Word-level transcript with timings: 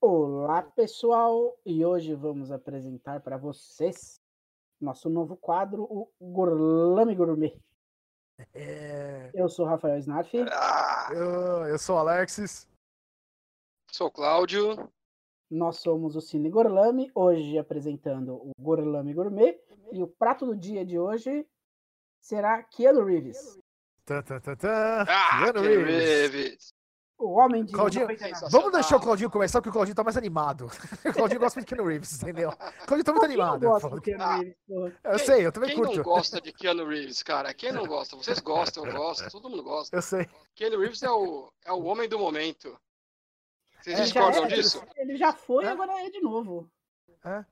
Olá, 0.00 0.62
pessoal! 0.62 1.58
E 1.64 1.84
hoje 1.84 2.14
vamos 2.14 2.50
apresentar 2.50 3.20
para 3.20 3.36
vocês 3.36 4.18
nosso 4.80 5.10
novo 5.10 5.36
quadro, 5.36 5.82
o 5.82 6.10
Gorlame 6.18 7.14
Gourmet. 7.14 7.60
É, 8.54 9.30
Eu 9.34 9.48
sou 9.50 9.66
o 9.66 9.68
Rafael 9.68 9.98
Snaff. 9.98 10.34
Ah, 10.50 11.10
eu, 11.12 11.66
eu 11.66 11.78
sou 11.78 11.96
o 11.96 11.98
Alexis. 11.98 12.66
sou 13.92 14.06
o 14.06 14.10
Cláudio. 14.10 14.90
Nós 15.50 15.78
somos 15.80 16.16
o 16.16 16.20
Cine 16.20 16.48
Gorlame, 16.48 17.10
hoje 17.14 17.58
apresentando 17.58 18.36
o 18.36 18.52
Gorlame 18.58 19.12
Gourmet. 19.12 19.60
E 19.92 20.02
o 20.02 20.08
prato 20.08 20.46
do 20.46 20.56
dia 20.56 20.82
de 20.86 20.98
hoje 20.98 21.46
será 22.22 22.62
Keanu 22.62 23.04
Reeves. 23.04 23.58
Ah, 24.08 24.22
Keanu 24.22 25.52
Keanu 25.52 25.60
Reeves. 25.60 26.30
Reeves. 26.30 26.79
O 27.20 27.32
homem 27.32 27.64
de 27.64 27.72
Claudinho, 27.72 28.02
99. 28.08 28.46
Vamos 28.50 28.72
deixar 28.72 28.96
o 28.96 29.00
Claudinho 29.00 29.30
começar, 29.30 29.60
porque 29.60 29.68
o 29.68 29.72
Claudinho 29.72 29.94
tá 29.94 30.02
mais 30.04 30.16
animado. 30.16 30.66
O 31.04 31.12
Claudinho 31.12 31.40
gosta 31.40 31.60
de 31.60 31.66
Keanu 31.66 31.84
Reeves, 31.86 32.22
entendeu? 32.22 32.50
O 32.50 32.56
Claudinho 32.86 33.04
tá 33.04 33.12
muito 33.12 33.26
Quem 33.28 33.36
não 33.36 33.44
animado. 33.44 33.60
gosta 33.60 33.88
pô. 33.88 33.94
do 33.96 34.00
Keanu 34.02 34.22
Ah. 34.24 34.36
Reeves, 34.36 34.56
porra? 34.66 34.92
Eu 35.04 35.10
Quem- 35.16 35.26
sei, 35.26 35.46
eu 35.46 35.52
também 35.52 35.70
Quem 35.70 35.78
curto. 35.78 35.96
não 35.96 36.02
gosta 36.04 36.40
de 36.40 36.52
Keanu 36.52 36.86
Reeves, 36.88 37.22
cara? 37.22 37.52
Quem 37.54 37.72
não 37.72 37.86
gosta? 37.86 38.16
Vocês 38.16 38.38
gostam, 38.40 38.86
eu 38.86 38.92
gosto, 38.94 39.30
todo 39.30 39.48
mundo 39.50 39.62
gosta. 39.62 39.94
Eu 39.96 40.02
sei. 40.02 40.28
Keanu 40.54 40.78
Reeves 40.80 41.02
é 41.02 41.10
o, 41.10 41.52
é 41.64 41.72
o 41.72 41.82
homem 41.84 42.08
do 42.08 42.18
momento. 42.18 42.76
Vocês 43.82 43.98
É, 43.98 44.02
discordam 44.04 44.42
já 44.42 44.46
é, 44.46 44.48
disso? 44.58 44.82
Ele 44.96 45.16
já 45.16 45.32
foi, 45.32 45.64
É. 45.64 45.68
agora 45.68 45.92
é 46.04 46.10
de 46.10 46.20
novo. 46.20 46.68
É. 47.24 47.44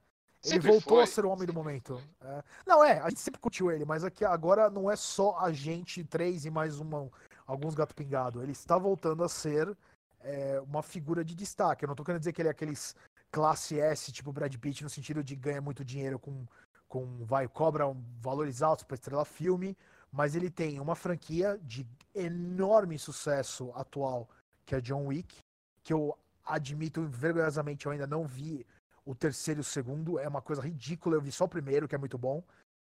Ele 0.44 0.52
Sempre 0.54 0.68
voltou 0.70 0.96
foi. 0.98 1.02
a 1.02 1.06
ser 1.06 1.24
o 1.24 1.30
homem 1.30 1.46
do 1.46 1.52
momento. 1.52 2.00
É. 2.20 2.42
Não, 2.64 2.84
é, 2.84 3.00
a 3.00 3.08
gente 3.08 3.20
sempre 3.20 3.40
curtiu 3.40 3.72
ele, 3.72 3.84
mas 3.84 4.04
aqui 4.04 4.24
agora 4.24 4.70
não 4.70 4.88
é 4.88 4.94
só 4.94 5.36
a 5.38 5.50
gente, 5.50 6.04
três 6.04 6.44
e 6.44 6.50
mais 6.50 6.78
uma, 6.78 7.10
alguns 7.48 7.74
gato 7.74 7.94
pingado. 7.94 8.42
Ele 8.42 8.52
está 8.52 8.76
voltando 8.76 9.24
a 9.24 9.28
ser 9.28 9.74
é, 10.20 10.60
uma 10.60 10.82
figura 10.82 11.24
de 11.24 11.34
destaque. 11.34 11.84
Eu 11.84 11.88
não 11.88 11.96
tô 11.96 12.04
querendo 12.04 12.20
dizer 12.20 12.32
que 12.34 12.42
ele 12.42 12.48
é 12.48 12.52
aqueles 12.52 12.94
classe 13.32 13.80
S, 13.80 14.12
tipo 14.12 14.32
Brad 14.32 14.54
Pitt, 14.56 14.84
no 14.84 14.90
sentido 14.90 15.24
de 15.24 15.34
ganha 15.34 15.60
muito 15.60 15.84
dinheiro 15.84 16.18
com, 16.18 16.46
com 16.86 17.24
vai, 17.24 17.48
cobra 17.48 17.88
um- 17.88 18.02
valores 18.20 18.62
altos 18.62 18.84
para 18.84 18.94
estrelar 18.94 19.24
filme, 19.24 19.76
mas 20.12 20.34
ele 20.34 20.50
tem 20.50 20.78
uma 20.78 20.94
franquia 20.94 21.58
de 21.62 21.86
enorme 22.14 22.98
sucesso 22.98 23.72
atual, 23.74 24.28
que 24.64 24.74
é 24.74 24.80
John 24.80 25.06
Wick, 25.06 25.38
que 25.82 25.92
eu 25.92 26.16
admito 26.44 27.02
vergonhosamente 27.06 27.86
eu 27.86 27.92
ainda 27.92 28.06
não 28.06 28.26
vi 28.26 28.66
o 29.04 29.14
terceiro 29.14 29.60
e 29.60 29.62
o 29.62 29.64
segundo 29.64 30.18
é 30.18 30.28
uma 30.28 30.42
coisa 30.42 30.60
ridícula. 30.62 31.16
Eu 31.16 31.20
vi 31.20 31.32
só 31.32 31.44
o 31.44 31.48
primeiro, 31.48 31.88
que 31.88 31.94
é 31.94 31.98
muito 31.98 32.18
bom. 32.18 32.42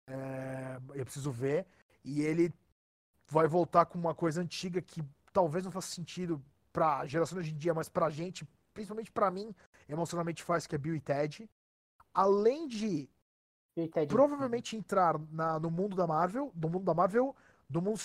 É, 0.07 0.79
eu 0.93 1.03
preciso 1.03 1.31
ver. 1.31 1.65
E 2.03 2.21
ele 2.21 2.53
vai 3.27 3.47
voltar 3.47 3.85
com 3.85 3.97
uma 3.97 4.13
coisa 4.13 4.41
antiga 4.41 4.81
que 4.81 5.03
talvez 5.33 5.63
não 5.65 5.71
faça 5.71 5.87
sentido 5.93 6.41
pra 6.71 7.05
geração 7.05 7.35
de 7.37 7.41
hoje 7.41 7.53
em 7.53 7.57
dia, 7.57 7.73
mas 7.73 7.89
pra 7.89 8.09
gente, 8.09 8.47
principalmente 8.73 9.11
pra 9.11 9.31
mim, 9.31 9.53
emocionalmente 9.87 10.43
faz, 10.43 10.67
que 10.67 10.75
é 10.75 10.77
Bill 10.77 10.95
e 10.95 10.99
Ted. 10.99 11.49
Além 12.13 12.67
de 12.67 13.09
provavelmente 14.07 14.77
entrar 14.77 15.19
na- 15.31 15.59
no 15.59 15.69
mundo 15.69 15.95
da 15.95 16.07
Marvel, 16.07 16.51
do 16.55 16.69
mundo 16.69 16.85
da 16.85 16.93
Marvel, 16.93 17.35
do 17.69 17.81
mundo 17.81 17.99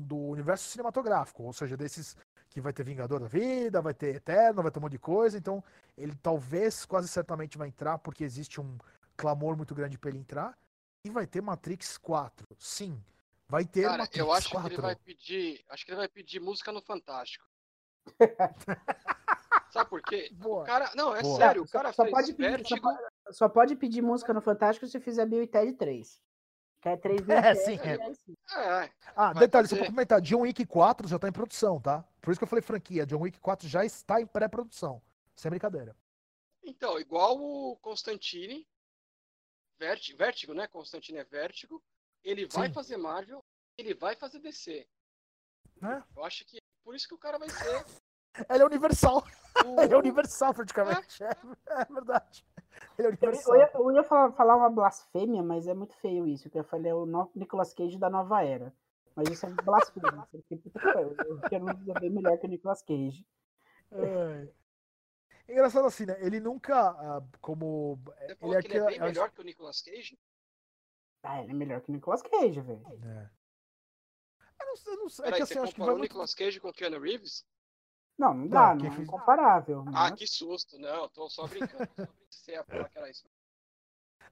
do 0.00 0.16
universo 0.16 0.68
cinematográfico, 0.68 1.42
ou 1.42 1.52
seja, 1.52 1.76
desses 1.76 2.16
que 2.50 2.60
vai 2.60 2.72
ter 2.72 2.84
Vingador 2.84 3.20
da 3.20 3.26
Vida, 3.26 3.80
vai 3.80 3.94
ter 3.94 4.16
Eterno, 4.16 4.62
vai 4.62 4.70
ter 4.70 4.78
um 4.78 4.82
monte 4.82 4.92
de 4.92 4.98
coisa, 4.98 5.36
então 5.36 5.62
ele 5.96 6.14
talvez, 6.22 6.84
quase 6.84 7.08
certamente 7.08 7.58
vai 7.58 7.68
entrar, 7.68 7.98
porque 7.98 8.22
existe 8.22 8.60
um 8.60 8.78
clamor 9.16 9.56
muito 9.56 9.74
grande 9.74 9.98
para 9.98 10.10
ele 10.10 10.18
entrar, 10.18 10.56
e 11.04 11.10
vai 11.10 11.26
ter 11.26 11.40
Matrix 11.40 11.98
4, 11.98 12.46
sim, 12.58 13.02
vai 13.48 13.64
ter 13.64 13.82
Cara, 13.82 13.98
Matrix 13.98 14.18
eu 14.18 14.32
acho 14.32 14.50
4. 14.50 14.68
que 14.68 14.74
ele 14.74 14.82
vai 14.82 14.96
pedir. 14.96 15.64
Acho 15.70 15.84
que 15.84 15.90
ele 15.90 15.98
vai 15.98 16.08
pedir 16.08 16.40
música 16.40 16.70
no 16.72 16.82
Fantástico. 16.82 17.44
Sabe 19.70 19.90
por 19.90 20.00
quê? 20.02 20.30
Boa. 20.32 20.62
O 20.62 20.66
cara. 20.66 20.90
Não, 20.94 21.14
é 21.14 21.22
Boa. 21.22 21.36
sério, 21.36 21.62
o 21.62 21.66
Só- 21.66 21.72
cara 21.78 21.92
só 21.92 22.02
fez 22.04 22.14
pode 22.14 22.32
pedir, 22.34 22.66
só 22.66 22.80
pode- 22.80 22.98
Só 23.30 23.48
pode 23.48 23.76
pedir 23.76 24.02
música 24.02 24.32
no 24.32 24.40
Fantástico 24.40 24.86
se 24.86 24.98
fizer 25.00 25.26
Bill 25.26 25.42
e 25.42 25.46
Ted 25.46 25.72
3. 25.74 26.20
Que 26.80 26.88
é 26.90 26.96
3 26.96 27.20
Bill 27.26 27.36
e 27.36 27.38
É, 27.38 27.54
sim, 27.54 27.72
e 27.74 27.78
é. 27.80 28.14
sim. 28.14 28.34
É, 28.56 28.90
Ah, 29.14 29.32
vai 29.32 29.40
detalhe, 29.40 29.66
só 29.68 29.74
fazer. 29.76 29.86
pra 29.86 29.90
comentar, 29.94 30.20
John 30.22 30.40
Wick 30.40 30.64
4 30.64 31.06
já 31.08 31.18
tá 31.18 31.28
em 31.28 31.32
produção, 31.32 31.80
tá? 31.80 32.02
Por 32.22 32.30
isso 32.30 32.38
que 32.40 32.44
eu 32.44 32.48
falei 32.48 32.62
franquia, 32.62 33.04
John 33.06 33.20
Wick 33.20 33.38
4 33.40 33.68
já 33.68 33.84
está 33.84 34.20
em 34.20 34.26
pré-produção, 34.26 35.02
sem 35.36 35.50
brincadeira. 35.50 35.94
Então, 36.62 36.98
igual 36.98 37.38
o 37.38 37.76
Constantine, 37.76 38.66
Vertigo, 39.78 40.54
né? 40.54 40.66
Constantine 40.66 41.18
é 41.18 41.24
Vertigo. 41.24 41.82
Ele 42.24 42.46
vai 42.46 42.68
Sim. 42.68 42.74
fazer 42.74 42.96
Marvel, 42.96 43.42
ele 43.76 43.94
vai 43.94 44.14
fazer 44.16 44.38
DC. 44.40 44.86
Né? 45.80 46.02
Eu 46.16 46.24
acho 46.24 46.44
que 46.44 46.58
por 46.84 46.94
isso 46.94 47.06
que 47.08 47.14
o 47.14 47.18
cara 47.18 47.38
vai 47.38 47.48
ser 47.48 47.84
Ele 48.50 48.62
é 48.62 48.66
universal. 48.66 49.24
o... 49.66 49.80
Ele 49.80 49.94
é 49.94 49.96
universal, 49.96 50.54
praticamente. 50.54 51.22
É, 51.24 51.30
é 51.82 51.84
verdade. 51.84 52.44
Ele 52.98 53.06
é 53.08 53.10
Eu, 53.10 53.10
universal. 53.10 53.54
eu 53.54 53.60
ia, 53.60 53.70
eu 53.74 53.92
ia 53.92 54.04
falar, 54.04 54.32
falar 54.32 54.56
uma 54.56 54.70
blasfêmia, 54.70 55.42
mas 55.42 55.66
é 55.66 55.74
muito 55.74 55.94
feio 55.96 56.26
isso. 56.26 56.48
Que 56.50 56.58
eu 56.58 56.64
falei 56.64 56.90
é 56.90 56.94
o 56.94 57.06
no- 57.06 57.30
Nicolas 57.34 57.74
Cage 57.74 57.98
da 57.98 58.08
nova 58.10 58.44
era. 58.44 58.72
Mas 59.16 59.28
isso 59.30 59.46
é 59.46 59.50
blasfêmia. 59.50 60.26
porque 60.30 60.56
puta 60.56 60.78
que 60.78 60.92
pariu, 60.92 61.14
eu 61.26 61.40
quero 61.48 61.64
bem 62.00 62.10
melhor 62.10 62.38
que 62.38 62.46
o 62.46 62.48
Nicolas 62.48 62.82
Cage. 62.82 63.26
É. 63.90 64.48
Engraçado 65.48 65.86
assim, 65.86 66.04
né? 66.06 66.16
Ele 66.20 66.38
nunca, 66.38 66.90
ah, 66.90 67.22
como. 67.40 67.96
Você 68.04 68.24
Ele 68.24 68.34
falou 68.36 68.56
é 68.56 68.62
que 68.62 68.68
ele 68.68 68.78
é 68.78 68.86
bem 68.86 69.00
melhor 69.00 69.30
que 69.32 69.40
o 69.40 69.44
Nicolas 69.44 69.80
Cage? 69.82 70.18
Ah, 71.22 71.42
ele 71.42 71.50
é 71.50 71.54
melhor 71.54 71.80
que 71.80 71.90
o 71.90 71.92
Nicolas 71.92 72.22
Cage, 72.22 72.60
velho. 72.60 72.82
É. 73.04 73.30
Eu 74.60 74.66
não, 74.66 74.76
sei- 74.76 74.92
eu 74.92 74.98
não 74.98 75.08
sei. 75.08 75.24
É 75.24 75.26
Peraí, 75.30 75.40
que 75.40 75.46
você 75.46 75.52
assim, 75.54 75.62
acho 75.62 75.72
que 75.74 75.80
comparou 75.80 75.86
vai 75.86 75.94
o 75.94 75.98
muito. 75.98 76.10
Nicolas 76.10 76.34
Cage 76.34 76.60
com 76.60 76.68
o 76.68 76.72
Keanu 76.72 77.00
Reeves? 77.00 77.44
Não, 78.18 78.34
não 78.34 78.48
dá, 78.48 78.74
Não, 78.74 78.76
não, 78.82 78.86
é 78.86 78.90
fez- 78.90 79.08
incomparável. 79.08 79.84
Ah, 79.94 80.10
né? 80.10 80.16
que 80.16 80.26
susto. 80.26 80.78
Não, 80.78 81.08
tô 81.08 81.28
só 81.28 81.46
brincando. 81.46 81.88
Só 81.96 82.06
Você 82.30 82.52
ia 82.52 82.64
falar 82.64 82.88
que 82.88 82.98
era 82.98 83.10
isso. 83.10 83.24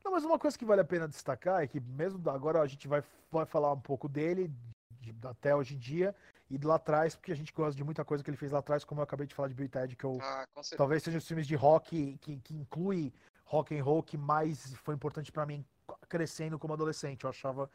Não, 0.04 0.12
mas 0.12 0.24
uma 0.24 0.38
coisa 0.38 0.58
que 0.58 0.64
vale 0.64 0.80
a 0.80 0.84
pena 0.84 1.08
destacar 1.08 1.62
é 1.62 1.66
que 1.66 1.80
mesmo 1.80 2.28
agora 2.30 2.60
a 2.60 2.66
gente 2.66 2.86
vai, 2.86 3.03
vai 3.30 3.47
falar 3.47 3.72
um 3.72 3.80
pouco 3.80 4.08
dele, 4.08 4.53
de- 5.00 5.14
até 5.26 5.54
hoje 5.54 5.74
em 5.74 5.78
dia, 5.78 6.14
e 6.50 6.58
de 6.58 6.66
lá 6.66 6.76
atrás, 6.76 7.14
porque 7.16 7.32
a 7.32 7.36
gente 7.36 7.53
gosta 7.53 7.74
de 7.76 7.82
muita 7.84 8.04
coisa 8.04 8.22
que 8.22 8.30
ele 8.30 8.36
fez 8.36 8.53
lá 8.53 8.58
atrás, 8.60 8.84
como 8.84 9.00
eu 9.00 9.04
acabei 9.04 9.26
de 9.26 9.34
falar 9.34 9.48
de 9.48 9.54
Bill 9.54 9.68
Ted, 9.68 9.97
que 9.97 10.04
eu 10.04 10.18
Ah, 10.20 10.47
talvez 10.76 11.03
sejam 11.03 11.18
os 11.18 11.26
filmes 11.26 11.47
de 11.47 11.54
rock 11.56 12.18
que, 12.18 12.38
que 12.41 12.54
inclui 12.54 13.12
rock 13.44 13.76
and 13.76 13.82
roll 13.82 14.03
que 14.03 14.16
mais 14.16 14.74
foi 14.76 14.94
importante 14.94 15.30
pra 15.32 15.47
mim 15.47 15.64
crescendo 16.08 16.58
como 16.58 16.74
adolescente. 16.74 17.24
Eu 17.24 17.30
achava, 17.30 17.70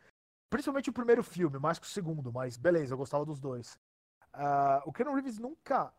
principalmente 0.49 0.89
o 0.89 0.93
primeiro 0.93 1.23
filme, 1.23 1.59
mais 1.59 1.79
que 1.79 1.85
o 1.87 1.89
segundo, 1.89 2.31
mas 2.31 2.57
beleza, 2.57 2.93
eu 2.93 2.97
gostava 2.97 3.25
dos 3.25 3.39
dois. 3.39 3.77
Ah, 4.33 4.81
o 4.85 4.93
Keanu 4.93 5.13
Reeves 5.15 5.39
nunca 5.39 5.93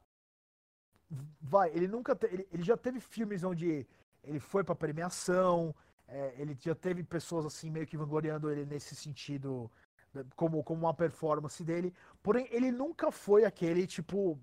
vai, 1.41 1.71
ele 1.71 1.89
nunca 1.89 2.15
te- 2.15 2.27
ele, 2.27 2.49
ele 2.53 2.63
já 2.63 2.77
teve 2.77 3.01
filmes 3.01 3.45
onde 3.45 3.87
ele 4.25 4.41
foi 4.41 4.65
pra 4.65 4.75
premiação, 4.75 5.75
é, 6.09 6.35
ele 6.39 6.57
já 6.61 6.75
teve 6.75 7.03
pessoas 7.05 7.45
assim 7.47 7.71
meio 7.71 7.87
que 7.87 7.97
vangloriando 7.97 8.51
ele 8.51 8.65
nesse 8.67 8.95
sentido 8.95 9.71
né, 10.15 10.25
como 10.37 10.63
como 10.63 10.83
uma 10.83 10.95
performance 10.95 11.63
dele. 11.65 11.93
Porém, 12.23 12.47
ele 12.51 12.71
nunca 12.71 13.11
foi 13.11 13.45
aquele 13.45 13.87
tipo 13.87 14.39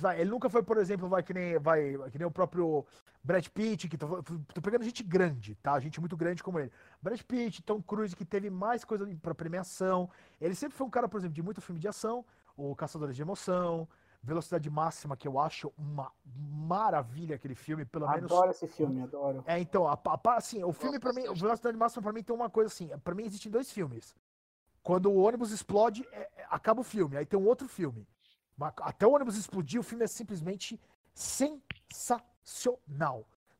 Vai, 0.00 0.20
ele 0.20 0.30
nunca 0.30 0.48
foi, 0.48 0.62
por 0.62 0.78
exemplo, 0.78 1.08
vai 1.08 1.22
que 1.22 1.34
nem, 1.34 1.58
vai, 1.58 1.96
que 2.10 2.18
nem 2.18 2.26
o 2.26 2.30
próprio 2.30 2.86
Brad 3.26 3.44
Pitt, 3.48 3.88
que 3.88 3.98
tô, 3.98 4.22
tô 4.22 4.62
pegando 4.62 4.84
gente 4.84 5.02
grande, 5.02 5.56
tá? 5.56 5.80
Gente 5.80 5.98
muito 5.98 6.16
grande 6.16 6.44
como 6.44 6.60
ele. 6.60 6.70
Brad 7.02 7.20
Pitt, 7.22 7.60
Tom 7.60 7.82
Cruise, 7.82 8.14
que 8.14 8.24
teve 8.24 8.48
mais 8.48 8.84
coisa 8.84 9.04
pra 9.20 9.34
premiação. 9.34 10.08
Ele 10.40 10.54
sempre 10.54 10.78
foi 10.78 10.86
um 10.86 10.90
cara, 10.90 11.08
por 11.08 11.18
exemplo, 11.18 11.34
de 11.34 11.42
muito 11.42 11.60
filme 11.60 11.80
de 11.80 11.88
ação, 11.88 12.24
o 12.56 12.72
Caçadores 12.76 13.16
de 13.16 13.22
Emoção, 13.22 13.88
Velocidade 14.22 14.70
Máxima, 14.70 15.16
que 15.16 15.26
eu 15.26 15.40
acho 15.40 15.72
uma 15.76 16.12
maravilha 16.24 17.34
aquele 17.34 17.56
filme, 17.56 17.84
pelo 17.84 18.08
menos. 18.08 18.30
Adoro 18.30 18.50
esse 18.52 18.68
filme, 18.68 19.02
adoro. 19.02 19.42
É, 19.44 19.58
então, 19.58 19.88
a, 19.88 19.94
a- 19.94 20.36
assim, 20.36 20.62
o 20.62 20.72
filme 20.72 21.00
pra 21.00 21.12
mim. 21.12 21.22
Velocidade 21.34 21.76
Máxima 21.76 22.02
pra 22.04 22.12
mim 22.12 22.22
tem 22.22 22.34
uma 22.34 22.48
coisa 22.48 22.68
assim, 22.68 22.88
pra 23.02 23.12
mim 23.12 23.24
existem 23.24 23.50
dois 23.50 23.72
filmes. 23.72 24.14
Quando 24.84 25.10
o 25.10 25.16
ônibus 25.16 25.50
explode, 25.50 26.06
é- 26.12 26.30
é- 26.36 26.46
acaba 26.48 26.80
o 26.80 26.84
filme, 26.84 27.16
aí 27.16 27.26
tem 27.26 27.36
um 27.38 27.44
outro 27.46 27.66
filme. 27.66 28.06
Até 28.82 29.04
o 29.04 29.10
ônibus 29.12 29.36
explodir, 29.36 29.80
o 29.80 29.82
filme 29.82 30.04
é 30.04 30.06
simplesmente 30.06 30.80
sensacional. 31.12 32.35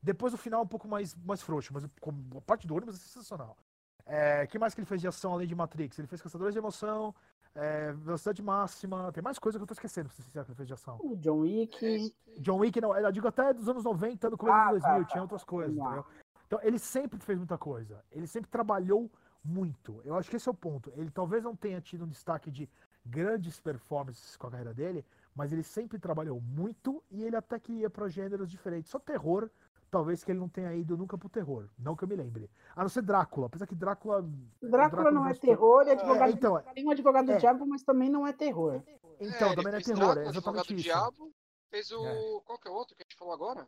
Depois 0.01 0.33
o 0.33 0.37
final 0.37 0.61
é 0.61 0.63
um 0.63 0.67
pouco 0.67 0.87
mais, 0.87 1.13
mais 1.15 1.41
frouxo, 1.41 1.73
mas 1.73 1.85
como- 1.99 2.37
a 2.37 2.41
parte 2.41 2.65
do 2.65 2.75
ônibus 2.75 2.95
é 2.95 2.99
sensacional. 2.99 3.57
É, 4.05 4.47
que 4.47 4.57
mais 4.57 4.73
que 4.73 4.79
ele 4.79 4.85
fez 4.85 5.01
de 5.01 5.07
ação 5.07 5.33
além 5.33 5.47
de 5.47 5.53
Matrix? 5.55 5.99
Ele 5.99 6.07
fez 6.07 6.21
Caçadores 6.21 6.53
de 6.53 6.59
Emoção, 6.59 7.13
é, 7.53 7.91
Velocidade 7.91 8.41
Máxima, 8.41 9.11
tem 9.11 9.21
mais 9.21 9.37
coisa 9.37 9.57
que 9.57 9.63
eu 9.63 9.67
tô 9.67 9.73
esquecendo, 9.73 10.07
ser 10.09 10.21
sincero, 10.21 10.45
que 10.45 10.51
ele 10.51 10.55
fez 10.55 10.67
de 10.67 10.73
ação. 10.73 10.97
O 11.03 11.17
John 11.17 11.39
Wick. 11.39 11.85
É. 11.85 12.39
John 12.39 12.57
Wick, 12.59 12.79
não, 12.79 12.95
eu 12.95 13.11
digo 13.11 13.27
até 13.27 13.53
dos 13.53 13.67
anos 13.67 13.83
90, 13.83 14.29
no 14.29 14.37
começo 14.37 14.57
Ah, 14.57 14.71
dos 14.71 14.81
tá, 14.81 14.87
2000, 14.89 15.05
tá. 15.07 15.11
tinha 15.11 15.21
outras 15.21 15.43
coisas, 15.43 15.75
entendeu? 15.75 16.05
Então, 16.45 16.59
ele 16.63 16.79
sempre 16.79 17.19
fez 17.19 17.37
muita 17.37 17.57
coisa. 17.57 18.01
Ele 18.11 18.25
sempre 18.27 18.49
trabalhou 18.49 19.11
muito. 19.43 20.01
Eu 20.05 20.15
acho 20.15 20.29
que 20.29 20.37
esse 20.37 20.47
é 20.47 20.51
o 20.51 20.55
ponto. 20.55 20.93
Ele 20.95 21.11
talvez 21.11 21.43
não 21.43 21.53
tenha 21.55 21.81
tido 21.81 22.05
um 22.05 22.07
destaque 22.07 22.49
de 22.49 22.69
grandes 23.05 23.59
performances 23.59 24.37
com 24.37 24.47
a 24.47 24.51
carreira 24.51 24.73
dele, 24.73 25.03
mas 25.37 25.53
ele 25.53 25.61
sempre 25.61 25.99
trabalhou 25.99 26.41
muito 26.41 27.03
e 27.11 27.23
ele 27.23 27.35
até 27.35 27.59
que 27.59 27.71
ia 27.71 27.89
para 27.91 28.09
gêneros 28.09 28.49
diferentes. 28.49 28.89
Só 28.89 28.97
terror, 28.97 29.51
talvez 29.91 30.23
que 30.23 30.31
ele 30.31 30.39
não 30.39 30.49
tenha 30.49 30.73
ido 30.73 30.97
nunca 30.97 31.15
pro 31.15 31.29
terror. 31.29 31.69
Não 31.77 31.95
que 31.95 32.03
eu 32.03 32.07
me 32.07 32.15
lembre. 32.15 32.49
A 32.75 32.81
não 32.81 32.89
ser 32.89 33.03
Drácula. 33.03 33.45
Apesar 33.45 33.67
que 33.67 33.75
Drácula. 33.75 34.27
Drácula 34.59 35.11
não 35.11 35.27
é 35.27 35.35
terror, 35.35 35.87
é 35.87 35.91
advogado, 35.91 36.29
É, 36.29 36.33
então, 36.33 36.61
tem 36.73 36.85
um 36.85 36.89
advogado 36.89 37.31
é. 37.31 37.35
do 37.35 37.39
diabo, 37.39 37.67
mas 37.67 37.83
também 37.83 38.09
não 38.09 38.25
é 38.25 38.33
terror. 38.33 38.81
Então, 39.19 39.47
ele 39.51 39.55
também 39.55 39.71
não 39.71 39.79
é 39.79 39.83
terror. 39.83 40.15
Drácula, 40.15 40.25
É 40.25 40.27
Advogado 40.27 40.35
exatamente 40.37 40.73
do 40.73 40.79
isso. 40.79 40.83
Diabo, 40.83 41.33
Fez 41.69 41.91
o. 41.91 42.41
Qual 42.41 42.57
que 42.57 42.67
é 42.67 42.71
o 42.71 42.73
outro 42.73 42.95
que 42.95 43.03
a 43.03 43.05
gente 43.05 43.15
falou 43.15 43.33
agora? 43.33 43.67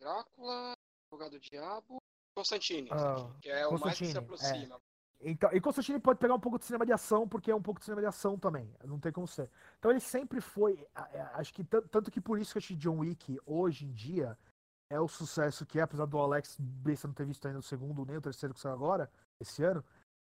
Drácula, 0.00 0.74
Advogado 1.06 1.32
do 1.32 1.40
Diabo, 1.40 1.98
Constantine. 2.34 2.88
Ah, 2.90 3.30
que 3.40 3.50
é 3.50 3.66
o 3.66 3.78
mais 3.78 3.98
que 3.98 4.06
se 4.06 4.16
aproxima. 4.16 4.80
Então, 5.24 5.50
e 5.52 5.60
Constantine 5.60 6.00
pode 6.00 6.18
pegar 6.18 6.34
um 6.34 6.40
pouco 6.40 6.58
de 6.58 6.64
cinema 6.64 6.84
de 6.84 6.92
ação, 6.92 7.28
porque 7.28 7.50
é 7.50 7.54
um 7.54 7.62
pouco 7.62 7.78
de 7.78 7.84
cinema 7.84 8.00
de 8.00 8.08
ação 8.08 8.38
também. 8.38 8.68
Não 8.84 8.98
tem 8.98 9.12
como 9.12 9.26
ser. 9.26 9.48
Então 9.78 9.90
ele 9.90 10.00
sempre 10.00 10.40
foi. 10.40 10.84
Acho 11.34 11.54
que 11.54 11.62
tan- 11.62 11.82
tanto 11.82 12.10
que 12.10 12.20
por 12.20 12.38
isso 12.38 12.52
que 12.52 12.58
acho 12.58 12.74
John 12.76 12.98
Wick 12.98 13.38
hoje 13.46 13.86
em 13.86 13.92
dia 13.92 14.36
é 14.90 15.00
o 15.00 15.08
sucesso 15.08 15.64
que 15.64 15.78
é, 15.78 15.82
apesar 15.82 16.06
do 16.06 16.18
Alex 16.18 16.56
Bessa 16.58 17.06
não 17.06 17.14
ter 17.14 17.24
visto 17.24 17.46
ainda 17.46 17.60
o 17.60 17.62
segundo, 17.62 18.04
nem 18.04 18.16
o 18.16 18.20
terceiro 18.20 18.52
que 18.52 18.60
saiu 18.60 18.74
agora, 18.74 19.10
esse 19.40 19.62
ano, 19.62 19.82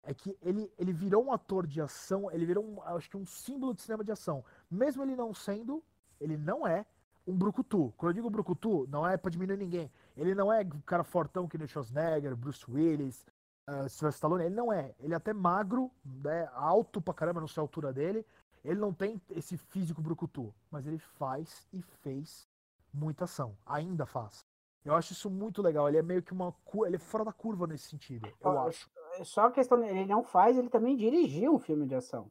é 0.03 0.13
que 0.13 0.37
ele, 0.41 0.71
ele 0.77 0.93
virou 0.93 1.25
um 1.25 1.33
ator 1.33 1.65
de 1.65 1.81
ação, 1.81 2.31
ele 2.31 2.45
virou 2.45 2.63
um, 2.63 2.81
acho 2.83 3.09
que 3.09 3.17
um 3.17 3.25
símbolo 3.25 3.73
de 3.73 3.81
cinema 3.81 4.03
de 4.03 4.11
ação. 4.11 4.45
Mesmo 4.69 5.03
ele 5.03 5.15
não 5.15 5.33
sendo, 5.33 5.83
ele 6.21 6.37
não 6.37 6.65
é 6.65 6.85
um 7.27 7.35
brucutu. 7.35 7.91
Quando 7.97 8.11
eu 8.11 8.13
digo 8.13 8.29
brucutu, 8.29 8.87
não 8.87 9.05
é 9.05 9.17
pra 9.17 9.31
diminuir 9.31 9.57
ninguém. 9.57 9.91
Ele 10.15 10.35
não 10.35 10.53
é 10.53 10.61
um 10.61 10.79
cara 10.81 11.03
fortão 11.03 11.47
que 11.47 11.57
nem 11.57 11.67
Schwarzenegger, 11.67 12.35
Bruce 12.35 12.63
Willis, 12.69 13.25
uh, 13.67 13.89
Sylvester 13.89 14.09
Stallone. 14.09 14.45
Ele 14.45 14.55
não 14.55 14.71
é. 14.71 14.93
Ele 14.99 15.13
é 15.13 15.17
até 15.17 15.33
magro, 15.33 15.91
né, 16.03 16.49
alto 16.53 17.01
pra 17.01 17.13
caramba, 17.13 17.39
não 17.41 17.47
sei 17.47 17.61
a 17.61 17.63
altura 17.63 17.91
dele. 17.93 18.25
Ele 18.63 18.79
não 18.79 18.93
tem 18.93 19.21
esse 19.29 19.57
físico 19.57 20.01
brucutu, 20.01 20.53
mas 20.71 20.87
ele 20.87 20.97
faz 20.97 21.67
e 21.71 21.81
fez 21.81 22.47
muita 22.93 23.25
ação. 23.25 23.55
Ainda 23.65 24.05
faz. 24.05 24.43
Eu 24.83 24.95
acho 24.95 25.13
isso 25.13 25.29
muito 25.29 25.61
legal. 25.61 25.87
Ele 25.87 25.97
é 25.97 26.01
meio 26.01 26.23
que 26.23 26.33
uma. 26.33 26.53
Ele 26.85 26.95
é 26.95 26.99
fora 26.99 27.25
da 27.25 27.33
curva 27.33 27.67
nesse 27.67 27.89
sentido, 27.89 28.27
eu 28.27 28.35
Ó, 28.51 28.67
acho. 28.67 28.89
É 29.17 29.23
Só 29.23 29.45
a 29.47 29.51
questão, 29.51 29.83
ele 29.83 30.05
não 30.05 30.23
faz, 30.23 30.57
ele 30.57 30.69
também 30.69 30.95
dirigiu 30.95 31.53
um 31.55 31.59
filme 31.59 31.85
de 31.85 31.95
ação. 31.95 32.27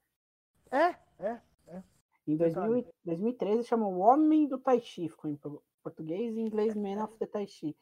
É, 0.70 0.96
é. 1.18 1.40
Em 2.26 2.36
2000 2.36 2.78
e- 2.78 2.86
2013 3.04 3.64
chama 3.64 3.86
O 3.86 3.98
Homem 3.98 4.48
do 4.48 4.58
Tai 4.58 4.80
Chi, 4.80 5.08
ficou 5.08 5.30
em 5.30 5.36
po- 5.36 5.62
português 5.82 6.34
e 6.34 6.40
em 6.40 6.46
inglês 6.46 6.74
Man 6.74 7.04
of 7.04 7.16
the 7.18 7.26
Tai 7.26 7.46
Chi. 7.46 7.76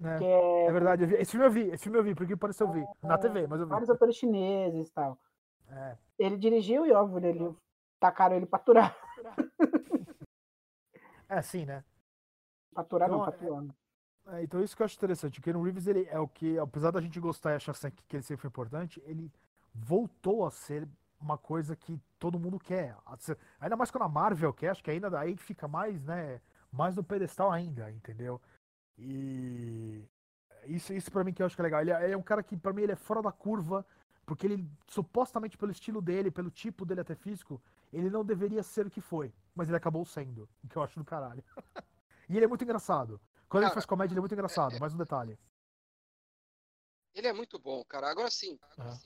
Né? 0.00 0.18
Que 0.18 0.24
é 0.24 0.66
É 0.66 0.72
verdade, 0.72 1.06
vi- 1.06 1.14
esse 1.16 1.30
filme 1.32 1.46
eu 1.46 1.50
vi, 1.50 1.60
esse 1.70 1.82
filme 1.84 1.98
eu 1.98 2.02
vi, 2.02 2.14
porque 2.14 2.36
pareceu 2.36 2.66
eu 2.66 2.72
vi. 2.72 2.84
Na 3.02 3.18
TV, 3.18 3.46
mas 3.46 3.60
eu 3.60 3.66
vi. 3.66 3.70
vários 3.70 3.90
atores 3.90 4.16
chineses 4.16 4.88
e 4.88 4.92
tal. 4.92 5.18
É. 5.68 5.96
Ele 6.18 6.36
dirigiu 6.36 6.84
e, 6.86 6.92
óbvio, 6.92 7.24
ele 7.24 7.56
tacaram 8.00 8.34
ele 8.36 8.46
pra 8.46 8.58
aturar. 8.58 8.96
É, 11.28 11.40
sim, 11.42 11.64
né? 11.64 11.84
Pra 12.72 12.82
aturar 12.82 13.08
não, 13.08 13.20
Então, 13.22 13.32
pra 13.32 13.46
é- 13.46 13.60
né? 13.60 13.74
É, 14.38 14.42
então 14.42 14.62
isso 14.62 14.76
que 14.76 14.82
eu 14.82 14.84
acho 14.84 14.96
interessante. 14.96 15.38
O 15.38 15.42
Keanu 15.42 15.62
Reeves, 15.62 15.86
ele 15.86 16.06
é 16.10 16.18
o 16.18 16.28
que, 16.28 16.58
apesar 16.58 16.90
da 16.90 17.00
gente 17.00 17.18
gostar 17.20 17.52
e 17.52 17.54
achar 17.56 17.74
sempre 17.74 18.02
que 18.06 18.16
ele 18.16 18.22
sempre 18.22 18.42
foi 18.42 18.48
importante, 18.48 19.02
ele 19.06 19.30
voltou 19.74 20.44
a 20.46 20.50
ser 20.50 20.86
uma 21.20 21.36
coisa 21.38 21.74
que 21.76 22.00
todo 22.18 22.38
mundo 22.38 22.58
quer. 22.58 22.96
Ainda 23.60 23.76
mais 23.76 23.90
quando 23.90 24.04
a 24.04 24.08
Marvel 24.08 24.52
quer, 24.52 24.70
acho 24.70 24.82
que 24.82 24.90
ainda 24.90 25.10
daí 25.10 25.36
que 25.36 25.42
fica 25.42 25.66
mais, 25.68 26.02
né, 26.04 26.40
mais 26.72 26.96
no 26.96 27.02
pedestal 27.04 27.50
ainda, 27.50 27.90
entendeu? 27.90 28.40
E 29.00 30.04
isso, 30.66 30.92
isso 30.92 31.10
para 31.10 31.24
mim 31.24 31.32
que 31.32 31.42
eu 31.42 31.46
acho 31.46 31.56
que 31.56 31.62
é 31.62 31.64
legal. 31.64 31.80
Ele 31.80 31.90
é, 31.90 32.04
ele 32.04 32.12
é 32.12 32.16
um 32.16 32.22
cara 32.22 32.42
que 32.42 32.56
para 32.56 32.72
mim 32.72 32.82
ele 32.82 32.92
é 32.92 32.96
fora 32.96 33.22
da 33.22 33.32
curva, 33.32 33.84
porque 34.26 34.46
ele 34.46 34.68
supostamente 34.86 35.56
pelo 35.56 35.72
estilo 35.72 36.02
dele, 36.02 36.30
pelo 36.30 36.50
tipo 36.50 36.84
dele 36.84 37.00
até 37.00 37.14
físico, 37.14 37.60
ele 37.92 38.10
não 38.10 38.24
deveria 38.24 38.62
ser 38.62 38.86
o 38.86 38.90
que 38.90 39.00
foi, 39.00 39.32
mas 39.54 39.68
ele 39.68 39.76
acabou 39.76 40.04
sendo, 40.04 40.48
o 40.62 40.68
que 40.68 40.76
eu 40.76 40.82
acho 40.82 40.98
do 40.98 41.04
caralho. 41.04 41.42
e 42.28 42.36
ele 42.36 42.44
é 42.44 42.48
muito 42.48 42.62
engraçado. 42.62 43.20
Quando 43.48 43.62
ele 43.64 43.70
Cara, 43.70 43.74
faz 43.74 43.86
comédia, 43.86 44.12
ele 44.12 44.20
é 44.20 44.22
muito 44.22 44.34
engraçado. 44.34 44.78
Mais 44.78 44.94
um 44.94 44.98
detalhe. 44.98 45.38
Ele 47.14 47.26
é 47.26 47.32
muito 47.32 47.58
bom, 47.58 47.84
cara. 47.84 48.08
Agora 48.08 48.30
sim, 48.30 48.58
Ah. 48.78 48.96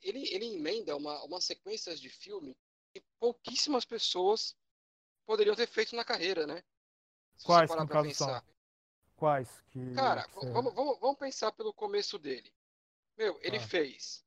ele, 0.00 0.26
ele 0.34 0.56
emenda 0.56 0.96
uma, 0.96 1.22
uma 1.24 1.40
sequências 1.40 2.00
de 2.00 2.08
filme 2.08 2.56
que 2.92 3.00
pouquíssimas 3.20 3.84
pessoas 3.84 4.56
poderiam 5.24 5.54
ter 5.54 5.68
feito 5.68 5.94
na 5.94 6.04
carreira, 6.04 6.46
né? 6.46 6.64
Se 7.36 7.44
você 7.44 7.46
Quais, 7.46 7.70
parar 7.70 7.82
no 7.82 7.88
pra 7.88 8.02
caso, 8.02 8.14
são? 8.14 8.42
Quais? 9.22 9.62
Que, 9.70 9.94
Cara, 9.94 10.24
que 10.24 10.46
vamos, 10.50 10.74
vamos, 10.74 10.98
vamos 10.98 11.16
pensar 11.16 11.52
pelo 11.52 11.72
começo 11.72 12.18
dele. 12.18 12.52
Meu, 13.16 13.38
ele 13.40 13.58
Ah. 13.58 13.60
fez. 13.68 14.24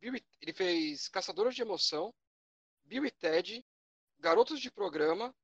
Bill 0.00 0.16
e- 0.16 0.24
ele 0.40 0.54
fez 0.54 1.06
Caçadores 1.06 1.54
de 1.54 1.60
Emoção, 1.60 2.14
Bill 2.82 3.04
e 3.04 3.10
Ted, 3.10 3.62
Garotos 4.18 4.58
de 4.58 4.70
Programa. 4.70 5.34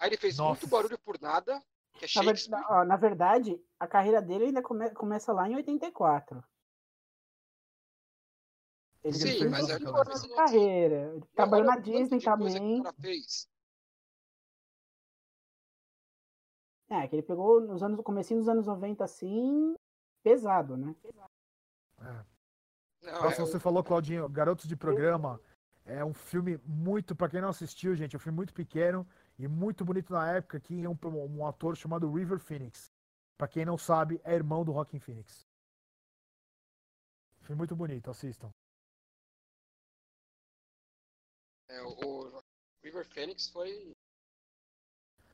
Aí 0.00 0.08
ele 0.08 0.16
fez 0.16 0.36
Nossa. 0.36 0.60
Muito 0.62 0.66
Barulho 0.66 0.98
por 0.98 1.20
Nada, 1.20 1.62
que 1.92 2.06
é 2.06 2.08
Na, 2.16 2.24
Shakespeare. 2.24 2.84
na 2.88 2.96
verdade, 2.96 3.64
a 3.78 3.86
carreira 3.86 4.20
dele 4.20 4.46
ainda 4.46 4.62
come- 4.62 4.90
começa 4.90 5.32
lá 5.32 5.48
em 5.48 5.54
84. 5.54 6.42
Ele 9.04 9.14
Sim, 9.14 9.44
mas 9.48 9.70
é 9.70 9.78
carreira. 10.34 11.12
Ele 11.14 11.24
trabalhou 11.36 11.66
na 11.66 11.78
Disney 11.78 12.20
também. 12.20 12.82
É, 16.90 17.06
que 17.06 17.14
ele 17.14 17.22
pegou 17.22 17.60
nos 17.60 17.82
anos, 17.82 18.00
comecinho 18.02 18.40
dos 18.40 18.48
anos 18.48 18.66
90, 18.66 19.04
assim, 19.04 19.74
pesado, 20.22 20.76
né? 20.76 20.94
É. 22.00 22.24
Não, 23.02 23.22
Nossa, 23.22 23.42
é, 23.42 23.46
você 23.46 23.60
falou, 23.60 23.84
Claudinho, 23.84 24.28
Garotos 24.28 24.66
de 24.66 24.76
Programa. 24.76 25.40
É 25.84 26.04
um 26.04 26.12
filme 26.12 26.58
muito, 26.64 27.16
pra 27.16 27.28
quem 27.28 27.40
não 27.40 27.48
assistiu, 27.48 27.94
gente, 27.94 28.14
é 28.14 28.18
um 28.18 28.20
filme 28.20 28.36
muito 28.36 28.52
pequeno 28.52 29.06
e 29.38 29.48
muito 29.48 29.84
bonito 29.84 30.12
na 30.12 30.30
época, 30.32 30.60
que 30.60 30.84
é 30.84 30.88
um, 30.88 30.98
um 31.04 31.46
ator 31.46 31.76
chamado 31.76 32.12
River 32.12 32.38
Phoenix. 32.38 32.90
Pra 33.38 33.48
quem 33.48 33.64
não 33.64 33.78
sabe, 33.78 34.20
é 34.24 34.34
irmão 34.34 34.64
do 34.64 34.72
Rockin' 34.72 34.98
Phoenix. 34.98 35.46
Filme 37.40 37.58
muito 37.58 37.74
bonito, 37.74 38.10
assistam. 38.10 38.50
é, 41.68 41.82
o, 41.82 42.36
o 42.36 42.42
River 42.82 43.06
Phoenix 43.08 43.48
foi. 43.48 43.92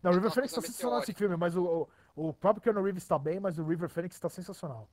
Não, 0.04 0.10
o 0.10 0.14
É 0.14 0.16
River 0.16 0.32
Phoenix 0.32 0.52
tá 0.52 0.60
coisa 0.60 0.66
sensacional 0.66 1.00
esse 1.00 1.14
filme, 1.14 1.34
mas 1.34 1.56
o, 1.56 1.88
o, 2.14 2.28
o 2.28 2.34
próprio 2.34 2.62
Keanu 2.62 2.82
Reeves 2.82 3.06
tá 3.08 3.18
bem, 3.18 3.40
mas 3.40 3.58
o 3.58 3.64
River 3.64 3.88
Phoenix 3.88 4.20
tá 4.20 4.28
sensacional. 4.28 4.86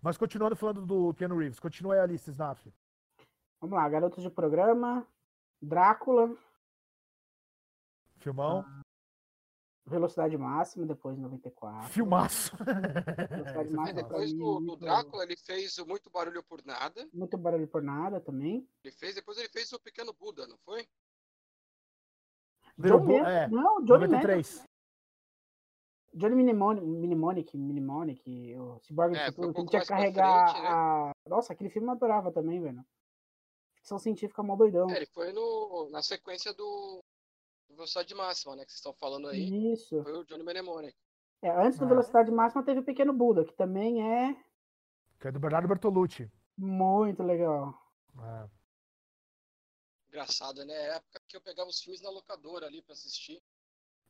Mas 0.00 0.16
continuando 0.16 0.54
falando 0.54 0.86
do 0.86 1.12
Keanu 1.14 1.36
Reeves, 1.36 1.58
continua 1.58 1.94
aí 1.94 2.00
a 2.00 2.06
lista, 2.06 2.30
Snap. 2.30 2.58
Vamos 3.60 3.76
lá, 3.76 3.88
Garotos 3.88 4.22
de 4.22 4.30
Programa, 4.30 5.04
Drácula, 5.60 6.36
Filmão. 8.18 8.64
Velocidade 9.84 10.38
Máxima, 10.38 10.86
depois 10.86 11.18
em 11.18 11.22
94. 11.22 11.88
Filmaço. 11.88 12.52
Velocidade 13.28 13.68
é 13.68 13.72
Máxima 13.72 14.02
Depois 14.02 14.32
do, 14.32 14.60
do 14.60 14.76
Drácula, 14.76 15.24
ele 15.24 15.36
fez 15.36 15.76
o 15.78 15.86
Muito 15.86 16.08
Barulho 16.08 16.40
por 16.44 16.64
Nada. 16.64 17.08
Muito 17.12 17.36
barulho 17.36 17.66
por 17.66 17.82
nada 17.82 18.20
também. 18.20 18.64
Ele 18.84 18.94
fez, 18.94 19.16
depois 19.16 19.36
ele 19.38 19.48
fez 19.48 19.72
o 19.72 19.80
Pequeno 19.80 20.12
Buda, 20.12 20.46
não 20.46 20.56
foi? 20.58 20.86
Virou 22.82 23.00
Johnny 23.00 23.20
bo- 23.20 23.26
é, 23.26 23.48
Não, 23.48 23.84
Johnny 23.84 24.06
Man. 24.08 24.16
93. 24.18 24.64
Johnny 26.14 26.34
Mnemonic, 26.34 26.84
Mnemonic, 26.86 27.56
Mnemonic, 27.56 28.56
o 28.58 28.78
Cyborg 28.80 29.12
do 29.12 29.18
É, 29.18 29.22
um 29.22 29.26
Futuro, 29.32 29.48
que 29.48 29.54
pouco 29.54 29.70
tinha 29.70 29.80
que 29.82 29.88
carregar 29.88 30.50
frente, 30.50 30.62
né? 30.62 30.68
a... 30.68 31.12
Nossa, 31.26 31.52
aquele 31.54 31.70
filme 31.70 31.88
eu 31.88 31.92
adorava 31.92 32.30
também, 32.30 32.60
velho. 32.60 32.84
Ficção 33.76 33.98
científica 33.98 34.42
mó 34.42 34.54
doidão. 34.54 34.90
É, 34.90 34.96
ele 34.96 35.06
foi 35.06 35.32
no, 35.32 35.88
na 35.90 36.02
sequência 36.02 36.52
do, 36.52 37.00
do 37.68 37.74
Velocidade 37.76 38.14
Máxima, 38.14 38.54
né? 38.54 38.64
Que 38.64 38.70
vocês 38.72 38.78
estão 38.78 38.92
falando 38.92 39.28
aí. 39.28 39.72
Isso. 39.72 40.02
Foi 40.02 40.12
o 40.12 40.24
Johnny 40.24 40.42
Mnemonic. 40.44 40.94
É, 41.40 41.50
antes 41.50 41.78
do 41.78 41.86
Ah. 41.86 41.88
Velocidade 41.88 42.30
Máxima 42.30 42.62
teve 42.62 42.80
o 42.80 42.84
Pequeno 42.84 43.12
Buda, 43.14 43.44
que 43.44 43.54
também 43.54 44.02
é 44.06 44.36
Que 45.18 45.28
é 45.28 45.32
do 45.32 45.40
Bernardo 45.40 45.66
Bertolucci. 45.66 46.30
muito 46.58 47.22
legal. 47.22 47.74
É. 48.20 48.61
Engraçado, 50.12 50.62
né? 50.66 50.74
É 50.74 50.92
a 50.92 50.96
época 50.96 51.22
que 51.26 51.36
eu 51.36 51.40
pegava 51.40 51.70
os 51.70 51.80
filmes 51.80 52.02
na 52.02 52.10
locadora 52.10 52.66
ali 52.66 52.82
pra 52.82 52.92
assistir. 52.92 53.42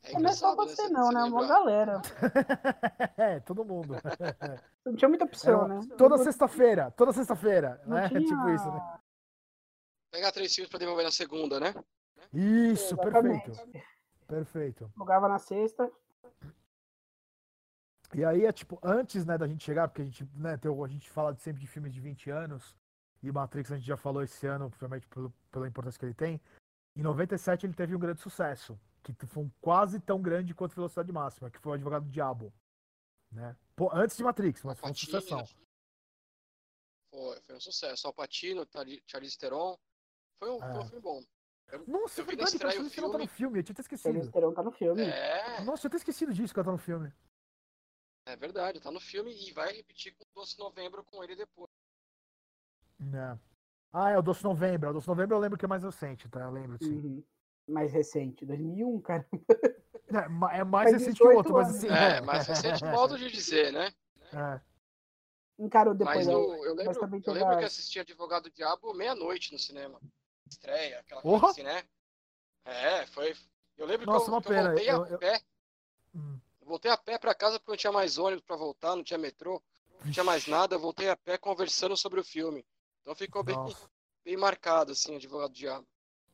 É 0.02 0.18
não 0.18 0.30
é 0.30 0.32
só 0.32 0.50
né? 0.50 0.56
você 0.56 0.75
Cê- 0.75 0.88
não, 0.88 1.12
né? 1.12 1.23
Uma 1.23 1.40
lembrar. 1.42 1.47
galera. 1.47 2.02
é, 3.16 3.38
todo 3.40 3.64
mundo. 3.64 3.94
Não 4.85 4.97
tinha 4.97 5.09
muita 5.09 5.25
opção, 5.25 5.64
Era 5.64 5.80
né? 5.80 5.94
Toda 5.97 6.18
sexta-feira, 6.18 6.90
toda 6.90 7.12
sexta-feira, 7.12 7.80
né? 7.87 8.09
tinha- 8.11 8.21
Tipo 8.21 8.49
isso, 8.50 8.68
né? 8.68 8.99
Pegar 10.11 10.32
três 10.32 10.52
filmes 10.52 10.68
pra 10.68 10.80
devolver 10.80 11.04
na 11.04 11.12
segunda, 11.12 11.61
né? 11.61 11.73
Isso, 12.35 12.94
Exatamente. 12.94 13.44
perfeito. 13.52 13.87
Perfeito. 14.26 14.92
Jogava 14.97 15.28
na 15.28 15.38
sexta. 15.38 15.88
E 18.12 18.25
aí 18.25 18.44
é 18.44 18.52
tipo, 18.52 18.76
antes 18.82 19.25
né, 19.25 19.38
da 19.38 19.47
gente 19.47 19.62
chegar, 19.64 19.87
porque 19.87 20.02
a 20.02 20.04
gente, 20.04 20.28
né, 20.35 20.59
a 20.85 20.88
gente 20.88 21.09
fala 21.09 21.35
sempre 21.37 21.61
de 21.61 21.66
filmes 21.68 21.94
de 21.94 22.00
20 22.00 22.28
anos, 22.28 22.76
e 23.23 23.31
Matrix 23.31 23.71
a 23.73 23.76
gente 23.76 23.87
já 23.87 23.97
falou 23.97 24.23
esse 24.23 24.47
ano, 24.47 24.69
principalmente 24.69 25.07
pelo, 25.09 25.31
pela 25.50 25.69
importância 25.69 25.99
que 25.99 26.05
ele 26.07 26.14
tem. 26.14 26.41
Em 26.97 27.02
97 27.02 27.67
ele 27.67 27.75
teve 27.75 27.95
um 27.95 27.99
grande 27.99 28.21
sucesso, 28.21 28.79
que 29.02 29.14
foi 29.26 29.45
um 29.45 29.50
quase 29.61 30.00
tão 30.00 30.21
grande 30.21 30.55
quanto 30.55 30.75
Velocidade 30.75 31.11
Máxima, 31.12 31.50
que 31.50 31.59
foi 31.59 31.73
o 31.73 31.75
Advogado 31.75 32.05
do 32.05 32.11
Diabo. 32.11 32.52
Né? 33.31 33.57
Pô, 33.75 33.91
antes 33.93 34.17
de 34.17 34.23
Matrix, 34.25 34.62
mas 34.64 34.79
foi 34.79 34.88
uma 34.91 34.95
sucessão. 34.95 35.38
né? 35.38 35.45
Foi, 37.11 37.41
foi 37.43 37.57
um 37.57 37.61
sucesso. 37.61 38.07
Alpatino, 38.07 38.67
Charlize 39.07 39.38
Theron. 39.38 39.79
Foi 40.38 40.50
um, 40.50 40.59
foi 40.59 40.69
um 40.69 40.81
É. 40.81 40.85
filme 40.87 41.00
bom. 41.00 41.23
Nossa, 41.87 42.21
Eu 42.21 42.25
é 42.25 42.26
verdade, 42.26 42.59
cara, 42.59 42.79
o 42.79 42.83
não 42.83 42.91
tá 42.91 43.00
no 43.00 43.11
filme. 43.11 43.29
filme, 43.29 43.59
eu 43.59 43.62
tinha 43.62 43.73
até 43.73 43.83
Charlize 43.83 44.19
esquecido. 44.21 44.33
Theron 44.33 44.52
tá 44.52 44.62
no 44.62 44.73
filme. 44.73 45.02
É, 45.02 45.61
Nossa, 45.64 45.79
eu 45.79 45.79
tinha 45.81 45.88
até 45.88 45.97
esquecido 45.97 46.35
disso 46.35 46.52
que 46.52 46.61
ela 46.61 46.67
tá 46.67 46.73
no 46.73 46.79
filme. 46.79 47.11
é 48.26 48.37
verdade, 48.37 48.81
tá 48.81 48.91
no 48.91 49.00
filme 49.00 49.33
e 49.33 49.52
vai 49.52 49.73
repetir 49.73 50.14
com 50.14 50.25
o 50.25 50.26
Doce 50.35 50.59
Novembro 50.59 51.02
com 51.05 51.25
ele 51.25 51.35
depois. 51.35 51.71
Né. 53.11 53.38
Ah, 53.92 54.11
é 54.11 54.18
o 54.18 54.23
Doce 54.23 54.42
Novembro. 54.44 54.90
O 54.90 54.92
Doce 54.94 55.09
Novembro 55.09 55.37
eu 55.37 55.40
lembro 55.40 55.59
que 55.59 55.64
é 55.64 55.68
mais 55.68 55.82
recente, 55.82 56.28
tá? 56.28 56.40
Eu 56.40 56.50
lembro, 56.50 56.78
sim. 56.82 56.94
Uhum. 56.99 57.25
Mais 57.68 57.92
recente, 57.92 58.44
2001, 58.47 59.00
cara. 59.00 59.26
É, 60.09 60.28
ma- 60.28 60.52
é 60.54 60.64
mais 60.64 60.90
Faz 60.90 61.02
recente 61.02 61.16
que 61.18 61.25
o 61.25 61.28
18 61.30 61.37
outro, 61.38 61.52
mas 61.54 61.68
anos. 61.68 61.78
assim. 61.78 61.88
É, 61.88 62.21
mas 62.21 62.47
recente 62.47 62.85
modo 62.85 63.18
de 63.18 63.30
dizer, 63.30 63.73
né? 63.73 63.92
É. 64.32 64.61
Encarou 65.59 65.94
depois. 65.94 66.16
Mas 66.18 66.26
né? 66.26 66.35
o- 66.35 66.64
eu, 66.64 66.75
lembro, 66.75 66.94
também 66.99 67.23
eu 67.25 67.32
lembro 67.32 67.59
que 67.59 67.64
assisti 67.64 68.00
Advogado 68.00 68.44
do 68.44 68.50
Diabo 68.50 68.92
meia-noite 68.94 69.52
no 69.52 69.59
cinema. 69.59 70.00
Estreia, 70.50 71.00
aquela 71.00 71.23
Porra! 71.23 71.40
coisa 71.52 71.52
assim, 71.52 71.62
né? 71.62 71.82
É, 72.64 73.06
foi. 73.06 73.35
Eu 73.76 73.87
lembro 73.87 74.06
Nossa, 74.06 74.25
que, 74.25 74.30
eu, 74.30 74.35
uma 74.35 74.42
que 74.42 74.49
eu 74.49 74.52
pena, 74.52 74.68
voltei 74.71 74.90
eu- 74.90 75.02
a 75.04 75.09
eu- 75.09 75.18
pé. 75.18 75.40
Hum. 76.14 76.38
Eu 76.61 76.66
voltei 76.66 76.90
a 76.90 76.97
pé 76.97 77.18
pra 77.18 77.35
casa 77.35 77.59
porque 77.59 77.71
não 77.73 77.76
tinha 77.76 77.92
mais 77.92 78.18
ônibus 78.18 78.44
pra 78.44 78.56
voltar, 78.56 78.94
não 78.97 79.02
tinha 79.04 79.18
metrô, 79.18 79.62
não 80.04 80.12
tinha 80.12 80.25
mais 80.25 80.47
nada. 80.47 80.75
Eu 80.75 80.80
voltei 80.80 81.09
a 81.09 81.16
pé 81.16 81.38
conversando 81.38 81.97
sobre 81.97 82.21
o 82.21 82.25
filme. 82.25 82.64
Então 83.02 83.14
ficou 83.14 83.42
bem, 83.42 83.56
Nossa. 83.56 83.90
bem 84.25 84.37
marcado, 84.37 84.92
assim, 84.92 85.16
Advogado 85.16 85.50
do 85.50 85.56
Diabo. 85.56 85.87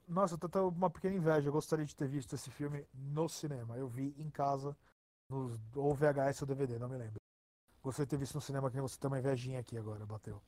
Nossa, 0.07 0.35
eu 0.35 0.49
tô 0.49 0.69
uma 0.69 0.91
pequena 0.91 1.17
inveja. 1.17 1.49
Eu 1.49 1.53
gostaria 1.53 1.85
de 1.85 1.95
ter 1.95 2.09
visto 2.09 2.35
esse 2.35 2.51
filme 2.51 2.87
no 2.95 3.29
cinema. 3.29 3.77
Eu 3.77 3.89
vi 3.89 4.15
em 4.19 4.31
casa, 4.31 4.77
nos, 5.29 5.59
ou 5.75 5.95
VHS 5.95 6.43
ou 6.43 6.47
DVD, 6.47 6.79
não 6.79 6.89
me 6.89 6.97
lembro. 6.97 7.21
Gostaria 7.83 8.07
de 8.07 8.11
ter 8.11 8.17
visto 8.17 8.35
no 8.35 8.41
cinema, 8.41 8.71
que 8.71 8.77
nem 8.77 8.83
você 8.83 8.99
tem 8.99 9.09
uma 9.09 9.19
invejinha 9.19 9.61
aqui 9.61 9.77
agora, 9.77 10.07
bateu. 10.07 10.43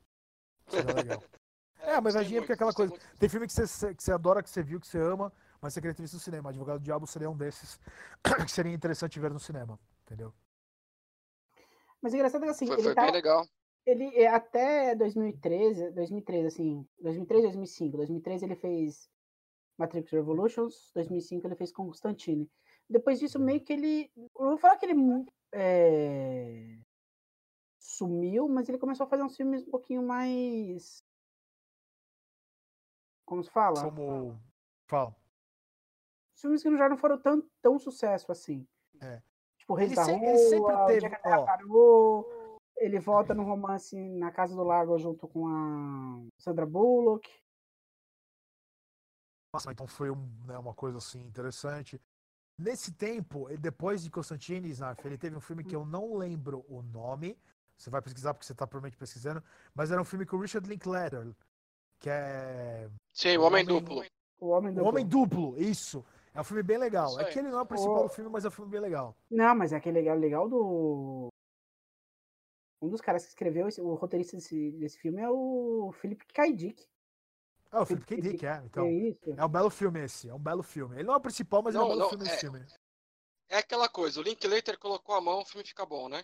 Seria 0.67 0.93
legal. 0.93 1.23
É, 1.83 1.99
mas 1.99 2.13
invejinha 2.13 2.41
porque 2.41 2.53
é 2.53 2.55
muito, 2.55 2.71
aquela 2.71 2.73
coisa. 2.73 2.91
muito. 2.91 3.17
Tem 3.17 3.27
filme 3.27 3.47
que 3.47 3.53
você, 3.53 3.95
que 3.95 4.03
você 4.03 4.11
adora, 4.11 4.43
que 4.43 4.49
você 4.51 4.61
viu, 4.61 4.79
que 4.79 4.85
você 4.85 4.99
ama, 4.99 5.33
mas 5.59 5.73
você 5.73 5.81
queria 5.81 5.95
ter 5.95 6.03
visto 6.03 6.13
no 6.13 6.19
cinema. 6.19 6.49
Advogado 6.49 6.77
do 6.77 6.83
Diabo 6.83 7.07
seria 7.07 7.27
um 7.27 7.35
desses 7.35 7.79
que 8.45 8.51
seria 8.51 8.71
interessante 8.71 9.19
ver 9.19 9.33
no 9.33 9.39
cinema, 9.39 9.79
entendeu? 10.03 10.31
Mas 11.99 12.13
o 12.13 12.15
engraçado 12.15 12.43
é 12.43 12.45
que 12.45 12.51
assim, 12.51 12.67
Foi, 12.67 12.75
ele 12.75 12.83
foi 12.83 12.93
tá. 12.93 13.01
bem 13.01 13.11
legal. 13.11 13.47
Ele 13.85 14.15
é 14.15 14.27
até 14.27 14.95
2013, 14.95 15.91
2013, 15.91 16.47
assim, 16.47 16.87
2003, 16.99 17.43
2005. 17.43 17.97
2013 17.97 18.45
ele 18.45 18.55
fez 18.55 19.09
Matrix 19.77 20.11
Revolutions, 20.11 20.91
2005 20.93 21.47
ele 21.47 21.55
fez 21.55 21.71
Constantine. 21.71 22.49
Depois 22.89 23.19
disso, 23.19 23.39
meio 23.39 23.61
que 23.61 23.73
ele. 23.73 24.11
Eu 24.15 24.29
vou 24.49 24.57
falar 24.57 24.77
que 24.77 24.85
ele 24.85 25.25
é, 25.53 26.77
sumiu, 27.79 28.47
mas 28.47 28.69
ele 28.69 28.77
começou 28.77 29.05
a 29.05 29.09
fazer 29.09 29.23
uns 29.23 29.35
filmes 29.35 29.63
um 29.65 29.71
pouquinho 29.71 30.03
mais. 30.03 31.03
Como 33.25 33.43
se 33.43 33.49
fala? 33.49 33.81
Como. 33.83 34.39
Fala. 34.87 35.15
Filmes 36.35 36.61
que 36.63 36.77
já 36.77 36.89
não 36.89 36.97
foram 36.97 37.17
tão, 37.19 37.41
tão 37.61 37.79
sucesso 37.79 38.31
assim. 38.31 38.67
É. 39.01 39.21
Tipo, 39.57 39.73
Reis 39.73 39.91
Ele 39.91 39.95
da 39.95 40.03
se- 40.05 40.11
Rua, 40.11 40.27
ele 40.27 40.37
sempre 40.37 40.75
teve- 40.87 41.07
Ele 42.81 42.99
volta 42.99 43.33
no 43.35 43.43
romance 43.43 43.95
na 43.95 44.31
Casa 44.31 44.55
do 44.55 44.63
Lago 44.63 44.97
junto 44.97 45.27
com 45.27 45.47
a 45.47 46.41
Sandra 46.41 46.65
Bullock. 46.65 47.29
Nossa, 49.53 49.71
então 49.71 49.85
foi 49.85 50.09
um, 50.09 50.27
né, 50.47 50.57
uma 50.57 50.73
coisa 50.73 50.97
assim 50.97 51.21
interessante. 51.21 52.01
Nesse 52.57 52.91
tempo, 52.91 53.47
ele- 53.49 53.59
depois 53.59 54.01
de 54.03 54.09
Constantine, 54.09 54.67
Snarf, 54.69 55.05
ele 55.05 55.17
teve 55.17 55.35
um 55.35 55.41
filme 55.41 55.63
que 55.63 55.75
eu 55.75 55.85
não 55.85 56.15
lembro 56.15 56.65
o 56.67 56.81
nome. 56.81 57.37
Você 57.77 57.89
vai 57.89 58.01
pesquisar 58.01 58.33
porque 58.33 58.45
você 58.45 58.53
está 58.53 58.65
provavelmente 58.65 58.97
pesquisando. 58.97 59.43
Mas 59.75 59.91
era 59.91 60.01
um 60.01 60.05
filme 60.05 60.25
com 60.25 60.37
o 60.37 60.39
Richard 60.39 60.67
Linklater, 60.67 61.27
que 61.99 62.09
é 62.09 62.89
Sim, 63.13 63.37
o 63.37 63.41
Homem 63.43 63.63
Homem- 63.63 63.65
Duplo. 63.65 64.03
O 64.39 64.47
Homem 64.49 64.71
O 64.71 64.75
do 64.75 64.85
Homem 64.85 65.05
Duplo, 65.05 65.59
isso. 65.61 66.03
É 66.33 66.41
um 66.41 66.43
filme 66.43 66.63
bem 66.63 66.77
legal. 66.79 67.19
É 67.19 67.25
que 67.25 67.37
ele 67.37 67.49
não 67.49 67.59
é 67.59 67.61
o 67.61 67.65
principal 67.65 67.99
Ô. 67.99 68.03
do 68.03 68.09
filme, 68.09 68.29
mas 68.31 68.45
é 68.45 68.47
um 68.47 68.51
filme 68.51 68.71
bem 68.71 68.79
legal. 68.79 69.15
Não, 69.29 69.53
mas 69.53 69.71
é 69.73 69.75
aquele 69.75 69.99
legal, 69.99 70.17
legal 70.17 70.49
do. 70.49 71.27
Um 72.81 72.89
dos 72.89 72.99
caras 73.01 73.23
que 73.23 73.29
escreveu 73.29 73.67
esse- 73.67 73.79
o 73.79 73.93
roteirista 73.93 74.35
desse, 74.35 74.71
desse 74.71 74.97
filme 74.99 75.21
é 75.21 75.29
o 75.29 75.91
Philip 76.01 76.25
K. 76.25 76.51
Dick. 76.51 76.87
Ah, 77.71 77.81
o 77.81 77.85
Philip 77.85 78.05
K. 78.05 78.15
Philip 78.15 78.31
Dick, 78.31 78.45
é. 78.45 78.61
Então, 78.65 78.85
é 78.87 78.91
isso? 78.91 79.33
é 79.37 79.45
um 79.45 79.49
belo 79.49 79.69
filme 79.69 79.99
esse. 80.03 80.27
É 80.29 80.33
um 80.33 80.39
belo 80.39 80.63
filme. 80.63 80.95
Ele 80.95 81.03
não 81.03 81.13
é 81.13 81.17
o 81.17 81.21
principal, 81.21 81.61
mas 81.61 81.75
é 81.75 81.77
um 81.77 81.81
Não, 81.81 81.87
belo 81.89 81.99
não, 82.01 82.09
filme 82.09 82.25
é- 82.25 82.27
esse 82.27 82.39
filme. 82.39 82.65
É 83.49 83.57
aquela 83.57 83.87
coisa, 83.87 84.19
o 84.19 84.23
Linklater 84.23 84.79
colocou 84.79 85.13
a 85.13 85.21
mão, 85.21 85.41
o 85.41 85.45
filme 85.45 85.65
fica 85.67 85.85
bom, 85.85 86.09
né? 86.09 86.23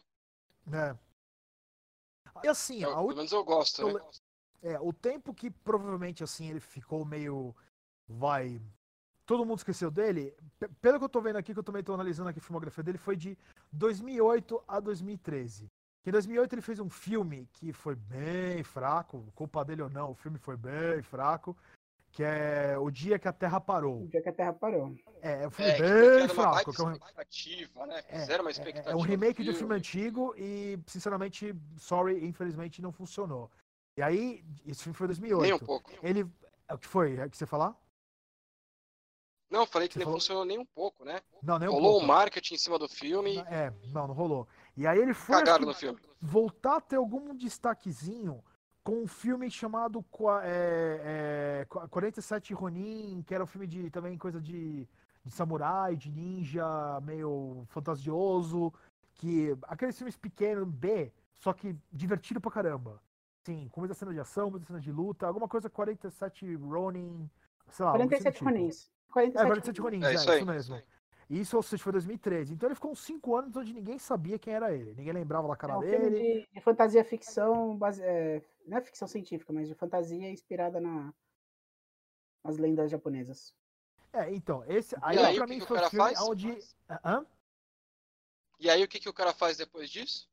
É. 0.73 0.97
E 2.43 2.47
assim, 2.47 2.81
Eu- 2.83 2.91
a 2.91 2.95
pelo 2.95 3.15
menos 3.15 3.31
eu 3.31 3.43
gosto, 3.43 3.81
eu 3.81 3.93
né? 3.93 4.05
É, 4.61 4.79
o 4.79 4.91
tempo 4.91 5.33
que 5.33 5.51
provavelmente 5.51 6.23
assim 6.23 6.49
ele 6.49 6.59
ficou 6.59 7.05
meio. 7.05 7.55
Vai. 8.07 8.61
Todo 9.25 9.45
mundo 9.45 9.57
esqueceu 9.59 9.91
dele. 9.91 10.33
Pelo 10.81 10.97
que 10.99 11.05
eu 11.05 11.09
tô 11.09 11.21
vendo 11.21 11.35
aqui, 11.35 11.53
que 11.53 11.59
eu 11.59 11.63
também 11.63 11.83
tô 11.83 11.93
analisando 11.93 12.29
aqui 12.29 12.39
a 12.39 12.41
filmografia 12.41 12.83
dele, 12.83 12.97
foi 12.97 13.15
de 13.17 13.37
2008 13.71 14.63
a 14.67 14.79
2013. 14.79 15.69
Que 16.07 16.09
em 16.09 16.13
2008 16.13 16.53
ele 16.55 16.61
fez 16.61 16.79
um 16.79 16.89
filme 16.89 17.49
que 17.51 17.73
foi 17.73 17.93
bem 17.93 18.63
fraco, 18.63 19.29
culpa 19.35 19.65
dele 19.65 19.81
ou 19.81 19.89
não, 19.89 20.11
o 20.11 20.15
filme 20.15 20.37
foi 20.37 20.55
bem 20.55 21.01
fraco, 21.01 21.53
que 22.13 22.23
é 22.23 22.77
O 22.79 22.89
Dia 22.89 23.19
que 23.19 23.27
a 23.27 23.33
Terra 23.33 23.59
Parou. 23.59 24.03
O 24.03 24.07
dia 24.07 24.21
que 24.21 24.29
a 24.29 24.31
Terra 24.31 24.53
parou. 24.53 24.95
É, 25.21 25.43
é 25.43 25.47
um 25.49 25.51
filme 25.51 25.69
É, 25.69 25.77
bem 25.81 26.21
uma 26.21 26.29
fraco. 26.29 26.71
é 26.71 26.81
um- 26.85 26.91
expectativa, 26.93 27.85
né? 27.87 28.01
é, 28.07 28.19
Fizeram 28.21 28.45
uma 28.45 28.49
é- 28.49 28.53
expectativa. 28.53 28.89
é 28.89 28.95
um 28.95 29.01
remake 29.01 29.43
de 29.43 29.49
um 29.49 29.53
filme 29.53 29.75
antigo 29.75 30.33
e, 30.37 30.79
sinceramente, 30.87 31.53
sorry, 31.75 32.25
infelizmente 32.25 32.81
não 32.81 32.93
funcionou. 32.93 33.51
E 33.97 34.01
aí, 34.01 34.45
esse 34.65 34.83
filme 34.83 34.95
foi 34.95 35.07
em 35.07 35.09
2008. 35.09 35.41
Nem 35.41 35.53
um 35.55 35.59
pouco. 35.59 35.91
Ele. 36.01 36.25
É 36.69 36.73
o 36.73 36.77
que 36.77 36.87
foi? 36.87 37.17
É 37.17 37.25
o 37.25 37.29
que 37.29 37.35
você 37.35 37.45
falar? 37.45 37.75
Não, 39.49 39.65
falei 39.65 39.89
que 39.89 39.93
Você 39.95 39.99
nem 39.99 40.05
falou- 40.05 40.19
funcionou 40.21 40.45
nem 40.45 40.57
um 40.57 40.65
pouco, 40.65 41.03
né? 41.03 41.21
Não, 41.43 41.59
nem 41.59 41.67
um 41.67 41.71
Rolou 41.73 41.91
pouco. 41.91 42.05
um 42.05 42.07
marketing 42.07 42.55
em 42.55 42.57
cima 42.57 42.77
do 42.79 42.87
filme 42.87 43.37
É, 43.49 43.71
não, 43.93 44.07
não 44.07 44.13
rolou. 44.13 44.47
E 44.77 44.86
aí 44.86 45.00
ele 45.00 45.13
foi 45.13 45.36
que, 45.43 45.74
filme. 45.74 46.00
voltar 46.22 46.77
a 46.77 46.81
ter 46.81 46.98
algum 46.98 47.34
destaquezinho 47.36 48.43
com 48.84 49.01
um 49.03 49.07
filme 49.07 49.50
chamado 49.50 50.05
é, 50.43 51.62
é, 51.63 51.65
Qua- 51.67 51.88
47 51.88 52.53
Ronin, 52.53 53.24
que 53.25 53.34
era 53.34 53.43
um 53.43 53.48
filme 53.48 53.65
de 53.67 53.89
também 53.89 54.17
coisa 54.17 54.39
de, 54.39 54.88
de 55.25 55.31
samurai, 55.31 55.96
de 55.96 56.12
ninja, 56.12 56.63
meio 57.01 57.65
fantasioso, 57.69 58.72
que 59.15 59.57
aqueles 59.63 59.98
filmes 59.98 60.15
pequenos 60.15 60.69
B, 60.69 61.12
só 61.39 61.51
que 61.53 61.75
divertido 61.91 62.39
pra 62.39 62.51
caramba. 62.51 63.01
Sim, 63.46 63.67
com 63.72 63.81
muita 63.81 63.96
cena 63.96 64.13
de 64.13 64.19
ação, 64.19 64.51
muita 64.51 64.67
cena 64.67 64.79
de 64.79 64.91
luta, 64.91 65.25
alguma 65.25 65.48
coisa 65.48 65.69
47 65.69 66.55
Ronin, 66.55 67.29
sei 67.69 67.84
lá, 67.86 67.91
algo 67.91 68.03
assim 68.03 68.17
do 68.17 68.24
47 68.24 68.38
tipo. 68.38 68.46
Ronins. 68.50 68.91
É, 69.10 69.12
47 69.12 69.81
47 69.81 69.81
Ronins. 69.81 70.03
Ronins, 70.03 70.05
É 70.05 70.12
é, 70.12 70.13
isso 70.13 70.24
isso, 70.24 70.31
aí. 70.31 70.46
mesmo. 70.46 70.75
Isso, 70.75 70.86
ou 71.55 71.62
seja, 71.63 71.84
foi 71.84 71.91
2013. 71.91 72.53
Então 72.53 72.67
ele 72.69 72.75
ficou 72.75 72.91
uns 72.91 73.00
5 73.03 73.36
anos 73.36 73.55
onde 73.55 73.74
ninguém 73.74 74.00
sabia 74.00 74.39
quem 74.39 74.53
era 74.53 74.74
ele. 74.74 74.93
Ninguém 74.93 75.13
lembrava 75.13 75.48
da 75.48 75.53
É 75.53 75.57
cara 75.57 75.77
um 75.77 75.81
filme 75.81 76.10
dele. 76.10 76.41
de, 76.46 76.48
de 76.53 76.62
fantasia 76.62 77.03
ficção, 77.03 77.77
base, 77.77 78.01
é, 78.03 78.41
não 78.65 78.77
é 78.77 78.81
ficção 78.81 79.07
científica, 79.07 79.51
mas 79.51 79.67
de 79.67 79.75
fantasia 79.75 80.29
inspirada 80.31 80.79
na, 80.79 81.13
nas 82.43 82.57
lendas 82.57 82.89
japonesas. 82.89 83.53
É, 84.13 84.34
então, 84.34 84.63
esse 84.67 84.96
aí, 85.01 85.17
aí, 85.19 85.36
pra 85.36 85.46
que 85.46 85.53
mim 85.53 85.60
que 85.60 85.65
foi 85.65 85.75
o 85.77 85.79
cara 85.79 85.89
filme 85.89 86.15
faz? 86.15 86.22
onde. 86.22 86.57
Hã? 87.03 87.25
E 88.60 88.69
aí 88.69 88.84
o 88.84 88.88
que, 88.88 89.00
que 89.00 89.10
o 89.10 89.13
cara 89.13 89.34
faz 89.34 89.57
depois 89.57 89.89
disso? 89.89 90.29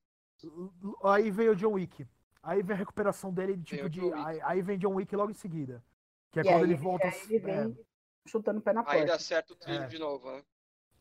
Aí 1.03 1.31
veio 1.31 1.53
o 1.53 1.57
John 1.57 1.73
Wick. 1.73 2.07
Aí 2.43 2.63
vem 2.63 2.75
a 2.75 2.79
recuperação 2.79 3.33
dele, 3.33 3.57
de, 3.57 3.65
tipo 3.65 3.89
de. 3.91 4.01
Aí, 4.13 4.41
aí 4.43 4.63
vem 4.63 4.79
John 4.79 4.95
Wick 4.95 5.15
logo 5.17 5.31
em 5.31 5.35
seguida. 5.35 5.83
Que 6.31 6.41
é 6.41 6.43
E 6.43 6.45
quando 6.45 6.57
aí, 6.57 6.63
ele 6.63 6.75
volta. 6.75 7.07
aí 7.09 7.21
ele 7.29 7.37
é, 7.51 7.65
vem 7.65 7.87
chutando 8.27 8.61
o 8.61 8.63
pé 8.63 8.73
na 8.73 8.81
Aí 8.81 8.87
porta. 8.87 9.05
dá 9.07 9.19
certo 9.19 9.53
o 9.53 9.57
trilho 9.57 9.85
É. 9.85 9.87
de 9.87 9.99
novo, 9.99 10.31
né? 10.31 10.45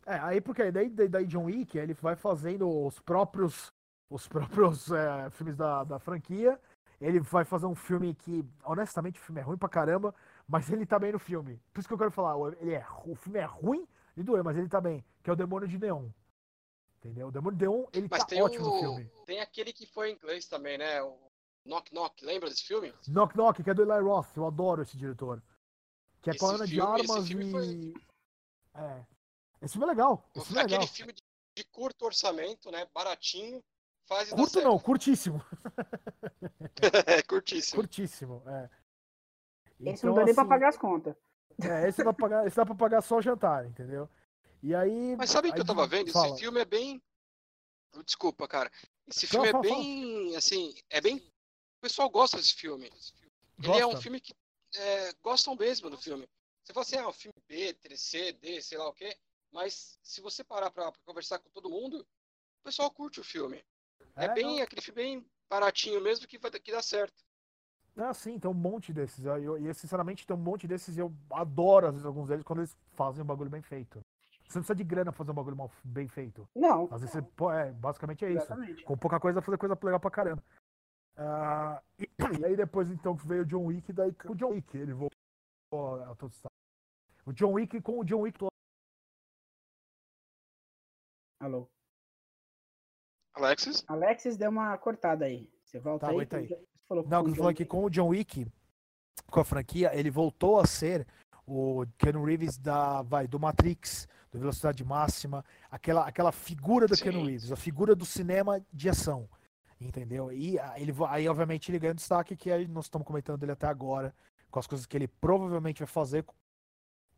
É, 0.06 0.16
aí 0.20 0.42
porque 0.42 0.72
daí, 0.72 0.90
daí, 0.90 1.26
John 1.26 1.46
Wick, 1.46 1.78
ele 1.78 1.94
vai 1.94 2.16
fazendo 2.16 2.70
os 2.86 3.00
próprios 3.00 3.72
os 4.10 4.28
próprios 4.28 4.92
é, 4.92 5.30
filmes 5.32 5.56
da, 5.56 5.84
da 5.84 6.00
franquia. 6.00 6.60
Ele 7.02 7.20
vai 7.20 7.44
fazer 7.44 7.66
um 7.66 7.76
filme 7.76 8.14
que, 8.14 8.46
honestamente, 8.64 9.20
o 9.20 9.24
filme 9.24 9.42
é 9.42 9.44
ruim 9.44 9.58
pra 9.58 9.68
caramba, 9.68 10.14
mas 10.48 10.70
ele 10.72 10.86
tá 10.86 10.98
bem 11.00 11.12
no 11.12 11.20
filme. 11.20 11.60
Por 11.74 11.80
isso 11.80 11.88
que 11.88 11.94
eu 11.94 11.98
quero 11.98 12.12
falar, 12.12 12.36
o- 12.38 12.50
ele 12.50 12.74
é, 12.74 12.86
o 13.06 13.16
filme 13.16 13.40
é 13.40 13.44
ruim 13.46 13.86
de 14.16 14.24
doer, 14.24 14.44
mas 14.44 14.56
ele 14.58 14.70
tá 14.70 14.80
bem, 14.80 15.04
que 15.22 15.30
é 15.30 15.34
o 15.34 15.36
Demônio 15.36 15.68
de 15.68 15.78
Neon. 15.80 16.08
Entendeu? 17.00 17.28
O 17.28 17.32
Demônio 17.32 17.58
de 17.58 17.66
Neon, 17.66 17.86
ele 17.92 18.08
Mas 18.10 18.24
tá 18.24 18.36
ótimo 18.38 18.66
no 18.68 18.74
o. 18.76 18.80
filme. 18.80 19.12
Tem 19.26 19.40
aquele 19.42 19.74
que 19.74 19.86
foi 19.86 20.12
em 20.12 20.14
inglês 20.16 20.46
também, 20.48 20.78
né? 20.78 21.02
O 21.02 21.18
Knock 21.66 21.94
Knock, 21.94 22.24
lembra 22.24 22.50
desse 22.50 22.64
filme? 22.64 22.94
Knock 23.10 23.36
Knock, 23.36 23.62
que 23.64 23.70
é 23.70 23.74
do 23.74 23.82
Eli 23.82 24.02
Roth, 24.02 24.38
eu 24.38 24.46
adoro 24.46 24.84
esse 24.84 24.96
diretor. 24.96 25.42
Que 26.22 26.30
é 26.30 26.32
Esse 26.32 26.40
com 26.40 26.46
a 26.48 26.54
Ana 26.56 26.68
de 26.68 26.80
Armas 26.80 27.30
e. 27.30 27.52
foi- 27.52 27.94
É. 28.76 29.04
Esse 29.64 29.74
filme 29.74 29.86
é 29.86 29.90
legal. 29.90 30.30
Esse 30.36 30.46
filme 30.46 30.62
é 30.62 30.64
Aquele 30.66 30.80
legal. 30.80 30.94
filme 30.94 31.14
de, 31.14 31.24
de 31.58 31.64
curto 31.66 32.06
orçamento, 32.06 32.70
né? 32.70 32.86
Baratinho. 32.94 33.64
Faz 34.06 34.30
Curto 34.32 34.62
não, 34.62 34.78
curtíssimo. 34.78 35.42
é 37.08 37.22
curtíssimo. 37.24 37.82
Curtíssimo, 37.82 38.44
é. 38.46 38.70
Esse 39.80 40.06
não 40.06 40.14
dá 40.14 40.26
nem 40.26 40.34
pra 40.34 40.44
assim, 40.44 40.50
pagar 40.50 40.70
as 40.70 40.78
contas. 40.78 41.16
É, 41.62 41.88
esse 41.88 42.04
dá 42.04 42.14
pra 42.14 42.28
pagar, 42.28 42.48
esse 42.48 42.56
dá 42.56 42.66
pra 42.66 42.76
pagar 42.76 43.02
só 43.02 43.18
o 43.18 43.22
jantar, 43.22 43.66
entendeu? 43.66 44.10
E 44.62 44.76
aí. 44.76 45.16
Mas 45.16 45.30
sabe 45.30 45.50
o 45.50 45.54
que 45.54 45.62
eu 45.62 45.66
tava 45.66 45.88
vendo? 45.88 46.12
fala. 46.12 46.28
Esse 46.28 46.40
filme 46.40 46.60
é 46.60 46.66
bem. 46.66 47.02
Desculpa, 48.06 48.48
cara. 48.48 48.70
Esse 49.08 49.26
filme 49.28 49.48
é 49.48 49.52
fala, 49.52 49.64
fala. 49.64 49.76
bem. 49.76 50.36
Assim, 50.36 50.76
é 50.90 51.00
bem. 51.00 51.18
O 51.18 51.82
pessoal 51.82 52.10
gosta 52.10 52.38
desse 52.38 52.56
filme. 52.56 52.92
Ele 53.60 53.80
é 53.80 53.86
um 53.86 53.92
Gosta? 53.92 54.02
filme 54.02 54.20
que 54.20 54.34
é, 54.76 55.14
gostam 55.22 55.56
mesmo 55.56 55.90
do 55.90 55.98
filme. 55.98 56.28
Você 56.64 56.74
fala 56.74 56.86
assim, 56.86 56.98
ah, 56.98 57.08
um 57.08 57.14
filme 57.14 57.36
B, 57.48 57.74
3C, 57.84 58.34
D, 58.40 58.62
sei 58.62 58.78
lá 58.78 58.88
o 58.88 58.94
quê. 58.94 59.16
Mas 59.54 60.00
se 60.02 60.20
você 60.20 60.44
parar 60.44 60.72
pra, 60.72 60.92
pra 60.92 61.02
conversar 61.06 61.40
com 61.40 61.50
todo 61.52 61.70
mundo, 61.70 62.00
o 62.02 62.64
pessoal 62.64 62.90
curte 62.92 63.20
o 63.20 63.24
filme. 63.24 63.64
É, 64.16 64.26
É, 64.26 64.34
bem 64.34 64.58
não. 64.58 64.64
aquele 64.64 64.82
filme 64.82 65.02
bem 65.02 65.26
baratinho 65.50 66.02
mesmo 66.02 66.28
que 66.28 66.40
vai 66.40 66.52
que 66.52 66.72
dá 66.72 66.82
certo. 66.82 67.24
Ah, 67.96 68.14
sim, 68.14 68.40
tem 68.40 68.50
um 68.50 68.54
monte 68.56 68.92
desses. 68.92 69.24
eu- 69.24 69.38
eu- 69.38 69.58
E 69.60 69.68
eu, 69.68 69.74
sinceramente, 69.76 70.26
tem 70.26 70.36
um 70.36 70.40
monte 70.40 70.68
desses 70.68 70.98
e 70.98 71.00
eu 71.00 71.14
adoro, 71.32 71.86
às 71.86 71.94
vezes, 71.94 72.06
alguns 72.06 72.28
deles 72.28 72.44
quando 72.44 72.60
eles 72.60 72.76
fazem 72.94 73.22
um 73.24 73.26
bagulho 73.28 73.52
bem 73.52 73.62
feito. 73.62 74.04
Você 74.48 74.58
não 74.58 74.64
precisa 74.64 74.76
de 74.76 74.84
grana 74.84 75.12
pra 75.12 75.18
fazer 75.20 75.32
um 75.32 75.36
bagulho 75.36 75.56
mal, 75.56 75.72
bem 75.84 76.08
feito. 76.08 76.48
Não. 76.56 76.86
Às 76.92 77.02
vezes 77.02 77.12
você. 77.12 77.22
pô, 77.22 77.52
É, 77.52 77.72
basicamente 77.72 78.26
é 78.26 78.30
isso. 78.30 78.46
Exatamente. 78.46 78.84
Com 78.84 78.98
pouca 78.98 79.20
coisa, 79.20 79.42
fazer 79.42 79.58
coisa 79.60 79.78
legal 79.84 80.00
pra 80.00 80.10
caramba. 80.12 80.44
Ah, 81.16 81.82
e, 82.00 82.10
e 82.42 82.46
aí 82.46 82.56
depois, 82.56 82.90
então, 82.90 83.16
veio 83.16 83.44
o 83.44 83.46
John 83.46 83.66
Wick, 83.66 83.94
daí 83.94 84.10
o 84.26 84.36
John 84.36 84.50
Wick, 84.50 84.76
ele 84.76 84.94
voltou 84.94 86.04
a 86.12 86.16
todo 86.16 86.32
estado. 86.32 86.52
O 87.26 87.32
John 87.32 87.52
Wick, 87.54 87.80
com 87.82 88.00
o 88.00 88.04
John 88.04 88.22
Wick, 88.22 88.40
Alô. 91.44 91.70
Alexis? 93.34 93.84
Alexis 93.86 94.38
deu 94.38 94.50
uma 94.50 94.78
cortada 94.78 95.26
aí. 95.26 95.52
Você 95.66 95.78
volta 95.78 96.06
Tá, 96.06 96.12
aí? 96.12 96.16
aguenta 96.16 96.38
aí. 96.38 96.48
Você 96.48 96.58
falou 96.88 97.06
Não, 97.06 97.28
eu 97.28 97.36
falando 97.36 97.52
John 97.52 97.58
que 97.58 97.66
com 97.66 97.84
o 97.84 97.90
John 97.90 98.08
Wick, 98.08 98.48
com 99.30 99.40
a 99.42 99.44
franquia, 99.44 99.92
ele 99.94 100.10
voltou 100.10 100.58
a 100.58 100.66
ser 100.66 101.06
o 101.46 101.86
Keanu 101.98 102.24
Reeves 102.24 102.58
da, 102.58 103.02
vai, 103.02 103.28
do 103.28 103.38
Matrix, 103.38 104.08
do 104.32 104.40
Velocidade 104.40 104.86
Máxima, 104.86 105.44
aquela, 105.70 106.08
aquela 106.08 106.32
figura 106.32 106.88
do 106.88 106.96
Sim. 106.96 107.04
Keanu 107.04 107.26
Reeves, 107.26 107.52
a 107.52 107.58
figura 107.58 107.94
do 107.94 108.06
cinema 108.06 108.66
de 108.72 108.88
ação, 108.88 109.30
entendeu? 109.82 110.32
E 110.32 110.58
ah, 110.58 110.76
ele, 110.78 110.94
aí, 111.10 111.28
obviamente, 111.28 111.70
ele 111.70 111.80
ganha 111.80 111.94
destaque, 111.94 112.38
que 112.38 112.52
aí 112.52 112.66
nós 112.70 112.86
estamos 112.86 113.06
comentando 113.06 113.38
dele 113.40 113.52
até 113.52 113.68
agora, 113.68 114.16
com 114.50 114.60
as 114.60 114.68
coisas 114.68 114.86
que 114.86 114.96
ele 114.96 115.10
provavelmente 115.10 115.80
vai 115.80 115.88
fazer, 115.88 116.26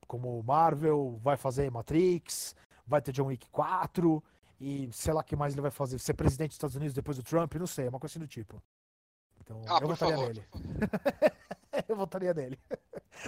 como 0.07 0.41
Marvel, 0.41 1.19
vai 1.21 1.37
fazer 1.37 1.69
Matrix, 1.69 2.55
vai 2.85 3.01
ter 3.01 3.11
John 3.11 3.25
Wick 3.27 3.49
4, 3.49 4.23
e 4.59 4.89
sei 4.91 5.13
lá 5.13 5.21
o 5.21 5.23
que 5.23 5.35
mais 5.35 5.53
ele 5.53 5.61
vai 5.61 5.71
fazer, 5.71 5.99
ser 5.99 6.13
presidente 6.13 6.49
dos 6.49 6.55
Estados 6.55 6.75
Unidos 6.75 6.93
depois 6.93 7.17
do 7.17 7.23
Trump, 7.23 7.53
não 7.55 7.67
sei, 7.67 7.85
é 7.87 7.89
uma 7.89 7.99
coisa 7.99 8.13
assim 8.13 8.19
do 8.19 8.27
tipo. 8.27 8.61
Então, 9.41 9.61
Ah, 9.67 9.79
eu 9.81 9.87
votaria 9.87 10.15
favor. 10.15 10.27
nele. 10.27 10.47
eu 11.89 11.95
votaria 11.95 12.33
nele. 12.33 12.59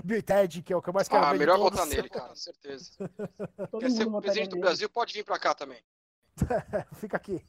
Bill 0.04 0.24
Ted, 0.24 0.62
que 0.64 0.74
é 0.74 0.76
o 0.76 0.82
que 0.82 0.90
eu 0.90 0.94
mais 0.94 1.08
quero 1.08 1.24
Ah, 1.24 1.28
ver 1.32 1.34
de 1.34 1.40
melhor 1.40 1.58
votar 1.60 1.86
nele, 1.86 2.10
cara, 2.10 2.36
certeza. 2.36 2.92
Todo 3.72 3.80
Quer 3.80 3.92
ser 3.92 4.10
presidente 4.10 4.50
do. 4.50 4.60
Brasil, 4.60 4.90
pode 4.90 5.14
vir 5.14 5.24
pra 5.24 5.38
cá 5.40 5.54
também. 5.54 5.82
Fica 6.96 7.18
aqui. 7.18 7.44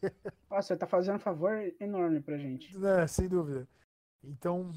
Nossa, 0.50 0.68
você 0.68 0.76
tá 0.76 0.86
fazendo 0.86 1.16
um 1.16 1.20
favor 1.20 1.52
enorme 1.80 2.20
pra 2.20 2.36
gente. 2.38 2.74
É, 2.84 3.06
sem 3.06 3.28
dúvida. 3.28 3.68
Então, 4.22 4.72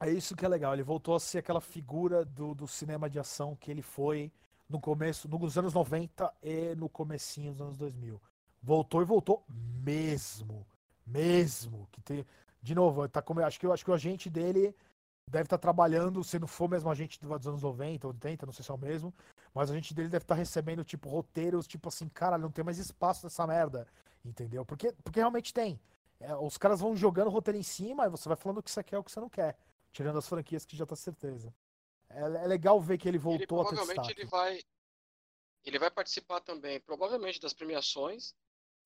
é 0.00 0.10
isso 0.10 0.34
que 0.36 0.44
é 0.44 0.48
legal. 0.48 0.72
Ele 0.72 0.82
voltou 0.82 1.14
a 1.14 1.20
ser 1.20 1.38
aquela 1.38 1.60
figura 1.60 2.24
do, 2.24 2.54
do 2.54 2.66
cinema 2.66 3.08
de 3.10 3.18
ação 3.18 3.56
que 3.56 3.70
ele 3.70 3.82
foi 3.82 4.32
no 4.68 4.80
começo, 4.80 5.28
nos 5.28 5.58
anos 5.58 5.74
90 5.74 6.32
e 6.42 6.74
no 6.74 6.88
comecinho 6.88 7.52
dos 7.52 7.60
anos 7.60 7.76
2000. 7.76 8.20
Voltou 8.62 9.02
e 9.02 9.04
voltou 9.04 9.44
mesmo. 9.48 10.66
Mesmo. 11.06 11.88
Que 11.92 12.00
tem, 12.00 12.26
de 12.62 12.74
novo, 12.74 13.06
tá 13.08 13.20
como, 13.20 13.40
acho, 13.40 13.60
que, 13.60 13.66
acho 13.66 13.84
que 13.84 13.90
o 13.90 13.94
agente 13.94 14.30
dele 14.30 14.74
deve 15.30 15.44
estar 15.44 15.58
trabalhando, 15.58 16.22
se 16.22 16.38
não 16.38 16.46
for 16.46 16.68
mesmo 16.68 16.90
agente 16.90 17.20
dos 17.20 17.46
anos 17.46 17.62
90, 17.62 18.06
80, 18.06 18.46
não 18.46 18.52
sei 18.52 18.64
se 18.64 18.70
é 18.70 18.74
o 18.74 18.78
mesmo, 18.78 19.12
mas 19.54 19.70
a 19.70 19.74
gente 19.74 19.94
dele 19.94 20.08
deve 20.08 20.24
estar 20.24 20.34
recebendo, 20.34 20.84
tipo, 20.84 21.08
roteiros, 21.08 21.66
tipo 21.66 21.88
assim, 21.88 22.08
cara, 22.08 22.36
não 22.36 22.50
tem 22.50 22.64
mais 22.64 22.78
espaço 22.78 23.24
nessa 23.26 23.46
merda, 23.46 23.86
entendeu? 24.24 24.64
Porque, 24.64 24.92
porque 25.02 25.20
realmente 25.20 25.52
tem. 25.52 25.80
É, 26.20 26.34
os 26.36 26.56
caras 26.56 26.80
vão 26.80 26.96
jogando 26.96 27.28
o 27.28 27.30
roteiro 27.30 27.58
em 27.58 27.62
cima 27.62 28.06
e 28.06 28.10
você 28.10 28.28
vai 28.28 28.36
falando 28.36 28.58
o 28.58 28.62
que 28.62 28.70
você 28.70 28.82
quer 28.82 28.96
e 28.96 28.98
o 28.98 29.04
que 29.04 29.10
você 29.10 29.20
não 29.20 29.28
quer, 29.28 29.56
tirando 29.92 30.18
as 30.18 30.28
franquias 30.28 30.64
que 30.64 30.76
já 30.76 30.86
tá 30.86 30.96
certeza. 30.96 31.52
É, 32.14 32.44
é 32.44 32.46
legal 32.46 32.80
ver 32.80 32.98
que 32.98 33.08
ele 33.08 33.16
Ele 33.16 33.22
voltou 33.24 33.60
a 33.60 33.64
ter 33.64 33.74
provavelmente 33.76 34.10
ele 34.12 34.24
vai. 34.26 34.60
Ele 35.64 35.78
vai 35.78 35.90
participar 35.90 36.40
também, 36.40 36.78
provavelmente, 36.80 37.40
das 37.40 37.52
premiações 37.54 38.34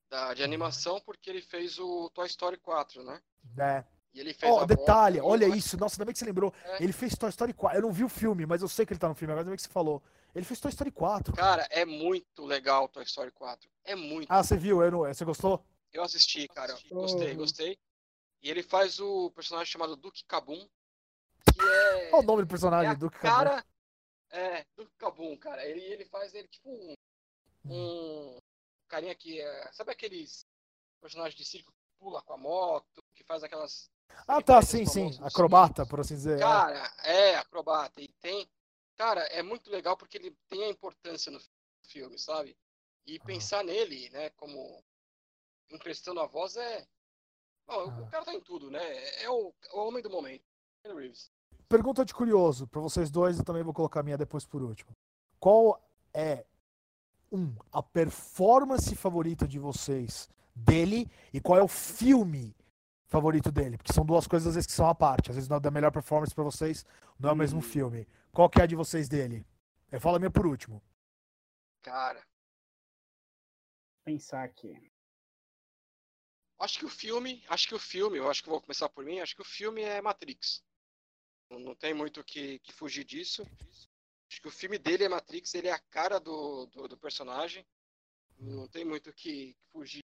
da, 0.08 0.28
Uhum. 0.28 0.34
de 0.34 0.42
animação, 0.44 1.00
porque 1.00 1.28
ele 1.28 1.42
fez 1.42 1.78
o 1.78 2.08
Toy 2.10 2.26
Story 2.26 2.56
4, 2.56 3.02
né? 3.02 3.20
É. 3.58 3.84
E 4.14 4.20
ele 4.20 4.32
fez 4.32 4.50
Ó, 4.52 4.60
a 4.60 4.64
detalhe, 4.64 5.20
olha 5.20 5.44
ele 5.44 5.50
vai- 5.50 5.58
isso, 5.58 5.76
nossa, 5.76 5.96
ainda 5.96 6.04
bem 6.06 6.12
que 6.12 6.18
você 6.18 6.24
lembrou. 6.24 6.52
É. 6.64 6.82
Ele 6.82 6.92
fez 6.92 7.14
Toy 7.16 7.28
Story 7.28 7.52
4. 7.52 7.78
Eu 7.78 7.82
não 7.82 7.92
vi 7.92 8.04
o 8.04 8.08
filme, 8.08 8.46
mas 8.46 8.62
eu 8.62 8.68
sei 8.68 8.86
que 8.86 8.92
ele 8.92 9.00
tá 9.00 9.08
no 9.08 9.14
filme, 9.14 9.32
agora 9.32 9.42
ainda 9.42 9.50
bem 9.50 9.56
que 9.56 9.62
você 9.62 9.68
falou. 9.68 10.02
Ele 10.34 10.44
fez 10.46 10.60
Toy 10.60 10.70
Story 10.70 10.90
4. 10.92 11.34
Cara, 11.34 11.66
é 11.70 11.84
muito 11.84 12.44
legal 12.46 12.84
o 12.84 12.88
Toy 12.88 13.02
Story 13.04 13.30
4. 13.32 13.68
É 13.84 13.94
muito. 13.94 14.30
Ah, 14.30 14.42
você 14.42 14.56
viu? 14.56 14.82
Eu 14.82 14.90
não- 14.90 15.00
Você 15.00 15.24
gostou? 15.24 15.64
Eu 15.92 16.02
assisti, 16.02 16.46
cara. 16.48 16.76
Gostei, 16.90 17.32
Uhum. 17.32 17.36
gostei. 17.38 17.78
E 18.42 18.50
ele 18.50 18.62
faz 18.62 19.00
o 19.00 19.30
personagem 19.32 19.70
chamado 19.70 19.96
Duke 19.96 20.24
Kabum, 20.24 20.66
que 21.52 21.60
é. 21.60 22.10
Qual 22.10 22.22
o 22.22 22.24
nome 22.24 22.42
do 22.42 22.48
é 22.48 22.50
personagem 22.50 22.96
do 22.96 23.10
que 23.10 23.18
cara. 23.18 23.64
É, 24.30 24.64
Duke 24.76 24.92
Kabum, 24.98 25.36
cara. 25.36 25.64
Ele, 25.64 25.80
ele 25.80 26.04
faz 26.04 26.34
ele 26.34 26.48
tipo 26.48 26.70
um. 26.70 26.94
Hum. 27.64 28.36
Um 28.36 28.38
carinha 28.88 29.14
que 29.14 29.40
é. 29.40 29.72
Sabe 29.72 29.92
aqueles 29.92 30.46
personagens 31.00 31.34
de 31.34 31.44
circo 31.44 31.72
que 31.72 31.78
pula 31.98 32.22
com 32.22 32.34
a 32.34 32.38
moto, 32.38 33.02
que 33.14 33.24
faz 33.24 33.42
aquelas. 33.42 33.90
Ah, 34.26 34.42
tá, 34.42 34.60
sim, 34.62 34.86
sim. 34.86 35.10
Acrobata, 35.22 35.86
por 35.86 36.00
assim 36.00 36.14
dizer. 36.14 36.38
Cara, 36.38 36.92
é 37.04 37.36
acrobata. 37.36 38.00
E 38.00 38.08
tem. 38.20 38.48
Cara, 38.96 39.20
é 39.26 39.42
muito 39.42 39.70
legal 39.70 39.96
porque 39.96 40.18
ele 40.18 40.36
tem 40.48 40.64
a 40.64 40.68
importância 40.68 41.30
no 41.30 41.40
filme, 41.86 42.18
sabe? 42.18 42.56
E 43.06 43.18
pensar 43.20 43.62
nele, 43.64 44.10
né, 44.10 44.30
como 44.30 44.82
emprestando 45.70 46.20
a 46.20 46.26
voz 46.26 46.56
é. 46.56 46.86
Não, 47.66 47.76
o 47.76 47.88
Aham. 47.88 48.10
cara 48.10 48.24
tá 48.24 48.34
em 48.34 48.40
tudo, 48.40 48.70
né? 48.70 49.22
É 49.22 49.30
o, 49.30 49.54
é 49.64 49.74
o 49.74 49.86
homem 49.86 50.02
do 50.02 50.10
momento. 50.10 50.47
Keanu 50.88 50.98
Reeves. 50.98 51.30
Pergunta 51.68 52.04
de 52.04 52.14
curioso 52.14 52.66
pra 52.66 52.80
vocês 52.80 53.10
dois, 53.10 53.38
eu 53.38 53.44
também 53.44 53.62
vou 53.62 53.74
colocar 53.74 54.00
a 54.00 54.02
minha 54.02 54.16
depois 54.16 54.46
por 54.46 54.62
último. 54.62 54.96
Qual 55.38 55.80
é 56.14 56.44
um 57.30 57.54
a 57.70 57.82
performance 57.82 58.94
favorita 58.96 59.46
de 59.46 59.58
vocês 59.58 60.28
dele 60.54 61.10
e 61.32 61.40
qual 61.40 61.58
é 61.58 61.62
o 61.62 61.68
filme 61.68 62.56
favorito 63.06 63.52
dele? 63.52 63.76
Porque 63.76 63.92
são 63.92 64.04
duas 64.04 64.26
coisas 64.26 64.48
às 64.48 64.54
vezes 64.54 64.66
que 64.66 64.72
são 64.72 64.88
à 64.88 64.94
parte. 64.94 65.30
Às 65.30 65.36
vezes 65.36 65.48
não 65.48 65.58
é 65.58 65.60
da 65.60 65.70
melhor 65.70 65.92
performance 65.92 66.34
pra 66.34 66.44
vocês, 66.44 66.84
não 67.18 67.28
é 67.30 67.32
o 67.32 67.36
mesmo 67.36 67.58
Hum. 67.58 67.62
filme. 67.62 68.08
Qual 68.32 68.48
que 68.48 68.60
é 68.60 68.64
a 68.64 68.66
de 68.66 68.74
vocês 68.76 69.08
dele? 69.08 69.46
Eu 69.92 70.00
falo 70.00 70.16
a 70.16 70.18
minha 70.18 70.30
por 70.30 70.46
último. 70.46 70.82
Cara, 71.82 72.26
Pensar 74.04 74.42
aqui. 74.44 74.90
acho 76.60 76.78
que 76.78 76.86
o 76.86 76.88
filme, 76.88 77.44
acho 77.48 77.68
que 77.68 77.74
o 77.74 77.78
filme, 77.78 78.16
eu 78.16 78.30
acho 78.30 78.42
que 78.42 78.48
vou 78.48 78.60
começar 78.60 78.88
por 78.88 79.04
mim, 79.04 79.20
acho 79.20 79.36
que 79.36 79.42
o 79.42 79.44
filme 79.44 79.82
é 79.82 80.00
Matrix. 80.00 80.64
Não, 81.50 81.74
tem 81.74 81.94
muito 81.94 82.22
que, 82.24 82.58
que 82.60 82.72
fugir 82.72 83.04
disso. 83.04 83.42
Acho 84.30 84.42
que 84.42 84.48
o 84.48 84.52
filme 84.52 84.78
dele 84.78 85.04
é 85.04 85.08
Matrix, 85.08 85.54
ele 85.54 85.68
é 85.68 85.72
a 85.72 85.78
cara 85.78 86.20
do, 86.20 86.66
do, 86.66 86.88
do 86.88 86.98
personagem. 86.98 87.66
Não 88.38 88.68
tem 88.68 88.84
muito 88.84 89.10
o 89.10 89.12
que, 89.12 89.54
que 89.54 89.66
fugir. 89.72 90.04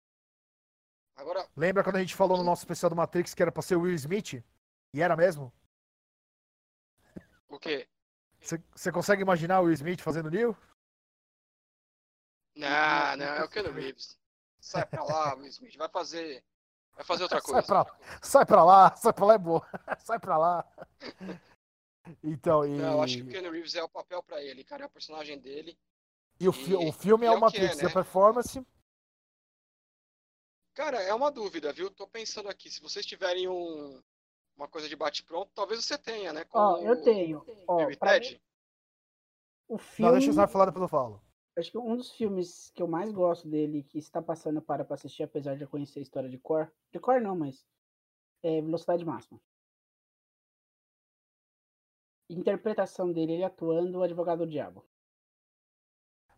Agora, 1.17 1.49
Lembra 1.57 1.83
quando 1.85 1.97
a 1.97 2.01
gente 2.01 2.15
falou 2.15 2.37
no 2.37 2.45
nosso 2.45 2.63
especial 2.63 2.91
do 2.91 2.97
Matrix 2.97 3.35
que 3.35 3.43
era 3.43 3.53
pra 3.53 3.63
ser 3.63 3.77
o 3.77 3.83
Will 3.83 3.95
Smith? 3.95 4.43
E 4.93 5.01
era 5.01 5.17
mesmo? 5.17 5.53
o 7.49 7.59
quê? 7.59 7.89
Você- 8.41 8.93
consegue 8.93 9.23
imaginar 9.23 9.61
o 9.61 9.65
Will 9.65 9.75
Smith 9.75 10.01
fazendo 10.01 10.31
Neil? 10.31 10.57
Não, 12.57 13.17
não, 13.17 13.27
é 13.27 13.45
o 13.45 13.49
Keanu 13.49 13.73
Reeves. 13.73 14.19
Sai 14.61 14.87
pra 14.87 15.03
lá, 15.05 15.35
Will 15.35 15.47
Smith. 15.49 15.77
Vai 15.77 15.89
fazer. 15.89 16.45
Vai 16.95 17.05
fazer 17.05 17.23
outra 17.25 17.41
Sai 17.41 17.53
coisa. 17.53 17.67
pra- 17.67 17.97
Sai 18.23 18.47
pra 18.47 18.65
lá, 18.65 18.95
sai 18.97 19.13
pra 19.13 19.27
lá 19.27 19.35
é 19.35 19.39
boa. 19.39 19.67
Sai 20.01 20.19
pra 20.19 20.37
lá. 20.39 20.65
Então, 22.23 22.67
e, 22.67 22.77
Não, 22.77 22.93
eu 22.97 23.03
acho 23.03 23.17
que 23.17 23.23
o 23.23 23.29
Keanu 23.29 23.51
Reeves 23.51 23.75
é 23.75 23.83
o 23.83 23.89
papel 23.89 24.23
pra 24.23 24.43
ele, 24.43 24.63
cara. 24.63 24.83
É 24.83 24.87
o 24.87 24.91
personagem 24.91 25.39
dele. 25.39 25.75
e 26.39 26.47
o, 26.47 26.53
fi- 26.53 26.73
e- 26.73 26.75
o 26.77 26.93
filme 26.93 27.25
e 27.25 27.29
é 27.29 27.33
é 27.33 27.35
que 27.35 27.57
é, 27.57 27.85
né? 27.87 27.93
performance. 27.95 28.63
Cara, 30.75 31.01
é 31.03 31.15
uma 31.15 31.31
dúvida, 31.31 31.73
viu? 31.73 31.91
Tô 31.91 32.07
pensando 32.07 32.51
aqui. 32.51 32.71
Se 32.71 32.83
vocês 32.83 33.07
tiverem 33.07 33.49
um, 33.49 34.03
uma 34.55 34.69
coisa 34.69 34.87
de 34.87 34.95
bate-pronto, 34.95 35.51
talvez 35.55 35.83
você 35.83 35.97
tenha, 35.97 36.31
né? 36.31 36.45
Ó, 36.53 36.77
eu 36.79 37.01
tenho. 37.03 37.43
Ó, 37.67 37.87
mim, 37.87 37.97
o 39.67 39.73
Não, 39.73 39.79
filme. 39.79 40.13
deixa 40.13 40.31
eu 40.43 40.49
falar, 40.49 40.67
depois 40.67 40.83
eu 40.83 40.89
falo. 40.89 41.23
Acho 41.57 41.71
que 41.71 41.79
um 41.79 41.97
dos 41.97 42.11
filmes 42.13 42.71
que 42.75 42.83
eu 42.83 42.89
mais 42.89 43.13
gosto 43.13 43.49
dele, 43.49 43.85
que 43.85 43.99
está 43.99 44.21
passando 44.21 44.61
para 44.61 44.85
pra 44.85 44.95
assistir, 44.95 45.23
apesar 45.23 45.57
de 45.57 45.63
eu 45.63 45.69
conhecer 45.69 46.01
a 46.01 46.03
história 46.03 46.29
de 46.29 46.39
cor. 46.39 46.73
De 46.93 46.99
cor 46.99 47.21
não, 47.21 47.37
mas. 47.37 47.65
É 48.43 48.61
Velocidade 48.61 49.05
Máxima. 49.05 49.41
Interpretação 52.29 53.13
dele, 53.13 53.35
ele 53.35 53.45
atuando 53.45 53.99
o 53.99 54.03
advogado 54.03 54.41
do 54.41 54.47
diabo. 54.51 54.85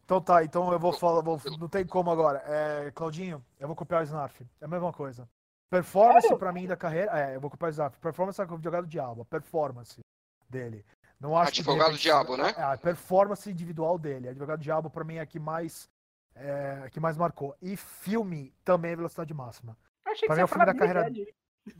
Então 0.05 0.21
tá, 0.21 0.45
então 0.45 0.73
eu 0.73 0.79
vou 0.79 0.93
falar, 0.93 1.21
vou- 1.21 1.41
não 1.59 1.69
tem 1.69 1.85
como 1.85 2.11
agora. 2.11 2.39
É, 2.47 2.91
Claudinho, 2.93 3.45
eu 3.59 3.67
vou 3.67 3.75
copiar 3.75 4.03
o 4.03 4.05
Snarf. 4.05 4.47
É 4.61 4.65
a 4.65 4.69
mesma 4.69 4.93
coisa. 4.93 5.29
Performance 5.69 6.23
Sério? 6.23 6.39
pra 6.39 6.53
mim 6.53 6.67
da 6.67 6.77
carreira. 6.77 7.19
É, 7.19 7.35
eu 7.35 7.41
vou 7.41 7.51
copiar 7.51 7.71
o 7.71 7.73
Snarf. 7.73 7.99
Performance 7.99 8.41
é 8.41 8.45
o 8.45 8.55
advogado 8.55 8.85
do 8.85 8.91
diabo. 8.91 9.23
A 9.23 9.25
performance 9.25 10.01
dele. 10.49 10.85
Não 11.19 11.37
acho 11.37 11.53
que, 11.53 11.61
Advogado 11.61 11.87
do 11.89 11.91
repente, 11.93 12.03
diabo, 12.03 12.37
né? 12.37 12.55
É, 12.57 12.63
a 12.63 12.77
performance 12.77 13.51
individual 13.51 13.99
dele. 13.99 14.29
Advogado 14.29 14.59
do 14.59 14.63
diabo 14.63 14.91
pra 14.91 15.05
mim 15.05 15.15
é 15.17 15.21
a 15.21 15.27
que 15.27 15.39
mais. 15.39 15.89
É, 16.35 16.83
a 16.85 16.91
que 16.91 17.01
mais 17.01 17.17
marcou. 17.17 17.57
E 17.63 17.77
filme 17.77 18.53
também 18.65 18.93
é 18.93 18.97
velocidade 18.97 19.33
máxima. 19.33 19.77
Achei 20.05 20.21
que 20.21 20.27
Pra 20.27 20.35
você 20.35 20.37
mim 20.37 20.41
é 20.41 20.43
ia 20.43 20.45
o 20.45 20.49
filme 20.49 20.67
da 20.67 20.75
carreira-. 20.75 21.11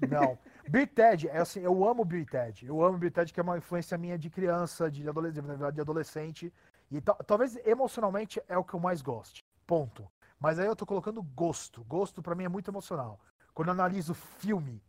Não. 0.09 0.39
Bill 0.69 0.87
Ted, 0.87 1.29
é 1.29 1.39
assim, 1.39 1.61
eu 1.61 1.87
amo 1.87 2.05
Bill 2.05 2.25
Ted. 2.27 2.67
Eu 2.67 2.83
amo 2.83 2.99
Bill 2.99 3.11
Ted, 3.11 3.33
que 3.33 3.39
é 3.39 3.43
uma 3.43 3.59
influência 3.59 3.97
minha 3.99 4.19
de 4.19 4.31
criança, 4.31 4.91
de 4.91 5.07
adolescente, 5.09 5.43
na 5.45 5.49
verdade, 5.53 5.75
de 5.77 5.81
adolescente. 5.81 6.53
E 6.91 7.01
ta- 7.01 7.15
talvez 7.15 7.57
emocionalmente 7.67 8.41
é 8.49 8.57
o 8.57 8.65
que 8.65 8.75
eu 8.75 8.81
mais 8.81 9.03
goste. 9.03 9.45
Ponto. 9.67 10.11
Mas 10.41 10.59
aí 10.59 10.67
eu 10.67 10.75
tô 10.75 10.87
colocando 10.87 11.23
gosto. 11.23 11.85
Gosto 11.85 12.23
pra 12.23 12.35
mim 12.35 12.45
é 12.45 12.49
muito 12.49 12.71
emocional. 12.71 13.21
Quando 13.55 13.69
eu 13.69 13.73
analiso 13.75 14.15
filme, 14.15 14.83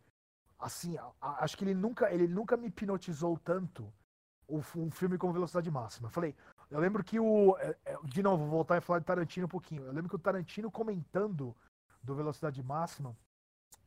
assim, 0.58 0.96
a- 0.96 1.10
a- 1.20 1.44
acho 1.44 1.56
que 1.56 1.64
ele 1.64 1.74
nunca, 1.74 2.10
ele 2.12 2.26
nunca 2.26 2.56
me 2.56 2.66
hipnotizou 2.68 3.38
tanto 3.38 3.92
um 4.48 4.90
filme 4.90 5.18
com 5.18 5.32
velocidade 5.32 5.70
máxima. 5.70 6.08
Falei, 6.10 6.34
Eu 6.70 6.80
lembro 6.80 7.02
que 7.04 7.18
o. 7.20 7.56
é, 7.58 7.76
é, 7.84 7.96
De 8.04 8.22
novo, 8.22 8.44
vou 8.44 8.50
voltar 8.50 8.76
e 8.78 8.80
falar 8.80 8.98
de 9.00 9.04
Tarantino 9.04 9.46
um 9.46 9.48
pouquinho. 9.50 9.84
Eu 9.84 9.92
lembro 9.92 10.08
que 10.08 10.16
o 10.16 10.18
Tarantino 10.18 10.70
comentando 10.70 11.54
do 12.02 12.14
Velocidade 12.14 12.62
Máxima, 12.62 13.16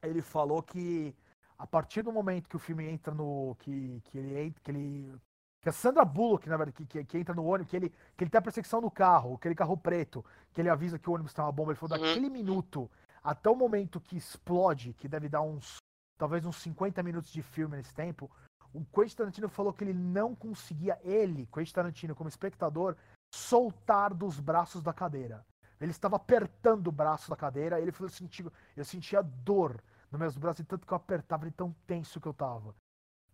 ele 0.01 0.21
falou 0.21 0.61
que 0.61 1.15
a 1.57 1.65
partir 1.67 2.01
do 2.01 2.11
momento 2.11 2.49
que 2.49 2.55
o 2.55 2.59
filme 2.59 2.85
entra 2.87 3.13
no. 3.13 3.55
que, 3.59 4.01
que 4.05 4.17
ele 4.17 4.39
entra. 4.39 4.61
Que, 4.63 4.71
ele, 4.71 5.15
que 5.61 5.69
a 5.69 5.71
Sandra 5.71 6.03
Bullock, 6.03 6.49
na 6.49 6.57
verdade, 6.57 6.75
que, 6.75 6.85
que, 6.85 7.03
que 7.05 7.17
entra 7.19 7.35
no 7.35 7.45
ônibus, 7.45 7.69
que 7.69 7.75
ele, 7.75 7.89
que 8.17 8.23
ele 8.23 8.31
tem 8.31 8.39
a 8.39 8.41
perseguição 8.41 8.81
do 8.81 8.89
carro, 8.89 9.35
aquele 9.35 9.53
carro 9.53 9.77
preto, 9.77 10.25
que 10.53 10.59
ele 10.61 10.69
avisa 10.69 10.97
que 10.97 11.07
o 11.09 11.13
ônibus 11.13 11.33
tem 11.33 11.43
uma 11.45 11.51
bomba, 11.51 11.71
ele 11.71 11.79
falou 11.79 11.97
Uhum. 11.97 12.03
daquele 12.07 12.29
minuto 12.29 12.89
até 13.23 13.47
o 13.49 13.55
momento 13.55 14.01
que 14.01 14.17
explode, 14.17 14.93
que 14.95 15.07
deve 15.07 15.29
dar 15.29 15.41
uns. 15.41 15.77
talvez 16.17 16.45
uns 16.45 16.55
50 16.57 17.03
minutos 17.03 17.31
de 17.31 17.43
filme 17.43 17.77
nesse 17.77 17.93
tempo, 17.93 18.29
o 18.73 18.85
Quentin 18.85 19.15
Tarantino 19.15 19.49
falou 19.49 19.73
que 19.73 19.83
ele 19.83 19.93
não 19.93 20.35
conseguia, 20.35 20.99
ele, 21.03 21.47
Quentin 21.47 21.73
Tarantino, 21.73 22.15
como 22.15 22.29
espectador, 22.29 22.95
soltar 23.33 24.13
dos 24.13 24.39
braços 24.39 24.81
da 24.81 24.93
cadeira. 24.93 25.45
Ele 25.79 25.91
estava 25.91 26.15
apertando 26.15 26.87
o 26.87 26.91
braço 26.91 27.29
da 27.29 27.35
cadeira, 27.35 27.79
ele 27.79 27.91
falou, 27.91 28.09
eu 28.09 28.13
sentia, 28.13 28.45
eu 28.77 28.85
sentia 28.85 29.21
dor 29.21 29.81
nos 30.11 30.19
meus 30.19 30.37
braços, 30.37 30.59
e 30.59 30.63
tanto 30.63 30.85
que 30.85 30.93
eu 30.93 30.97
apertava, 30.97 31.45
de 31.45 31.51
tão 31.51 31.75
tenso 31.87 32.21
que 32.21 32.27
eu 32.27 32.33
tava. 32.33 32.75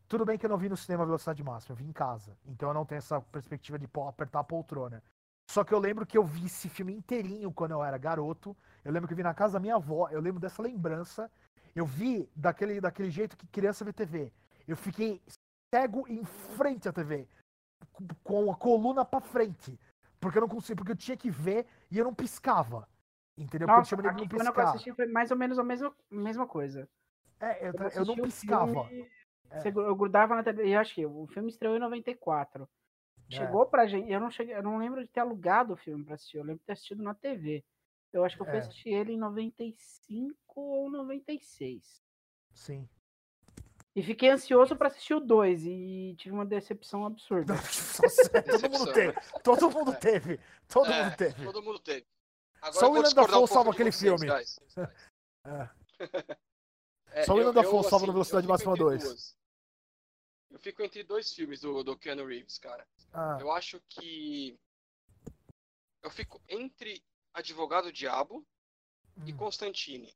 Tudo 0.07 0.23
bem 0.23 0.37
que 0.37 0.45
eu 0.45 0.49
não 0.49 0.57
vi 0.57 0.69
no 0.69 0.77
cinema 0.77 1.03
a 1.03 1.05
velocidade 1.05 1.43
máxima, 1.43 1.73
eu 1.73 1.77
vi 1.77 1.85
em 1.85 1.91
casa. 1.91 2.37
Então 2.45 2.69
eu 2.69 2.73
não 2.73 2.85
tenho 2.85 2.99
essa 2.99 3.19
perspectiva 3.19 3.77
de 3.77 3.87
apertar 4.07 4.39
a 4.39 4.43
poltrona. 4.43 5.03
Só 5.49 5.63
que 5.63 5.73
eu 5.73 5.79
lembro 5.79 6.05
que 6.05 6.17
eu 6.17 6.23
vi 6.23 6.45
esse 6.45 6.69
filme 6.69 6.93
inteirinho 6.93 7.51
quando 7.51 7.71
eu 7.71 7.83
era 7.83 7.97
garoto. 7.97 8.55
Eu 8.83 8.91
lembro 8.91 9.07
que 9.07 9.13
eu 9.13 9.17
vi 9.17 9.23
na 9.23 9.33
casa 9.33 9.53
da 9.53 9.59
minha 9.59 9.75
avó, 9.75 10.07
eu 10.09 10.21
lembro 10.21 10.39
dessa 10.39 10.61
lembrança. 10.61 11.29
Eu 11.75 11.85
vi 11.85 12.29
daquele, 12.35 12.79
daquele 12.79 13.09
jeito 13.09 13.35
que 13.37 13.47
criança 13.47 13.83
vê 13.83 13.91
TV. 13.91 14.31
Eu 14.67 14.75
fiquei 14.75 15.21
cego 15.73 16.07
em 16.07 16.23
frente 16.25 16.87
à 16.89 16.93
TV, 16.93 17.27
com- 18.23 18.51
a 18.51 18.55
coluna 18.55 19.05
pra 19.05 19.21
frente. 19.21 19.79
Porque 20.19 20.37
eu 20.37 20.41
não 20.41 20.49
conseguia, 20.49 20.75
porque 20.75 20.91
eu 20.91 20.95
tinha 20.97 21.15
que 21.15 21.29
ver 21.29 21.65
e 21.91 21.97
eu 21.97 22.03
não 22.05 22.13
piscava. 22.13 22.87
Entendeu? 23.37 23.67
Porque 23.67 23.79
Nossa, 23.79 23.93
eu 23.95 23.97
chamo 23.97 24.01
de 24.01 24.07
aqui, 24.09 24.21
não 24.21 24.27
quando 24.29 24.47
eu 24.47 24.53
piscar. 24.53 24.69
assisti 24.71 24.93
foi 24.93 25.05
mais 25.07 25.29
ou 25.31 25.37
menos 25.37 25.59
a 25.59 25.63
mesma, 25.63 25.95
mesma 26.09 26.47
coisa. 26.47 26.89
É, 27.39 27.67
eu, 27.67 27.73
Quando 27.73 27.91
eu 27.95 28.05
não 28.05 28.15
piscava. 28.15 28.87
filme, 28.87 29.09
É. 29.49 29.67
Eu 29.69 29.95
grudava 29.95 30.35
na 30.35 30.43
TV. 30.43 30.67
Eu 30.75 30.79
acho 30.79 30.93
que 30.95 31.05
o 31.05 31.27
filme 31.27 31.49
estreou 31.49 31.75
em 31.75 31.79
94. 31.79 32.67
É. 33.29 33.35
Chegou 33.35 33.65
pra 33.67 33.85
gente. 33.85 34.11
Eu 34.11 34.19
não, 34.19 34.29
cheguei, 34.31 34.55
eu 34.55 34.63
não 34.63 34.77
lembro 34.77 35.01
de 35.03 35.07
ter 35.09 35.19
alugado 35.21 35.73
o 35.73 35.77
filme 35.77 36.03
pra 36.03 36.15
assistir. 36.15 36.37
Eu 36.37 36.43
lembro 36.43 36.59
de 36.59 36.65
ter 36.65 36.73
assistido 36.73 37.01
na 37.03 37.13
TV. 37.13 37.63
Eu 38.11 38.25
acho 38.25 38.35
que 38.35 38.41
eu 38.41 38.45
fui 38.45 38.55
É. 38.55 38.59
assistir 38.59 38.89
ele 38.89 39.13
em 39.13 39.17
95 39.17 40.35
ou 40.55 40.89
96. 40.89 42.01
Sim. 42.53 42.89
E 43.97 44.03
fiquei 44.03 44.29
ansioso 44.29 44.75
pra 44.75 44.89
assistir 44.89 45.15
o 45.15 45.19
2 45.19 45.63
e 45.65 46.15
tive 46.19 46.31
uma 46.35 46.45
decepção 46.45 47.03
absurda. 47.03 47.55
Nossa, 47.57 48.03
todo 48.45 48.69
mundo 48.69 48.93
teve. 48.93 49.13
Todo 49.43 49.71
mundo 49.71 49.99
teve. 49.99 50.39
Todo 50.67 50.91
É, 50.91 51.03
mundo 51.03 51.17
teve. 51.17 51.43
Todo 51.43 51.61
mundo 51.63 51.79
teve. 51.79 52.05
Agora 52.61 52.79
Só 52.79 52.87
o 52.89 52.91
William 52.93 53.13
Dafoe 53.13 53.43
um 53.43 53.47
salva 53.47 53.71
aquele 53.71 53.91
vocês, 53.91 54.01
filme. 54.21 54.27
guys. 54.27 54.59
É. 55.47 57.21
É, 57.21 57.23
Só 57.23 57.33
o 57.33 57.37
William 57.37 57.53
Dafoe 57.53 57.83
salva 57.85 58.05
assim, 58.05 58.11
Velocidade 58.11 58.47
eu 58.47 58.57
fico 58.57 58.69
Máxima 58.69 58.71
entre 58.73 58.83
2. 58.83 59.03
duas. 59.03 59.37
Eu 60.51 60.59
fico 60.59 60.83
entre 60.83 61.03
dois 61.03 61.33
filmes 61.33 61.61
do, 61.61 61.83
do 61.83 61.97
Keanu 61.97 62.25
Reeves, 62.25 62.57
cara. 62.59 62.85
Ah, 63.13 63.37
Eu 63.41 63.51
acho 63.51 63.81
que. 63.89 64.59
Eu 66.03 66.11
fico 66.11 66.39
entre 66.47 67.01
Advogado 67.33 67.91
Diabo 67.91 68.45
e 69.25 69.33
hum, 69.33 69.37
Constantine. 69.37 70.13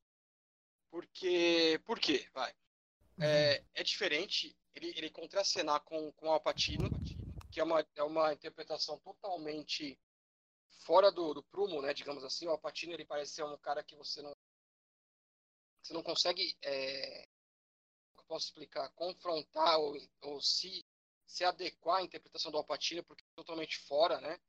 Porque. 0.92 1.82
Por 1.86 1.98
quê? 2.00 2.28
Vai. 2.34 2.54
Uhum. 3.18 3.24
É, 3.24 3.64
é 3.74 3.84
diferente 3.84 4.56
ele, 4.74 4.94
ele 4.96 5.10
contracenar 5.10 5.82
com, 5.82 6.12
com 6.14 6.32
Al 6.32 6.42
Pacino, 6.42 6.90
que 7.52 7.60
é 7.60 7.64
uma, 7.64 7.86
é 7.96 8.04
uma 8.04 8.34
interpretação 8.34 8.98
totalmente 9.00 10.00
fora 10.86 11.12
do, 11.12 11.34
do 11.34 11.44
prumo, 11.44 11.82
né? 11.82 11.94
Digamos 11.94 12.24
assim. 12.24 12.48
O 12.48 12.52
Al 12.52 12.60
Pacino 12.60 12.94
ele 12.94 13.06
parece 13.06 13.34
ser 13.34 13.44
um 13.44 13.58
cara 13.58 13.84
que 13.84 13.96
você 13.96 14.22
não. 14.22 14.36
Você 15.82 15.94
não 15.94 16.04
consegue. 16.04 16.58
É, 16.64 17.28
como 18.16 18.28
posso 18.28 18.48
explicar? 18.48 18.90
Confrontar 18.92 19.80
ou, 19.80 19.98
ou 20.22 20.42
se, 20.42 20.86
se 21.26 21.44
adequar 21.44 21.98
à 21.98 22.04
interpretação 22.04 22.52
do 22.52 22.58
Al 22.58 22.66
Pacino, 22.66 23.04
porque 23.04 23.24
é 23.24 23.36
totalmente 23.36 23.78
fora, 23.80 24.20
né? 24.22 24.40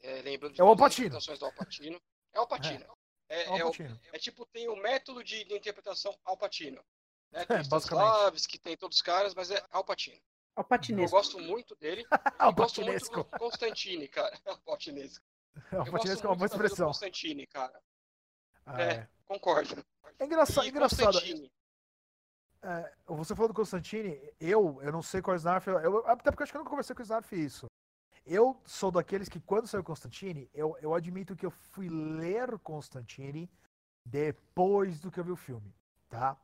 É, 0.00 0.22
lembrando 0.22 0.54
de 0.54 0.60
É 0.60 0.64
o 0.64 0.68
Al 0.68 0.76
todas 0.76 0.92
as 0.92 0.98
interpretações 0.98 1.38
do 1.38 1.46
Al 1.46 1.54
Pacino. 1.54 2.02
É 2.32 2.38
o 2.38 2.42
Al 2.42 2.48
Pacino. 2.48 2.98
É, 3.28 3.42
é 3.44 3.64
o, 3.64 3.70
Pacino. 3.70 4.00
é 4.12 4.18
tipo, 4.18 4.44
tem 4.46 4.68
o 4.68 4.76
método 4.76 5.22
de, 5.22 5.44
de 5.44 5.54
interpretação 5.54 6.18
Al 6.24 6.36
Pacino. 6.36 6.84
Né? 7.30 7.42
É, 7.42 7.44
Tem 7.62 7.68
basicamente. 7.68 7.80
Stanislavski, 7.80 8.58
tem 8.58 8.76
todos 8.76 8.96
os 8.96 9.02
caras, 9.02 9.34
mas 9.34 9.50
é 9.50 9.62
Al 9.70 9.84
Pacino. 9.84 10.20
É 10.56 10.60
o 10.60 11.00
Eu 11.00 11.08
gosto 11.08 11.38
muito 11.38 11.74
dele. 11.76 12.04
E 12.40 12.52
gosto 12.52 12.82
muito 12.82 13.10
do 13.10 13.24
Constantine, 13.24 14.08
cara. 14.08 14.38
Al 14.46 14.58
Patinesco. 14.58 15.24
É, 15.56 15.76
é 15.76 16.28
uma 16.28 16.36
boa 16.36 16.46
expressão. 16.46 16.86
Constantine, 16.88 17.46
cara. 17.46 17.80
Ah, 18.66 18.82
É. 18.82 18.92
é. 18.92 19.08
Concordo. 19.26 19.84
É 20.18 20.24
engraçado, 20.24 20.66
E 20.66 20.70
engraçado. 20.70 21.04
Constantine. 21.12 21.52
É, 22.62 22.92
você 23.06 23.34
falou 23.34 23.48
do 23.48 23.54
Constantine, 23.54 24.20
eu, 24.38 24.80
eu 24.82 24.92
não 24.92 25.02
sei 25.02 25.22
qual 25.22 25.34
é 25.34 25.36
o 25.36 25.38
Snarf, 25.38 25.66
eu, 25.66 26.06
até 26.06 26.30
porque 26.30 26.42
eu 26.42 26.44
acho 26.44 26.52
que 26.52 26.56
eu 26.56 26.60
nunca 26.60 26.70
conversei 26.70 26.94
com 26.94 27.00
o 27.00 27.04
Snarf 27.04 27.32
isso. 27.34 27.66
Eu 28.26 28.60
sou 28.66 28.90
daqueles 28.90 29.30
que 29.30 29.40
quando 29.40 29.66
saiu 29.66 29.82
Constantine, 29.82 30.50
eu, 30.52 30.76
eu 30.82 30.94
admito 30.94 31.34
que 31.34 31.46
eu 31.46 31.50
fui 31.50 31.88
ler 31.88 32.58
Constantine 32.58 33.50
depois 34.04 35.00
do 35.00 35.10
que 35.10 35.18
eu 35.18 35.24
vi 35.24 35.30
o 35.30 35.36
filme, 35.36 35.74
tá? 36.08 36.36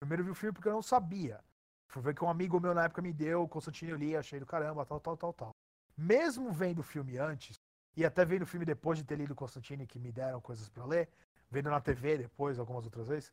Primeiro 0.00 0.22
eu 0.22 0.24
vi 0.24 0.30
o 0.30 0.34
filme 0.34 0.54
porque 0.54 0.68
eu 0.68 0.72
não 0.72 0.82
sabia. 0.82 1.40
Fui 1.86 2.00
ver 2.02 2.14
que 2.14 2.24
um 2.24 2.28
amigo 2.30 2.58
meu 2.58 2.72
na 2.72 2.84
época 2.84 3.02
me 3.02 3.12
deu, 3.12 3.46
Constantine 3.46 3.90
eu 3.90 3.96
li, 3.98 4.16
achei 4.16 4.40
do 4.40 4.46
caramba, 4.46 4.84
tal, 4.86 4.98
tal, 4.98 5.16
tal, 5.16 5.32
tal. 5.34 5.50
Mesmo 5.96 6.50
vendo 6.50 6.78
o 6.78 6.82
filme 6.82 7.18
antes, 7.18 7.56
e 7.94 8.04
até 8.04 8.24
vendo 8.24 8.42
o 8.42 8.46
filme 8.46 8.64
depois 8.64 8.96
de 8.98 9.04
ter 9.04 9.16
lido 9.16 9.34
Constantine, 9.34 9.86
que 9.86 9.98
me 9.98 10.10
deram 10.10 10.40
coisas 10.40 10.68
pra 10.70 10.86
ler, 10.86 11.10
vendo 11.50 11.68
na 11.68 11.80
TV 11.80 12.16
depois, 12.16 12.58
algumas 12.58 12.84
outras 12.86 13.08
vezes, 13.08 13.30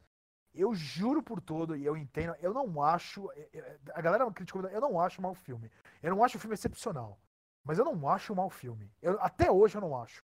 eu 0.53 0.73
juro 0.75 1.23
por 1.23 1.39
tudo, 1.39 1.75
e 1.75 1.85
eu 1.85 1.95
entendo, 1.95 2.35
eu 2.41 2.53
não 2.53 2.83
acho. 2.83 3.31
eh, 3.33 3.49
eh, 3.53 3.77
A 3.93 4.01
galera 4.01 4.29
criticou, 4.31 4.67
eu 4.67 4.81
não 4.81 4.99
acho 4.99 5.21
mau 5.21 5.33
filme. 5.35 5.71
Eu 6.01 6.13
não 6.13 6.23
acho 6.23 6.37
o 6.37 6.39
filme 6.39 6.55
excepcional. 6.55 7.17
Mas 7.63 7.77
eu 7.77 7.85
não 7.85 8.09
acho 8.09 8.35
mau 8.35 8.49
filme. 8.49 8.91
Eu- 9.01 9.21
até 9.21 9.49
hoje 9.51 9.75
eu 9.77 9.81
não 9.81 9.95
acho. 10.01 10.23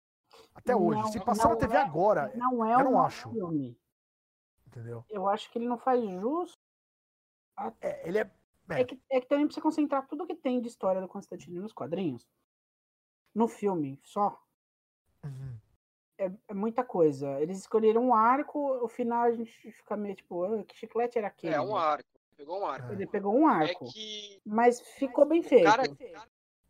Até 0.55 0.75
hoje. 0.75 1.03
Não, 1.03 1.13
Se 1.13 1.21
passar 1.21 1.49
na 1.51 1.57
TV 1.57 1.77
é- 1.77 1.81
agora, 1.83 2.33
Não 2.35 2.65
é 2.65 2.75
eu 2.75 2.85
não 2.85 3.05
acho. 3.05 3.31
filme. 3.31 3.79
Entendeu? 4.73 5.05
Eu 5.09 5.29
acho 5.29 5.51
que 5.51 5.59
ele 5.59 5.69
não 5.69 5.79
faz 5.79 6.03
jus. 6.03 6.59
É, 7.81 8.09
ele 8.09 8.19
é. 8.19 8.31
É. 8.71 8.81
É, 8.81 8.85
que, 8.85 9.01
é 9.11 9.21
que 9.21 9.27
também 9.27 9.45
precisa 9.45 9.63
concentrar 9.63 10.07
tudo 10.07 10.27
que 10.27 10.35
tem 10.35 10.61
de 10.61 10.69
história 10.69 11.01
do 11.01 11.09
Constantino 11.09 11.61
nos 11.61 11.73
quadrinhos. 11.73 12.27
No 13.35 13.49
filme, 13.49 14.01
só. 14.03 14.41
Uhum. 15.25 15.59
É, 16.19 16.31
é 16.49 16.55
muita 16.55 16.85
coisa. 16.85 17.41
Eles 17.41 17.59
escolheram 17.59 18.07
um 18.07 18.15
arco, 18.15 18.59
o 18.83 18.89
final 18.89 19.25
a 19.25 19.33
gente 19.33 19.51
fica 19.73 19.97
meio 19.97 20.15
tipo, 20.15 20.45
"Ah, 20.45 20.65
que 20.65 20.77
chiclete 20.77 21.19
era 21.19 21.27
aquele? 21.27 21.55
É 21.55 21.61
um 21.61 21.77
arco. 21.77 22.09
Pegou 22.37 22.61
um 22.61 22.67
arco. 22.67 22.93
Ele 22.93 23.07
pegou 23.07 23.35
um 23.35 23.49
É 23.51 23.71
arco. 23.71 23.93
que 23.93 24.41
Mas 24.45 24.81
ficou 24.81 25.27
bem 25.27 25.43
feito. 25.43 25.65
cara 25.65 25.83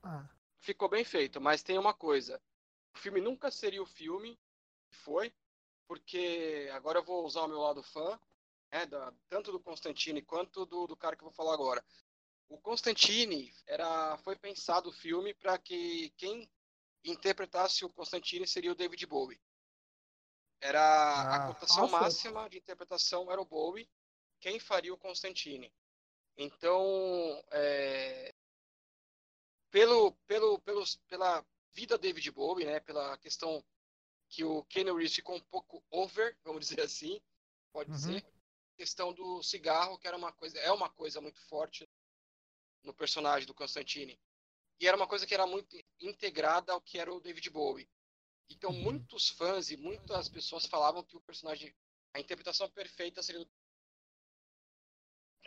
Ah, 0.03 0.29
ficou 0.59 0.89
bem 0.89 1.05
feito, 1.05 1.41
mas 1.41 1.63
tem 1.63 1.79
uma 1.79 1.95
coisa. 1.95 2.41
O 2.95 2.99
filme 2.99 3.21
nunca 3.21 3.51
seria 3.51 3.83
o 3.83 3.87
filme 3.87 4.39
que 4.91 4.97
foi, 4.97 5.33
porque 5.93 6.71
agora 6.73 7.01
eu 7.01 7.05
vou 7.05 7.23
usar 7.27 7.43
o 7.43 7.49
meu 7.49 7.59
lado 7.59 7.83
fã, 7.83 8.19
né, 8.73 8.87
da- 8.87 9.13
tanto 9.29 9.53
do 9.53 9.61
Constantine 9.61 10.23
quanto 10.23 10.65
do, 10.65 10.87
do 10.87 10.97
cara 10.97 11.15
que 11.15 11.23
eu 11.23 11.27
vou 11.29 11.35
falar 11.35 11.53
agora. 11.53 11.85
O 12.49 12.59
Constantine 12.59 13.55
era, 13.67 14.17
foi 14.25 14.35
pensado 14.35 14.89
o 14.89 14.93
filme 14.93 15.35
para 15.35 15.59
que 15.59 16.09
quem 16.17 16.51
interpretasse 17.05 17.85
o 17.85 17.93
Constantine 17.93 18.47
seria 18.47 18.73
o 18.73 18.75
David 18.75 19.05
Bowie. 19.07 19.39
Era 20.63 20.81
Ah. 20.81 21.37
a 21.37 21.47
cotação 21.53 21.83
Nossa. 21.83 22.01
máxima 22.01 22.49
de 22.49 22.57
interpretação 22.57 23.31
era 23.31 23.41
o 23.41 23.45
Bowie. 23.45 23.87
Quem 24.41 24.59
faria 24.59 24.95
o 24.95 24.99
Constantine? 24.99 25.71
Então, 26.39 26.83
é, 27.51 28.35
pelo, 29.71 30.13
pelo, 30.27 30.59
pelos, 30.61 30.97
pela 31.07 31.45
vida 31.75 31.99
David 31.99 32.31
Bowie, 32.31 32.65
né, 32.65 32.81
pela 32.81 33.19
questão 33.19 33.63
que 34.33 34.45
o 34.45 34.65
Keanu 34.65 34.97
Reeves 34.97 35.15
ficou 35.15 35.37
um 35.37 35.41
pouco 35.41 35.85
over, 35.91 36.35
vamos 36.43 36.67
dizer 36.67 36.81
assim, 36.81 37.21
pode 37.71 37.91
Uhum. 37.91 37.97
dizer, 37.97 38.25
questão 38.79 39.13
do 39.13 39.43
cigarro, 39.43 39.99
que 39.99 40.09
era 40.09 40.17
uma 40.17 40.33
coisa, 40.33 40.59
é 40.59 40.73
uma 40.73 40.89
coisa 40.89 41.21
muito 41.21 41.39
forte 41.43 41.87
no 42.83 42.95
personagem 42.95 43.47
do 43.47 43.53
Constantine. 43.55 44.19
E 44.81 44.89
era 44.89 44.97
uma 44.97 45.07
coisa 45.07 45.27
que 45.27 45.35
era 45.35 45.47
muito 45.47 45.77
integrada 46.01 46.73
ao 46.73 46.81
que 46.81 46.99
era 46.99 47.13
o 47.13 47.21
David 47.21 47.51
Bowie. 47.51 47.87
Então, 48.49 48.73
Uhum. 48.73 48.83
muitos 48.83 49.29
fãs 49.29 49.71
e 49.71 49.77
muitas 49.77 50.31
pessoas 50.31 50.65
falavam 50.65 51.05
que 51.05 51.17
o 51.17 51.21
personagem, 51.21 51.77
a 52.15 52.19
interpretação 52.19 52.71
perfeita 52.71 53.23
seria 53.23 53.45
do 53.45 53.51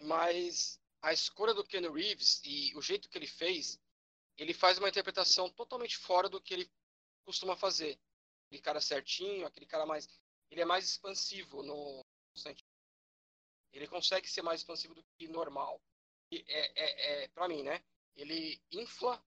mas 0.03 0.79
a 1.01 1.11
escolha 1.11 1.53
do 1.53 1.63
Keanu 1.63 1.91
Reeves 1.91 2.39
e 2.43 2.75
o 2.75 2.81
jeito 2.81 3.09
que 3.09 3.17
ele 3.17 3.27
fez, 3.27 3.79
ele 4.37 4.53
faz 4.53 4.77
uma 4.77 4.89
interpretação 4.89 5.49
totalmente 5.49 5.97
fora 5.97 6.29
do 6.29 6.39
que 6.39 6.53
ele 6.53 6.71
costuma 7.23 7.55
fazer. 7.55 7.99
Aquele 8.47 8.61
cara 8.61 8.81
certinho, 8.81 9.45
aquele 9.45 9.65
cara 9.65 9.85
mais. 9.85 10.07
Ele 10.49 10.61
é 10.61 10.65
mais 10.65 10.85
expansivo 10.85 11.63
no. 11.63 12.05
Ele 13.71 13.87
consegue 13.87 14.27
ser 14.27 14.41
mais 14.41 14.61
expansivo 14.61 14.93
do 14.93 15.03
que 15.17 15.27
normal. 15.27 15.81
E 16.31 16.43
é, 16.47 16.83
é, 16.83 17.23
é 17.23 17.27
para 17.29 17.47
mim, 17.47 17.63
né? 17.63 17.83
Ele 18.15 18.61
infla 18.71 19.23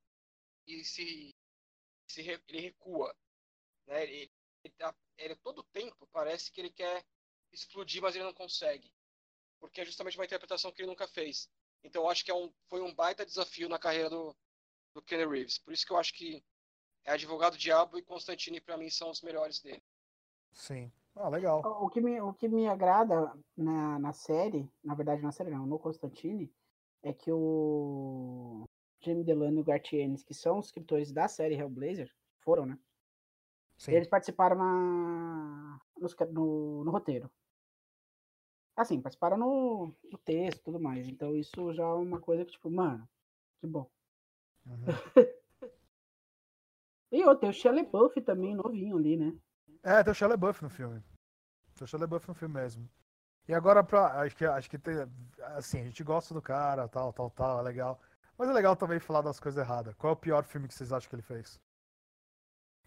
e 0.67 0.85
se 0.85 1.35
se 2.09 2.23
re, 2.23 2.43
ele 2.49 2.61
recua. 2.61 3.15
Né? 3.87 4.03
Ele, 4.03 4.33
ele, 4.65 4.75
tá, 4.77 4.95
ele, 5.17 5.37
todo 5.37 5.63
tempo 5.65 6.09
parece 6.09 6.51
que 6.51 6.61
ele 6.61 6.71
quer 6.71 7.05
explodir, 7.53 8.03
mas 8.03 8.15
ele 8.15 8.25
não 8.25 8.35
consegue. 8.35 8.91
Porque 9.61 9.81
é 9.81 9.85
justamente 9.85 10.17
uma 10.17 10.25
interpretação 10.25 10.73
que 10.73 10.81
ele 10.81 10.89
nunca 10.89 11.07
fez. 11.09 11.51
Então 11.83 12.03
eu 12.03 12.11
acho 12.11 12.25
que 12.25 12.31
é 12.31 12.35
um, 12.35 12.53
foi 12.69 12.81
um 12.81 12.95
baita 12.95 13.25
desafio 13.25 13.69
na 13.69 13.79
carreira 13.79 14.11
do, 14.11 14.37
do 14.95 15.03
Kenny 15.03 15.27
Reeves. 15.27 15.59
Por 15.59 15.73
isso 15.73 15.87
que 15.87 15.93
eu 15.93 15.97
acho 15.97 16.13
que 16.15 16.43
é 17.09 17.13
Advogado 17.13 17.57
Diabo 17.57 17.99
e 17.99 18.03
Constantine 18.03 18.61
para 18.61 18.77
mim 18.77 18.91
são 18.91 19.11
os 19.11 19.23
melhores 19.23 19.61
dele. 19.61 19.83
Sim. 20.53 20.93
Ah, 21.17 21.29
legal. 21.31 21.63
O 21.83 21.89
que 21.89 22.01
me, 22.01 22.21
o 22.21 22.35
que 22.35 22.47
me 22.47 22.69
agrada 22.69 23.33
na, 23.57 23.99
na 23.99 24.13
série, 24.13 24.71
na 24.85 24.95
verdade 24.95 25.23
na 25.23 25.33
série 25.33 25.51
não, 25.51 25.67
no 25.67 25.79
Constantine, 25.79 26.53
é 27.03 27.13
que 27.13 27.33
o 27.33 28.65
Jamie 29.01 29.25
Delano 29.25 29.59
e 29.59 29.61
o 29.63 29.65
Garth 29.65 29.93
Ennis, 29.95 30.23
que 30.23 30.35
são 30.35 30.59
os 30.59 30.67
escritores 30.67 31.11
da 31.11 31.27
série 31.29 31.55
Hellblazer, 31.55 32.15
foram, 32.41 32.67
né? 32.67 32.79
Sim. 33.79 33.93
Eles 33.93 34.09
participaram 34.09 34.57
na, 34.57 35.81
no, 36.31 36.85
no, 36.85 36.91
roteiro. 36.91 37.31
Assim, 38.77 39.01
participaram 39.01 39.39
no, 39.39 39.95
no 40.11 40.19
texto 40.19 40.59
e 40.59 40.65
tudo 40.65 40.79
mais. 40.79 41.09
Então 41.09 41.35
isso 41.35 41.73
já 41.73 41.85
é 41.85 41.87
uma 41.87 42.21
coisa 42.21 42.45
que, 42.45 42.53
tipo, 42.53 42.71
mano, 42.71 43.09
que 43.61 43.67
bom. 43.67 43.91
Uhum. 44.67 44.85
outro, 47.29 47.41
tem 47.41 47.51
o 47.51 47.53
Shelley 47.53 47.87
Buff 47.87 48.21
também, 48.23 48.55
novinho 48.55 48.97
ali, 48.97 49.17
né? 49.17 49.37
É, 49.83 50.03
tem 50.03 50.11
o 50.11 50.15
Shelley 50.15 50.37
Buff 50.37 50.63
no 50.63 50.71
filme. 50.71 51.03
Tem 51.75 51.85
o 51.85 51.87
Shelley 51.87 52.07
Buff 52.07 52.29
no 52.29 52.35
filme 52.35 52.55
mesmo. 52.55 52.89
E 53.49 53.55
agora 53.55 53.83
pra. 53.83 54.21
Acho 54.21 54.37
que, 54.37 54.45
acho 54.45 54.69
que 54.69 54.79
tem. 54.79 54.95
Assim, 55.57 55.81
a 55.81 55.85
gente 55.85 56.05
gosta 56.05 56.35
do 56.35 56.43
cara, 56.43 56.87
tal, 56.87 57.13
tal, 57.13 57.31
tal, 57.31 57.61
é 57.61 57.63
legal. 57.63 58.01
Mas 58.37 58.49
é 58.49 58.53
legal 58.53 58.77
também 58.77 59.01
falar 59.01 59.23
das 59.23 59.41
coisas 59.41 59.63
erradas. 59.63 59.95
Qual 59.95 60.13
é 60.13 60.15
o 60.15 60.19
pior 60.19 60.45
filme 60.45 60.69
que 60.69 60.75
vocês 60.75 60.93
acham 60.93 61.09
que 61.09 61.17
ele 61.17 61.23
fez? 61.23 61.59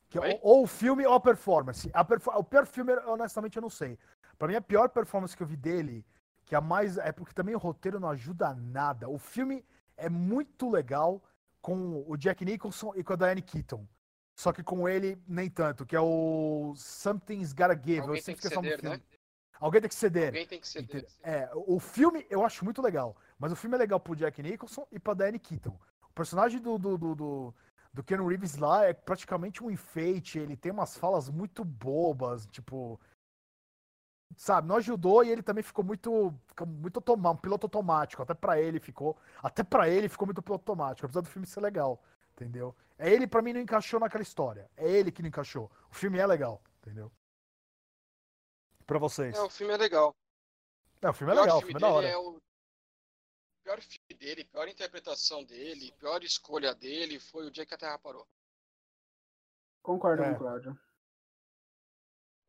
Que, 0.10 0.20
ou, 0.20 0.40
ou, 0.42 0.64
o 0.64 0.68
filme 0.68 1.06
ou 1.06 1.16
a 1.16 1.20
performance. 1.20 1.90
A 1.94 2.06
perfor 2.06 2.38
o 2.38 2.44
pior 2.44 2.66
filme, 2.66 2.94
honestamente, 3.08 3.56
eu 3.56 3.62
não 3.62 3.70
sei. 3.70 3.98
Pra 4.38 4.48
mim, 4.48 4.56
a 4.56 4.62
pior 4.62 4.90
performance 4.90 5.36
que 5.36 5.42
eu 5.42 5.48
vi 5.48 5.58
dele, 5.58 6.06
que 6.46 6.56
a 6.56 6.62
mais. 6.62 6.98
É 6.98 7.12
porque 7.12 7.34
também 7.34 7.56
o 7.56 7.60
roteiro 7.60 8.00
não 8.00 8.10
ajuda 8.10 8.54
nada. 8.54 9.10
O 9.10 9.18
filme 9.18 9.66
é 9.98 10.10
muito 10.10 10.70
legal 10.70 11.24
com 11.60 12.04
o 12.08 12.16
Jack 12.18 12.46
Nicholson 12.46 12.94
e 12.96 13.04
com 13.04 13.14
a 13.14 13.16
Diane 13.16 13.42
Keaton. 13.42 13.86
Só 14.36 14.52
que 14.52 14.64
com 14.64 14.88
ele, 14.88 15.22
nem 15.28 15.50
tanto, 15.50 15.86
que 15.86 15.96
é 15.96 16.02
o 16.02 16.74
Something's 16.76 17.54
Gotta 17.54 17.76
Give. 17.76 18.00
Alguém 18.00 18.18
eu 18.18 18.24
sempre 18.24 18.44
esqueço 18.44 18.60
o 18.60 18.64
filme. 18.64 18.82
Né? 18.82 19.02
Alguém 19.60 19.82
tem 19.82 19.90
que 19.90 19.96
ceder. 19.96 20.28
Alguém 20.28 20.48
tem 20.48 20.60
que 20.60 20.68
ceder. 20.68 21.08
É, 21.22 21.50
o 21.54 21.80
filme 21.80 22.26
eu 22.30 22.44
acho 22.44 22.66
muito 22.66 22.82
legal. 22.82 23.16
Mas 23.38 23.52
o 23.52 23.56
filme 23.56 23.76
é 23.76 23.80
legal 23.80 24.00
pro 24.00 24.16
Jack 24.16 24.42
Nicholson 24.42 24.88
e 24.92 25.00
pra 25.00 25.14
Diane 25.14 25.38
Keaton. 25.38 25.78
O 26.10 26.14
personagem 26.14 26.60
do, 26.60 26.78
do, 26.80 26.98
do, 26.98 27.16
do, 27.16 27.56
do 27.94 28.04
Ken 28.04 28.26
Reeves 28.26 28.56
lá 28.56 28.86
é 28.86 28.94
praticamente 28.94 29.64
um 29.64 29.70
enfeite. 29.70 30.40
Ele 30.40 30.58
tem 30.58 30.72
umas 30.72 30.98
falas 30.98 31.30
muito 31.30 31.64
bobas, 31.64 32.48
tipo. 32.48 33.00
Sabe, 34.38 34.68
não 34.68 34.78
ajudou 34.78 35.24
e 35.24 35.30
ele 35.30 35.44
também 35.44 35.64
ficou 35.64 35.86
muito. 35.86 36.34
Muito 36.66 36.98
automático, 36.98 37.38
um 37.38 37.42
piloto 37.42 37.66
automático. 37.66 38.24
Até 38.24 38.34
para 38.34 38.60
ele 38.60 38.80
ficou. 38.80 39.16
Até 39.44 39.64
para 39.64 39.88
ele 39.88 40.10
ficou 40.10 40.26
muito 40.26 40.42
piloto 40.42 40.72
automático, 40.72 41.06
apesar 41.06 41.22
do 41.22 41.30
filme 41.30 41.46
ser 41.46 41.62
legal. 41.62 42.04
Entendeu? 42.42 42.76
É 42.98 43.14
ele, 43.14 43.28
para 43.28 43.44
mim, 43.44 43.54
não 43.54 43.62
encaixou 43.62 44.00
naquela 44.00 44.24
história. 44.24 44.68
É 44.76 44.90
ele 44.90 45.12
que 45.12 45.22
não 45.22 45.30
encaixou. 45.30 45.72
O 45.92 45.94
filme 45.94 46.18
é 46.18 46.26
legal, 46.26 46.60
entendeu? 46.80 47.12
Pra 48.84 48.98
vocês. 48.98 49.36
É, 49.36 49.42
o 49.42 49.50
filme 49.50 49.72
é 49.72 49.78
legal. 49.78 50.16
É, 51.04 51.10
o 51.10 51.14
filme 51.14 51.34
é 51.34 51.40
legal, 51.40 51.58
o 51.60 51.62
filme, 51.62 51.76
o 51.76 51.80
filme 51.80 51.86
é 51.86 51.88
da 51.88 51.96
hora. 51.96 52.08
É 52.08 52.18
o 52.18 52.40
pior 53.64 53.80
filme 53.80 54.20
dele, 54.20 54.46
pior 54.46 54.68
interpretação 54.68 55.44
dele, 55.44 55.94
pior 56.00 56.24
escolha 56.24 56.74
dele 56.74 57.20
foi 57.20 57.46
o 57.46 57.52
dia 57.52 57.64
que 57.64 57.76
a 57.76 57.78
Terra 57.78 58.00
parou. 58.00 58.28
Concordo 59.84 60.24
é. 60.24 60.30
com 60.30 60.36
o 60.36 60.40
Cláudio. 60.40 60.80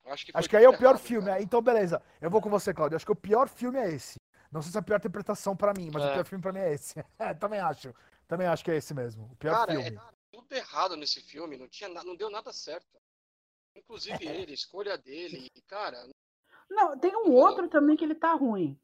Acho 0.07 0.27
que, 0.27 0.33
Acho 0.35 0.49
que 0.49 0.57
aí 0.57 0.65
é 0.65 0.69
o 0.71 0.77
pior 0.77 0.95
errado, 0.95 1.03
filme. 1.03 1.27
Cara. 1.27 1.43
Então, 1.43 1.61
beleza. 1.61 2.03
Eu 2.19 2.31
vou 2.31 2.41
com 2.41 2.49
você, 2.49 2.73
Cláudio. 2.73 2.97
Acho 2.97 3.07
que 3.07 3.13
o 3.13 3.17
pior 3.17 3.47
filme 3.47 3.79
é 3.79 3.91
esse. 3.91 4.19
Não 4.51 4.63
sei 4.63 4.73
se 4.73 4.79
é 4.79 4.81
a 4.81 4.83
pior 4.83 4.97
interpretação 4.97 5.55
para 5.55 5.75
mim, 5.75 5.91
mas 5.93 6.03
é. 6.03 6.09
o 6.09 6.13
pior 6.15 6.25
filme 6.25 6.43
para 6.43 6.53
mim 6.53 6.61
é 6.61 6.73
esse. 6.73 6.99
É, 7.19 7.33
também 7.35 7.61
acho. 7.61 7.95
Também 8.33 8.47
acho 8.47 8.65
que 8.65 8.71
é 8.71 8.77
esse 8.77 8.95
mesmo. 8.95 9.29
O 9.31 9.37
pior 9.37 9.53
cara, 9.53 9.73
filme. 9.73 9.95
É 9.95 10.01
tudo 10.31 10.55
errado 10.55 10.97
nesse 10.97 11.21
filme. 11.21 11.59
Não, 11.59 11.69
tinha, 11.69 11.91
não 11.91 12.17
deu 12.17 12.31
nada 12.31 12.51
certo. 12.51 12.99
Inclusive 13.77 14.27
é. 14.27 14.41
ele, 14.41 14.53
a 14.53 14.55
escolha 14.55 14.97
dele. 14.97 15.51
Cara. 15.69 16.09
Não, 16.71 16.99
tem 16.99 17.15
um 17.15 17.31
outro 17.35 17.69
também 17.69 17.95
que 17.95 18.03
ele 18.03 18.15
tá 18.15 18.33
ruim. 18.33 18.81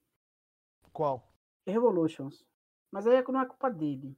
Qual? 0.93 1.33
Revolutions. 1.67 2.45
Mas 2.91 3.07
aí 3.07 3.25
não 3.27 3.41
é 3.41 3.47
culpa 3.47 3.71
dele. 3.71 4.15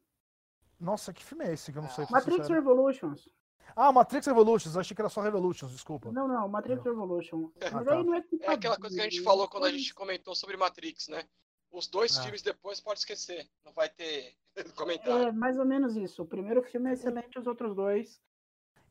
Nossa, 0.80 1.12
que 1.12 1.22
filme 1.22 1.44
é 1.44 1.52
esse 1.52 1.70
que 1.70 1.78
eu 1.78 1.82
não 1.82 1.90
sei? 1.90 2.04
Matrix 2.10 2.48
Revolutions. 2.48 3.28
Ah, 3.76 3.92
Matrix 3.92 4.26
Revolutions. 4.26 4.76
Achei 4.76 4.96
que 4.96 5.00
era 5.00 5.08
só 5.08 5.20
Revolutions, 5.20 5.70
desculpa. 5.70 6.10
Não, 6.10 6.26
não, 6.26 6.48
Matrix 6.48 6.84
não. 6.84 6.90
Revolution. 6.90 7.52
É, 7.60 7.70
Mas 7.70 7.84
tá. 7.84 7.94
aí 7.94 8.02
não 8.02 8.14
é 8.14 8.22
culpa 8.22 8.46
É 8.46 8.54
aquela 8.54 8.76
coisa 8.76 8.96
que 8.96 9.00
a 9.00 9.04
gente 9.04 9.22
falou 9.22 9.48
quando 9.48 9.66
a 9.66 9.70
gente 9.70 9.94
comentou 9.94 10.34
sobre 10.34 10.56
Matrix, 10.56 11.06
né? 11.06 11.24
Os 11.72 11.86
dois 11.86 12.16
ah. 12.18 12.22
filmes 12.22 12.42
depois 12.42 12.80
pode 12.80 13.00
esquecer. 13.00 13.48
Não 13.64 13.72
vai 13.72 13.88
ter 13.88 14.36
comentário. 14.76 15.28
É, 15.28 15.32
mais 15.32 15.58
ou 15.58 15.64
menos 15.64 15.96
isso. 15.96 16.22
O 16.22 16.26
primeiro 16.26 16.62
filme 16.62 16.90
é 16.90 16.92
excelente, 16.92 17.38
os 17.38 17.46
outros 17.46 17.74
dois. 17.74 18.20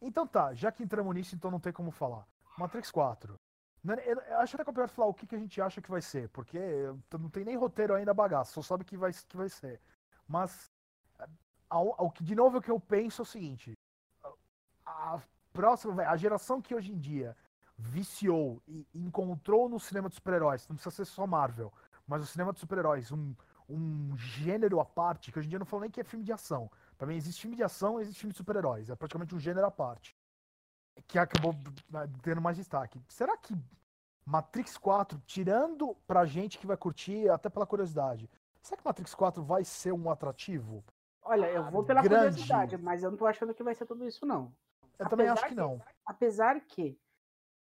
Então 0.02 0.26
tá, 0.26 0.54
já 0.54 0.72
que 0.72 0.84
entramos 0.84 1.14
nisso, 1.14 1.36
então 1.36 1.52
não 1.52 1.60
tem 1.60 1.74
como 1.74 1.92
falar. 1.92 2.26
Matrix 2.58 2.90
4. 2.90 3.40
Eu 4.06 4.40
acho 4.40 4.56
até 4.56 4.64
que 4.64 4.70
é 4.70 4.74
pior 4.74 4.90
falar 4.90 5.08
o 5.08 5.14
que, 5.14 5.26
que 5.26 5.36
a 5.36 5.40
gente 5.40 5.62
acha 5.62 5.82
que 5.82 5.90
vai 5.90 6.02
ser, 6.02 6.28
porque 6.30 6.60
não 7.18 7.30
tem 7.30 7.46
nem 7.46 7.56
roteiro 7.56 7.96
ainda 7.96 8.14
bagaço, 8.14 8.54
só 8.54 8.62
sabe 8.62 8.84
que 8.84 8.98
vai, 8.98 9.12
que 9.14 9.38
vai 9.38 9.48
ser. 9.48 9.80
Mas, 10.28 10.70
ao, 11.70 11.96
ao, 12.00 12.14
de 12.20 12.36
novo, 12.36 12.58
o 12.58 12.62
que 12.62 12.70
eu 12.70 12.80
penso 12.80 13.22
é 13.22 13.24
o 13.24 13.26
seguinte: 13.26 13.78
a 14.86 15.22
próxima, 15.54 16.04
a 16.04 16.18
geração 16.18 16.62
que 16.62 16.76
hoje 16.76 16.92
em 16.92 17.00
dia 17.00 17.36
viciou 17.78 18.62
e 18.68 18.86
encontrou 18.94 19.70
no 19.70 19.80
cinema 19.80 20.10
de 20.10 20.16
super-heróis, 20.16 20.68
não 20.68 20.76
precisa 20.76 20.94
ser 20.94 21.06
só 21.06 21.26
Marvel, 21.26 21.72
mas 22.10 22.24
o 22.24 22.26
cinema 22.26 22.52
de 22.52 22.60
super-heróis, 22.60 23.12
um, 23.12 23.36
um 23.70 24.18
gênero 24.18 24.80
à 24.80 24.86
parte, 24.86 25.32
que 25.32 25.38
hoje 25.38 25.48
em 25.48 25.50
dia 25.50 25.58
eu 25.58 25.60
não 25.60 25.66
falo 25.66 25.82
nem 25.82 25.92
que 25.92 26.02
é 26.02 26.04
filme 26.04 26.26
de 26.26 26.34
ação. 26.34 26.70
Pra 26.98 27.08
mim, 27.08 27.16
existe 27.16 27.42
filme 27.42 27.56
de 27.56 27.64
ação 27.64 28.02
existe 28.02 28.20
filme 28.20 28.34
de 28.34 28.38
super-heróis. 28.38 28.90
É 28.90 28.96
praticamente 28.96 29.36
um 29.36 29.40
gênero 29.40 29.68
à 29.68 29.72
parte 29.72 30.18
que 31.08 31.18
acabou 31.18 31.54
né, 31.90 32.10
tendo 32.22 32.42
mais 32.42 32.58
destaque. 32.58 33.00
Será 33.08 33.38
que 33.38 33.56
Matrix 34.26 34.78
4, 34.78 35.22
tirando 35.26 35.96
pra 36.08 36.26
gente 36.26 36.58
que 36.58 36.68
vai 36.68 36.76
curtir, 36.76 37.30
até 37.30 37.50
pela 37.50 37.66
curiosidade, 37.66 38.30
será 38.62 38.78
que 38.78 38.86
Matrix 38.86 39.14
4 39.16 39.44
vai 39.44 39.64
ser 39.64 39.92
um 39.92 40.10
atrativo? 40.10 40.84
Olha, 41.22 41.46
eu 41.48 41.70
vou 41.70 41.84
pela 41.84 42.02
grande. 42.02 42.36
curiosidade, 42.36 42.78
mas 42.78 43.04
eu 43.04 43.12
não 43.12 43.18
tô 43.18 43.28
achando 43.28 43.54
que 43.54 43.64
vai 43.64 43.76
ser 43.76 43.86
tudo 43.86 44.06
isso, 44.06 44.26
não. 44.26 44.54
Eu 44.98 45.06
apesar 45.06 45.10
também 45.10 45.28
acho 45.30 45.48
que 45.48 45.56
não. 45.56 45.82
apesar 46.06 46.60
que, 46.62 47.00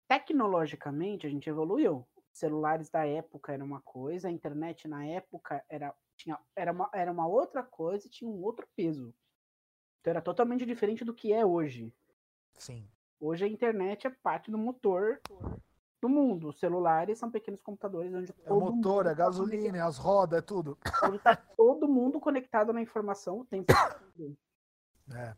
tecnologicamente, 0.08 1.26
a 1.26 1.30
gente 1.30 1.50
evoluiu. 1.50 2.08
Celulares 2.32 2.90
da 2.90 3.06
época 3.06 3.54
era 3.54 3.64
uma 3.64 3.82
coisa, 3.82 4.28
a 4.28 4.32
internet 4.32 4.88
na 4.88 5.06
época 5.06 5.64
era, 5.68 5.94
tinha, 6.16 6.40
era, 6.56 6.72
uma, 6.72 6.90
era 6.94 7.12
uma 7.12 7.28
outra 7.28 7.64
coisa 7.64 8.08
e 8.08 8.10
tinha 8.10 8.30
um 8.30 8.42
outro 8.44 8.68
peso. 8.76 9.14
Então 10.00 10.12
era 10.12 10.22
totalmente 10.22 10.66
diferente 10.66 11.04
do 11.04 11.14
que 11.14 11.34
é 11.34 11.46
hoje. 11.46 11.94
Sim. 12.58 12.90
Hoje 13.20 13.46
a 13.46 13.48
internet 13.48 14.08
é 14.08 14.10
parte 14.10 14.50
do 14.50 14.58
motor 14.58 15.20
do 16.02 16.08
mundo. 16.08 16.50
Os 16.50 16.60
celulares 16.60 17.20
são 17.20 17.30
pequenos 17.30 17.62
computadores 17.62 18.14
onde 18.14 18.34
é 18.46 18.54
o 18.54 18.60
motor, 18.60 19.06
é 19.06 19.10
tá 19.10 19.16
gasolina, 19.16 19.78
é 19.78 19.82
as 19.82 19.98
rodas, 19.98 20.40
é 20.40 20.42
tudo. 20.42 20.78
Onde 21.04 21.18
está 21.18 21.36
todo 21.58 21.88
mundo 21.88 22.20
conectado 22.20 22.72
na 22.72 22.82
informação 22.82 23.42
o 23.42 23.46
tempo 23.46 23.74
todo. 23.74 24.38
É. 25.14 25.36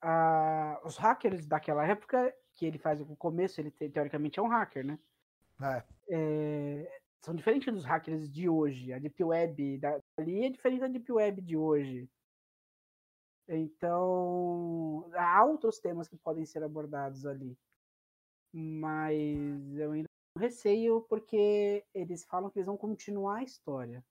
Ah, 0.00 0.80
os 0.84 0.96
hackers 0.96 1.46
daquela 1.46 1.86
época, 1.86 2.34
que 2.54 2.66
ele 2.66 2.78
faz 2.78 3.00
o 3.00 3.16
começo, 3.16 3.60
ele 3.60 3.70
teoricamente 3.70 4.38
é 4.38 4.42
um 4.42 4.48
hacker, 4.48 4.84
né? 4.84 4.98
É. 5.62 5.84
É, 6.08 7.00
são 7.24 7.34
diferentes 7.34 7.72
dos 7.72 7.84
hackers 7.84 8.30
de 8.30 8.48
hoje. 8.48 8.92
A 8.92 8.98
Deep 8.98 9.22
Web 9.22 9.78
dali 9.78 10.44
é 10.44 10.50
diferente 10.50 10.80
da 10.80 10.88
Deep 10.88 11.10
Web 11.12 11.40
de 11.40 11.56
hoje. 11.56 12.08
Então, 13.48 15.10
há 15.14 15.44
outros 15.44 15.78
temas 15.78 16.08
que 16.08 16.16
podem 16.16 16.44
ser 16.44 16.62
abordados 16.62 17.26
ali. 17.26 17.56
Mas 18.52 19.76
eu 19.76 19.92
ainda 19.92 20.08
receio 20.38 21.02
porque 21.02 21.84
eles 21.94 22.24
falam 22.24 22.50
que 22.50 22.58
eles 22.58 22.66
vão 22.66 22.76
continuar 22.76 23.38
a 23.38 23.44
história. 23.44 24.04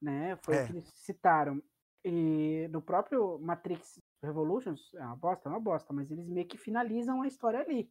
Né? 0.00 0.36
Foi 0.42 0.56
é. 0.56 0.62
o 0.62 0.66
que 0.66 0.72
eles 0.72 0.88
citaram. 0.94 1.62
E 2.04 2.68
no 2.70 2.82
próprio 2.82 3.38
Matrix 3.38 3.98
Revolutions, 4.22 4.92
é 4.94 5.04
uma 5.04 5.16
bosta, 5.16 5.48
é 5.48 5.52
uma 5.52 5.60
bosta, 5.60 5.92
mas 5.92 6.10
eles 6.10 6.28
meio 6.28 6.46
que 6.46 6.58
finalizam 6.58 7.22
a 7.22 7.26
história 7.26 7.60
ali. 7.60 7.90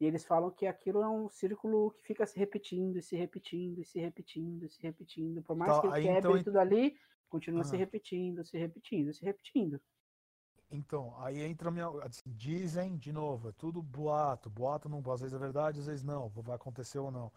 E 0.00 0.06
eles 0.06 0.24
falam 0.24 0.50
que 0.50 0.66
aquilo 0.66 1.02
é 1.02 1.08
um 1.08 1.28
círculo 1.28 1.90
que 1.92 2.02
fica 2.02 2.26
se 2.26 2.38
repetindo, 2.38 2.96
e 2.96 3.02
se 3.02 3.16
repetindo, 3.16 3.80
e 3.80 3.84
se 3.84 4.00
repetindo, 4.00 4.64
e 4.64 4.70
se 4.70 4.82
repetindo. 4.82 5.42
Por 5.42 5.54
mais 5.54 5.76
então, 5.76 5.90
que 5.90 5.98
ele 5.98 6.06
quebre 6.06 6.30
então... 6.30 6.42
tudo 6.42 6.58
ali, 6.58 6.96
Continua 7.30 7.62
se 7.62 7.76
repetindo, 7.76 8.44
se 8.44 8.58
repetindo, 8.58 9.14
se 9.14 9.24
repetindo. 9.24 9.80
Então, 10.68 11.16
aí 11.20 11.40
entra 11.40 11.70
minha. 11.70 11.88
Assim, 12.02 12.22
dizem, 12.26 12.96
de 12.96 13.12
novo, 13.12 13.50
é 13.50 13.52
tudo 13.52 13.80
boato. 13.80 14.50
Boato 14.50 14.88
não, 14.88 15.00
às 15.12 15.20
vezes 15.20 15.34
é 15.34 15.38
verdade, 15.38 15.78
às 15.78 15.86
vezes 15.86 16.02
não. 16.02 16.28
Vai 16.28 16.56
acontecer 16.56 16.98
ou 16.98 17.10
não. 17.10 17.32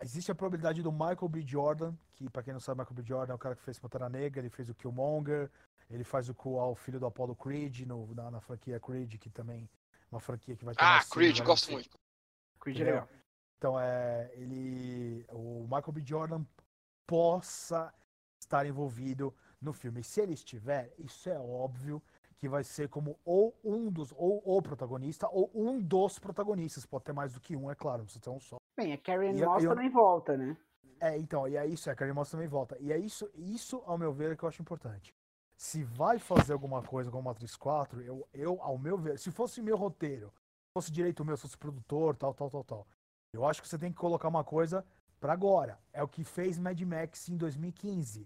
Existe 0.00 0.30
a 0.30 0.34
probabilidade 0.34 0.80
do 0.80 0.92
Michael 0.92 1.28
B. 1.28 1.42
Jordan, 1.44 1.92
que 2.14 2.30
para 2.30 2.44
quem 2.44 2.52
não 2.52 2.60
sabe, 2.60 2.78
Michael 2.80 2.94
B. 2.94 3.02
Jordan 3.02 3.32
é 3.32 3.34
o 3.34 3.38
cara 3.38 3.56
que 3.56 3.62
fez 3.62 3.80
Pantera 3.80 4.08
Negra, 4.08 4.40
ele 4.40 4.48
fez 4.48 4.68
o 4.68 4.74
Killmonger, 4.74 5.50
Ele 5.90 6.04
faz 6.04 6.28
o 6.28 6.36
o 6.38 6.74
filho 6.76 7.00
do 7.00 7.06
Apollo 7.06 7.34
Creed 7.34 7.80
no, 7.80 8.14
na, 8.14 8.30
na 8.30 8.40
franquia 8.40 8.78
Creed, 8.78 9.16
que 9.16 9.28
também 9.28 9.68
uma 10.10 10.20
franquia 10.20 10.56
que 10.56 10.64
vai 10.64 10.74
ter 10.74 10.82
Ah, 10.82 11.00
Creed, 11.10 11.36
cenas, 11.36 11.46
gosto 11.46 11.66
vai 11.66 11.74
muito. 11.74 11.98
Creed 12.60 12.80
é 12.80 12.84
legal. 12.84 13.08
Então, 13.58 13.80
é, 13.80 14.30
ele, 14.34 15.26
o 15.30 15.62
Michael 15.64 15.92
B. 15.92 16.02
Jordan 16.04 16.44
possa 17.06 17.92
estar 18.40 18.66
envolvido 18.66 19.34
no 19.60 19.72
filme. 19.72 20.02
Se 20.04 20.20
ele 20.20 20.34
estiver, 20.34 20.92
isso 20.98 21.28
é 21.28 21.38
óbvio 21.38 22.02
que 22.36 22.48
vai 22.48 22.62
ser 22.62 22.88
como 22.88 23.18
ou 23.24 23.58
um 23.64 23.90
dos, 23.90 24.12
ou 24.16 24.40
o 24.44 24.62
protagonista, 24.62 25.28
ou 25.28 25.50
um 25.52 25.80
dos 25.80 26.18
protagonistas. 26.20 26.86
Pode 26.86 27.04
ter 27.04 27.12
mais 27.12 27.32
do 27.32 27.40
que 27.40 27.56
um, 27.56 27.68
é 27.70 27.74
claro, 27.74 28.08
você 28.08 28.20
tem 28.20 28.32
um 28.32 28.38
só. 28.38 28.56
Bem, 28.76 28.92
a 28.92 28.98
Carrie 28.98 29.36
eu- 29.40 29.48
Moss 29.50 29.64
eu- 29.64 29.70
também 29.70 29.90
volta, 29.90 30.36
né? 30.36 30.56
É, 31.00 31.16
então, 31.16 31.46
e 31.48 31.56
é 31.56 31.66
isso, 31.66 31.88
é, 31.88 31.92
a 31.92 31.96
Karen 31.96 32.12
Moss 32.12 32.30
também 32.30 32.48
volta. 32.48 32.76
E 32.80 32.92
é 32.92 32.98
isso, 32.98 33.28
isso, 33.34 33.82
ao 33.86 33.96
meu 33.98 34.12
ver, 34.12 34.36
que 34.36 34.44
eu 34.44 34.48
acho 34.48 34.62
importante. 34.62 35.12
Se 35.58 35.82
vai 35.82 36.20
fazer 36.20 36.52
alguma 36.52 36.80
coisa 36.84 37.10
com 37.10 37.20
Matrix 37.20 37.56
4, 37.56 38.00
eu, 38.02 38.28
eu, 38.32 38.62
ao 38.62 38.78
meu 38.78 38.96
ver, 38.96 39.18
se 39.18 39.32
fosse 39.32 39.60
meu 39.60 39.76
roteiro, 39.76 40.32
fosse 40.72 40.92
direito 40.92 41.24
meu, 41.24 41.36
se 41.36 41.42
fosse 41.42 41.58
produtor, 41.58 42.14
tal, 42.14 42.32
tal, 42.32 42.48
tal, 42.48 42.62
tal, 42.62 42.86
eu 43.32 43.44
acho 43.44 43.60
que 43.60 43.66
você 43.66 43.76
tem 43.76 43.90
que 43.90 43.98
colocar 43.98 44.28
uma 44.28 44.44
coisa 44.44 44.86
pra 45.18 45.32
agora. 45.32 45.76
É 45.92 46.00
o 46.00 46.06
que 46.06 46.22
fez 46.22 46.60
Mad 46.60 46.80
Max 46.82 47.28
em 47.28 47.36
2015. 47.36 48.24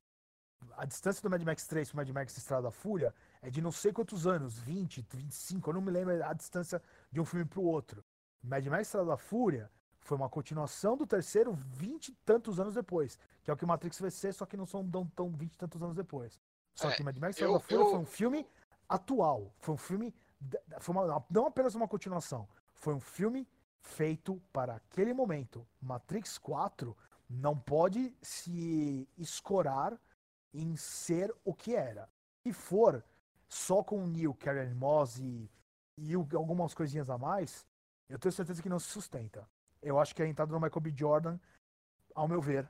A 0.77 0.85
distância 0.85 1.23
do 1.23 1.31
Mad 1.31 1.43
Max 1.43 1.67
3 1.67 1.89
pro 1.89 1.97
Mad 1.97 2.09
Max 2.11 2.37
Estrada 2.37 2.65
da 2.65 2.71
Fúria 2.71 3.15
é 3.41 3.49
de 3.49 3.63
não 3.63 3.73
sei 3.73 3.95
quantos 3.95 4.27
anos, 4.27 4.59
20, 4.59 5.03
25, 5.09 5.71
eu 5.71 5.75
não 5.75 5.81
me 5.81 5.91
lembro 5.91 6.23
a 6.23 6.35
distância 6.35 6.83
de 7.11 7.19
um 7.19 7.25
filme 7.25 7.47
pro 7.47 7.63
outro. 7.63 8.05
Mad 8.45 8.67
Max 8.67 8.89
Estrada 8.89 9.07
da 9.07 9.17
Fúria 9.17 9.71
foi 10.01 10.19
uma 10.19 10.29
continuação 10.29 10.99
do 10.99 11.07
terceiro 11.07 11.55
20 11.55 12.09
e 12.09 12.15
tantos 12.27 12.61
anos 12.61 12.75
depois. 12.75 13.19
Que 13.43 13.51
é 13.51 13.55
o 13.55 13.57
que 13.57 13.65
Matrix 13.65 13.99
vai 13.99 14.11
ser, 14.11 14.35
só 14.35 14.45
que 14.45 14.55
não 14.55 14.67
são 14.67 14.87
tão, 14.87 15.07
tão 15.07 15.31
20 15.31 15.55
e 15.55 15.57
tantos 15.57 15.83
anos 15.83 15.97
depois. 15.97 16.39
Só 16.75 16.91
É, 16.91 16.97
que 16.97 17.03
Mad 17.03 17.17
Max 17.19 17.37
eu- 17.39 17.49
Estrada 17.49 17.53
da 17.55 17.61
Fúria 17.61 17.83
eu- 17.85 17.91
foi 17.91 17.99
um 18.01 18.07
filme 18.07 18.47
atual. 18.89 19.53
Foi 19.59 19.75
um 19.75 19.79
filme. 19.79 20.15
Foi 20.81 20.95
uma- 20.95 21.25
não 21.31 21.47
apenas 21.47 21.75
uma 21.75 21.87
continuação. 21.89 22.49
Foi 22.75 22.95
um 22.95 23.01
filme 23.01 23.47
feito 23.81 24.41
para 24.53 24.77
aquele 24.77 25.13
momento. 25.13 25.67
Matrix 25.81 26.39
4 26.39 26.97
não 27.29 27.57
pode 27.59 28.17
se 28.23 29.09
escorar 29.17 29.99
em 30.53 30.77
ser 30.77 31.35
o 31.45 31.55
que 31.55 31.75
era. 31.75 32.09
Se 32.43 32.53
for 32.53 33.05
só 33.49 33.83
com 33.83 34.03
o 34.03 34.07
Neil, 34.07 34.35
Karen 34.35 34.75
Moss 34.75 35.19
e, 35.19 35.51
e 35.97 36.15
algumas 36.15 36.75
coisinhas 36.75 37.09
a 37.09 37.17
mais, 37.19 37.67
eu 38.09 38.19
tenho 38.19 38.33
certeza 38.33 38.63
que 38.63 38.69
não 38.69 38.79
se 38.79 38.89
sustenta. 38.89 39.49
Eu 39.81 39.99
acho 39.99 40.15
que 40.15 40.23
a 40.23 40.27
entrada 40.27 40.51
do 40.53 40.61
Michael 40.61 40.81
B. 40.81 40.93
Jordan, 40.97 41.39
ao 42.15 42.27
meu 42.29 42.41
ver, 42.41 42.69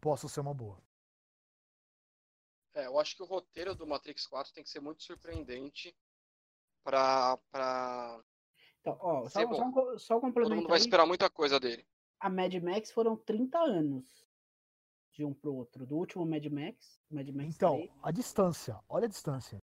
possa 0.00 0.28
ser 0.28 0.40
uma 0.40 0.54
boa. 0.54 0.78
É, 2.74 2.86
eu 2.86 2.98
acho 2.98 3.16
que 3.16 3.22
o 3.22 3.26
roteiro 3.26 3.74
do 3.74 3.86
Matrix 3.86 4.26
4 4.26 4.52
tem 4.52 4.62
que 4.62 4.70
ser 4.70 4.80
muito 4.80 5.02
surpreendente 5.02 5.96
pra, 6.84 7.36
pra... 7.50 8.22
Então, 8.80 8.96
ó, 9.00 9.28
só, 9.28 9.40
só, 9.52 9.64
um 9.64 9.98
só 9.98 10.20
todo 10.20 10.54
mundo 10.54 10.68
vai 10.68 10.78
aí, 10.78 10.80
esperar 10.80 11.06
muita 11.06 11.28
coisa 11.28 11.58
dele. 11.58 11.86
a 12.18 12.30
Mad 12.30 12.54
Max 12.54 12.90
foram 12.92 13.16
30 13.16 13.58
anos 13.58 14.04
de 15.12 15.24
um 15.24 15.34
pro 15.34 15.54
outro. 15.54 15.84
Do 15.84 15.96
último 15.96 16.24
Mad 16.24 16.44
Max, 16.46 17.00
Mad 17.10 17.28
Max 17.28 17.56
Então, 17.56 17.76
3, 17.76 17.90
a 18.02 18.10
distância, 18.10 18.80
olha 18.88 19.04
a 19.04 19.08
distância. 19.08 19.58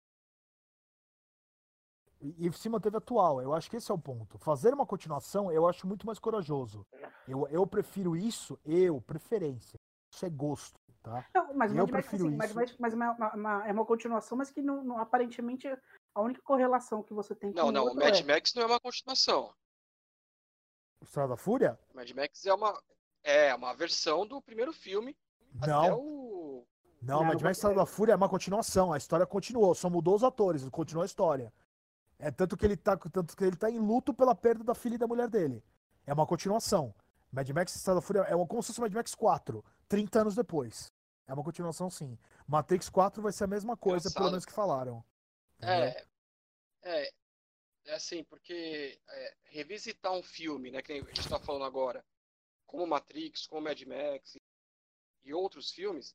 E, 2.21 2.47
e 2.47 2.53
se 2.53 2.69
manteve 2.69 2.95
atual, 2.95 3.41
eu 3.41 3.53
acho 3.53 3.69
que 3.69 3.75
esse 3.75 3.91
é 3.91 3.93
o 3.93 3.99
ponto. 3.99 4.37
Fazer 4.39 4.73
uma 4.73 4.85
continuação, 4.85 5.51
eu 5.51 5.67
acho 5.67 5.85
muito 5.85 6.07
mais 6.07 6.19
corajoso. 6.19 6.87
Eu, 7.27 7.45
eu 7.49 7.67
prefiro 7.67 8.15
isso, 8.15 8.57
eu, 8.63 9.01
preferência. 9.01 9.77
Isso 10.09 10.25
é 10.25 10.29
gosto, 10.29 10.79
tá? 11.03 11.25
Não, 11.35 11.53
mas 11.53 11.71
o 11.71 11.75
Eu 11.75 11.79
Mad 11.83 11.91
Max, 11.91 12.07
prefiro 12.07 12.27
assim, 12.29 12.37
isso. 12.45 12.55
Max, 12.55 12.75
mas 12.79 12.93
uma- 12.93 13.11
uma- 13.11 13.33
uma- 13.35 13.67
é 13.67 13.71
uma 13.71 13.85
continuação, 13.85 14.37
mas 14.37 14.49
que 14.49 14.61
não, 14.61 14.83
não- 14.83 14.97
aparentemente 14.97 15.67
a 16.15 16.21
única 16.21 16.41
correlação 16.41 17.03
que 17.03 17.13
você 17.13 17.35
tem 17.35 17.51
com 17.51 17.59
Não, 17.59 17.67
o 17.67 17.71
não, 17.71 17.85
o 17.91 17.95
Mad 17.95 18.19
é, 18.19 18.23
Max 18.23 18.53
não 18.55 18.63
é 18.63 18.65
uma 18.65 18.79
continuação. 18.79 19.53
Estrada 21.01 21.29
da 21.29 21.37
Fúria? 21.37 21.77
O 21.93 21.95
Mad 21.97 22.09
Max 22.11 22.45
é 22.45 22.53
uma, 22.53 22.81
é 23.23 23.53
uma 23.55 23.73
versão 23.73 24.25
do 24.25 24.41
primeiro 24.41 24.71
filme 24.73 25.15
até 25.59 25.67
Não, 25.71 25.99
o... 25.99 26.67
não, 27.01 27.17
Não, 27.19 27.25
Mad 27.25 27.41
Max 27.41 27.57
Estrada 27.57 27.75
da 27.75 27.85
Fúria 27.85 28.13
é 28.13 28.15
uma 28.15 28.29
continuação. 28.29 28.93
A 28.93 28.97
história 28.97 29.25
continuou, 29.25 29.75
só 29.75 29.89
mudou 29.89 30.15
os 30.15 30.23
atores, 30.23 30.67
continuou 30.69 31.03
a 31.03 31.05
história. 31.05 31.53
É 32.17 32.31
tanto 32.31 32.55
que 32.55 32.65
ele 32.65 32.77
tá, 32.77 32.95
tanto 32.95 33.35
que 33.35 33.43
ele 33.43 33.57
tá 33.57 33.69
em 33.69 33.79
luto 33.79 34.13
pela 34.13 34.33
perda 34.33 34.63
da 34.63 34.73
filha 34.73 34.95
e 34.95 34.97
da 34.97 35.07
mulher 35.07 35.27
dele. 35.27 35.61
É 36.07 36.13
uma 36.13 36.25
continuação. 36.25 36.93
Mad 37.31 37.49
Max 37.49 37.75
Estrada 37.75 37.99
da 37.99 38.05
Fúria 38.05 38.21
é 38.21 38.35
uma, 38.35 38.47
como 38.47 38.61
se 38.63 38.67
fosse 38.67 38.79
Mad 38.79 38.93
Max 38.93 39.13
4, 39.13 39.63
30 39.87 40.21
anos 40.21 40.35
depois. 40.35 40.91
É 41.27 41.33
uma 41.33 41.43
continuação, 41.43 41.89
sim. 41.89 42.17
Matrix 42.47 42.89
4 42.89 43.21
vai 43.21 43.31
ser 43.31 43.45
a 43.45 43.47
mesma 43.47 43.77
coisa, 43.77 44.09
pelo 44.09 44.25
Engraçado, 44.27 44.31
menos 44.31 44.45
que 44.45 44.51
falaram. 44.51 45.05
É, 45.61 46.05
é, 46.81 47.13
é 47.85 47.93
assim, 47.93 48.23
porque 48.25 48.99
é, 49.07 49.37
revisitar 49.45 50.11
um 50.11 50.21
filme, 50.23 50.69
né, 50.71 50.81
que 50.81 50.91
a 50.91 50.95
gente 50.95 51.29
tá 51.29 51.39
falando 51.39 51.63
agora, 51.65 52.05
como 52.65 52.85
Matrix, 52.85 53.47
como 53.47 53.61
Mad 53.61 53.81
Max 53.83 54.37
e 55.23 55.33
outros 55.33 55.71
filmes, 55.71 56.13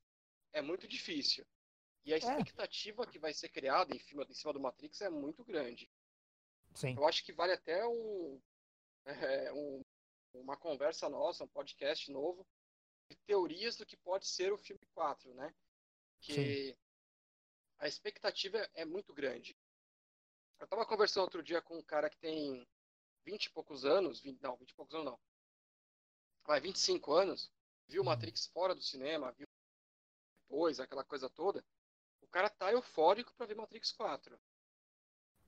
é 0.53 0.61
muito 0.61 0.87
difícil. 0.87 1.47
E 2.05 2.13
a 2.13 2.17
expectativa 2.17 3.07
que 3.07 3.19
vai 3.19 3.33
ser 3.33 3.49
criada 3.49 3.95
em 3.95 3.99
cima, 3.99 4.27
em 4.29 4.35
cima 4.35 4.53
do 4.53 4.61
Matrix 4.61 5.01
é 5.01 5.09
muito 5.09 5.45
grande. 5.45 5.91
Sim. 6.75 6.95
Eu 6.97 7.07
acho 7.07 7.25
que 7.25 7.33
vale 7.33 7.53
até 7.53 7.87
um, 7.87 8.41
é, 9.07 9.53
um- 9.53 9.83
uma 10.35 10.57
conversa 10.57 11.09
nossa, 11.09 11.45
um 11.45 11.49
podcast 11.49 12.11
novo, 12.11 12.47
teorias 13.17 13.77
do 13.77 13.87
que 13.87 13.97
pode 13.97 14.27
ser 14.27 14.53
o 14.53 14.59
filme 14.59 14.85
4, 14.95 15.33
né? 15.35 15.55
Que 16.21 16.77
a 17.79 17.87
expectativa 17.87 18.59
é 18.75 18.85
muito 18.85 19.13
grande. 19.15 19.57
Eu 20.59 20.65
estava 20.65 20.85
conversando 20.85 21.25
outro 21.25 21.43
dia 21.43 21.63
com 21.63 21.79
um 21.79 21.83
cara 21.83 22.11
que 22.11 22.19
tem 22.19 22.69
20 23.25 23.45
e 23.47 23.51
poucos 23.51 23.85
anos, 23.85 24.21
20, 24.21 24.41
não, 24.41 24.57
20 24.57 24.71
e 24.71 24.75
poucos 24.75 24.95
anos 24.95 25.07
não. 25.07 25.21
Vai, 26.45 26.61
25 26.61 27.13
anos, 27.13 27.53
viu 27.87 28.03
Hum. 28.03 28.07
Matrix 28.07 28.47
fora 28.47 28.75
do 28.75 28.83
cinema, 28.83 29.31
viu 29.33 29.47
depois, 30.49 30.81
aquela 30.81 31.05
coisa 31.05 31.29
toda. 31.29 31.65
O 32.23 32.27
cara 32.27 32.49
tá 32.49 32.73
eufórico 32.73 33.33
para 33.35 33.47
ver 33.47 33.55
Matrix 33.55 33.93
4. 33.93 34.41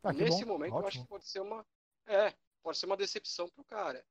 Ah, 0.03 0.12
Nesse 0.12 0.44
bom, 0.44 0.53
momento, 0.53 0.75
eu 0.75 0.79
acho 0.87 0.87
ótimo. 0.87 1.05
que 1.05 1.09
pode 1.09 1.29
ser 1.29 1.40
uma. 1.40 1.66
É, 2.07 2.35
pode 2.62 2.79
ser 2.79 2.87
uma 2.87 2.96
decepção 2.96 3.49
pro 3.49 3.64
cara. 3.64 4.07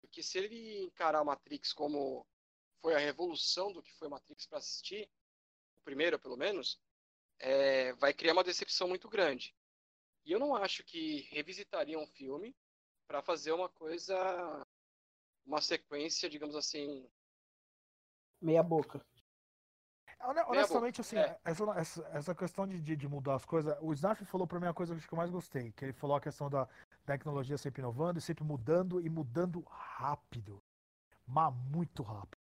Porque 0.00 0.22
se 0.22 0.38
ele 0.38 0.82
encarar 0.84 1.24
Matrix 1.24 1.72
como 1.72 2.26
foi 2.84 2.94
a 2.94 2.98
revolução 2.98 3.72
do 3.72 3.82
que 3.82 3.94
foi 3.94 4.10
Matrix 4.10 4.44
para 4.46 4.58
assistir, 4.58 5.08
o 5.78 5.80
primeiro 5.84 6.18
pelo 6.18 6.36
menos, 6.36 6.78
é, 7.38 7.94
vai 7.94 8.12
criar 8.12 8.34
uma 8.34 8.44
decepção 8.44 8.86
muito 8.86 9.08
grande. 9.08 9.56
E 10.22 10.32
eu 10.32 10.38
não 10.38 10.54
acho 10.54 10.84
que 10.84 11.22
revisitaria 11.30 11.98
um 11.98 12.06
filme 12.06 12.54
para 13.08 13.22
fazer 13.22 13.52
uma 13.52 13.70
coisa, 13.70 14.14
uma 15.46 15.62
sequência, 15.62 16.28
digamos 16.28 16.54
assim. 16.54 17.08
meia 18.38 18.62
boca. 18.62 19.00
Hone- 20.20 20.40
boca, 20.40 20.50
Honestamente, 20.50 21.00
assim, 21.00 21.16
é. 21.16 21.40
essa, 21.42 21.64
essa, 21.78 22.08
essa 22.08 22.34
questão 22.34 22.66
de, 22.66 22.82
de, 22.82 22.96
de 22.96 23.08
mudar 23.08 23.36
as 23.36 23.46
coisas, 23.46 23.74
o 23.80 23.94
Snarf 23.94 24.26
falou 24.26 24.46
pra 24.46 24.60
mim 24.60 24.66
a 24.66 24.74
coisa 24.74 24.94
que 24.94 25.10
eu 25.10 25.16
mais 25.16 25.30
gostei, 25.30 25.72
que 25.72 25.86
ele 25.86 25.94
falou 25.94 26.16
a 26.16 26.20
questão 26.20 26.50
da 26.50 26.68
tecnologia 27.06 27.56
sempre 27.56 27.80
inovando 27.80 28.18
e 28.18 28.22
sempre 28.22 28.44
mudando 28.44 29.00
e 29.00 29.08
mudando 29.08 29.62
rápido. 29.62 30.62
Mas 31.26 31.54
muito 31.54 32.02
rápido. 32.02 32.43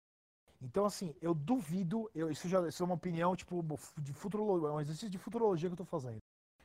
Então, 0.63 0.85
assim, 0.85 1.15
eu 1.23 1.33
duvido, 1.35 2.11
eu, 2.15 2.31
isso 2.31 2.49
já 2.49 2.67
isso 2.69 2.83
é 2.83 2.87
uma 2.87 2.95
opinião, 2.95 3.35
tipo, 3.35 3.65
de 3.99 4.13
futurologia, 4.13 4.69
é 4.69 4.73
um 4.73 4.81
exercício 4.81 5.09
de 5.11 5.19
futurologia 5.19 5.69
que 5.69 5.73
eu 5.73 5.77
tô 5.79 5.85
fazendo. 5.85 6.19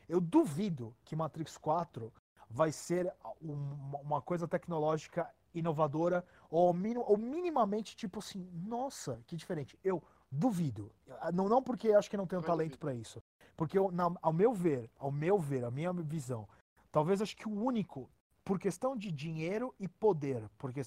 Eu 0.07 0.19
duvido 0.19 0.93
que 1.05 1.15
Matrix 1.15 1.57
4 1.57 2.11
vai 2.49 2.71
ser 2.71 3.11
um- 3.41 3.95
uma 4.03 4.21
coisa 4.21 4.47
tecnológica 4.47 5.29
inovadora 5.53 6.23
ou, 6.49 6.73
mini- 6.73 6.99
ou 6.99 7.17
minimamente 7.17 7.95
tipo 7.95 8.19
assim, 8.19 8.47
nossa, 8.67 9.19
que 9.25 9.35
diferente. 9.35 9.79
Eu 9.83 10.03
duvido. 10.29 10.91
Não, 11.33 11.47
não 11.47 11.63
porque 11.63 11.91
acho 11.93 12.09
que 12.09 12.17
não 12.17 12.27
tenho 12.27 12.41
Eu 12.41 12.45
talento 12.45 12.77
para 12.77 12.93
isso. 12.93 13.23
Porque 13.55 13.77
eu, 13.77 13.89
na- 13.91 14.13
ao 14.21 14.33
meu 14.33 14.53
ver, 14.53 14.89
ao 14.99 15.11
meu 15.11 15.39
ver, 15.39 15.63
a 15.63 15.71
minha 15.71 15.93
visão, 15.93 16.47
talvez 16.91 17.21
acho 17.21 17.35
que 17.35 17.47
o 17.47 17.53
único, 17.63 18.09
por 18.43 18.59
questão 18.59 18.95
de 18.95 19.09
dinheiro 19.11 19.73
e 19.79 19.87
poder, 19.87 20.43
porque 20.57 20.81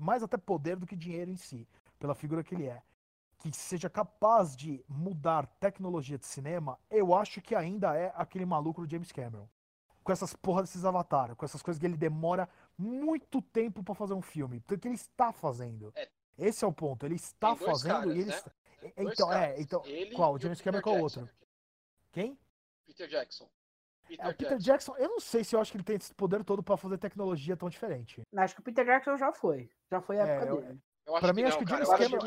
mais 0.00 0.22
até 0.22 0.38
poder 0.38 0.76
do 0.76 0.86
que 0.86 0.96
dinheiro 0.96 1.30
em 1.30 1.36
si, 1.36 1.66
pela 2.02 2.16
figura 2.16 2.42
que 2.42 2.52
ele 2.52 2.66
é, 2.66 2.82
que 3.38 3.52
seja 3.56 3.88
capaz 3.88 4.56
de 4.56 4.84
mudar 4.88 5.46
tecnologia 5.60 6.18
de 6.18 6.26
cinema, 6.26 6.76
eu 6.90 7.14
acho 7.14 7.40
que 7.40 7.54
ainda 7.54 7.96
é 7.96 8.12
aquele 8.16 8.44
maluco 8.44 8.80
do 8.84 8.90
James 8.90 9.12
Cameron. 9.12 9.48
Com 10.02 10.10
essas 10.10 10.34
porra 10.34 10.62
desses 10.62 10.84
avatares, 10.84 11.36
com 11.36 11.44
essas 11.44 11.62
coisas 11.62 11.78
que 11.80 11.86
ele 11.86 11.96
demora 11.96 12.48
muito 12.76 13.40
tempo 13.40 13.84
pra 13.84 13.94
fazer 13.94 14.14
um 14.14 14.20
filme. 14.20 14.58
Porque 14.58 14.88
ele 14.88 14.96
está 14.96 15.30
fazendo. 15.32 15.92
É. 15.94 16.08
Esse 16.36 16.64
é 16.64 16.66
o 16.66 16.72
ponto. 16.72 17.06
Ele 17.06 17.14
está 17.14 17.50
Tem 17.54 17.58
dois 17.58 17.70
fazendo 17.70 17.92
caras, 17.92 18.06
e 18.16 18.18
ele 18.18 18.24
né? 18.24 18.34
está. 18.36 18.50
Dois 18.80 19.12
Então, 19.12 19.32
é, 19.32 19.40
caras. 19.46 19.60
então. 19.60 19.82
Ele 19.86 20.12
qual? 20.16 20.36
e 20.36 20.40
James 20.40 20.58
Peter 20.58 20.72
Cameron 20.72 20.82
qual 20.82 20.96
Jackson. 20.96 21.20
outro? 21.20 21.34
Quem? 22.10 22.36
Peter 22.84 23.08
Jackson. 23.08 23.48
Peter 24.08 24.26
É, 24.26 24.28
o 24.28 24.34
Peter 24.36 24.58
Jackson, 24.58 24.96
eu 24.96 25.08
não 25.08 25.20
sei 25.20 25.44
se 25.44 25.54
eu 25.54 25.60
acho 25.60 25.70
que 25.70 25.76
ele 25.76 25.84
tem 25.84 25.94
esse 25.94 26.12
poder 26.12 26.42
todo 26.42 26.64
pra 26.64 26.76
fazer 26.76 26.98
tecnologia 26.98 27.56
tão 27.56 27.68
diferente. 27.70 28.22
Acho 28.36 28.54
que 28.56 28.60
o 28.60 28.64
Peter 28.64 28.84
Jackson 28.84 29.16
já 29.16 29.32
foi. 29.32 29.70
Já 29.88 30.00
foi 30.00 30.18
a 30.18 30.26
É, 30.26 30.30
época 30.36 30.50
eu- 30.50 30.62
dele. 30.62 30.82
Que 31.20 31.26
mim, 31.34 31.42
acho 31.48 31.58
que 31.58 31.64
o. 31.64 31.66
James 31.68 31.88
Cameron- 32.10 32.26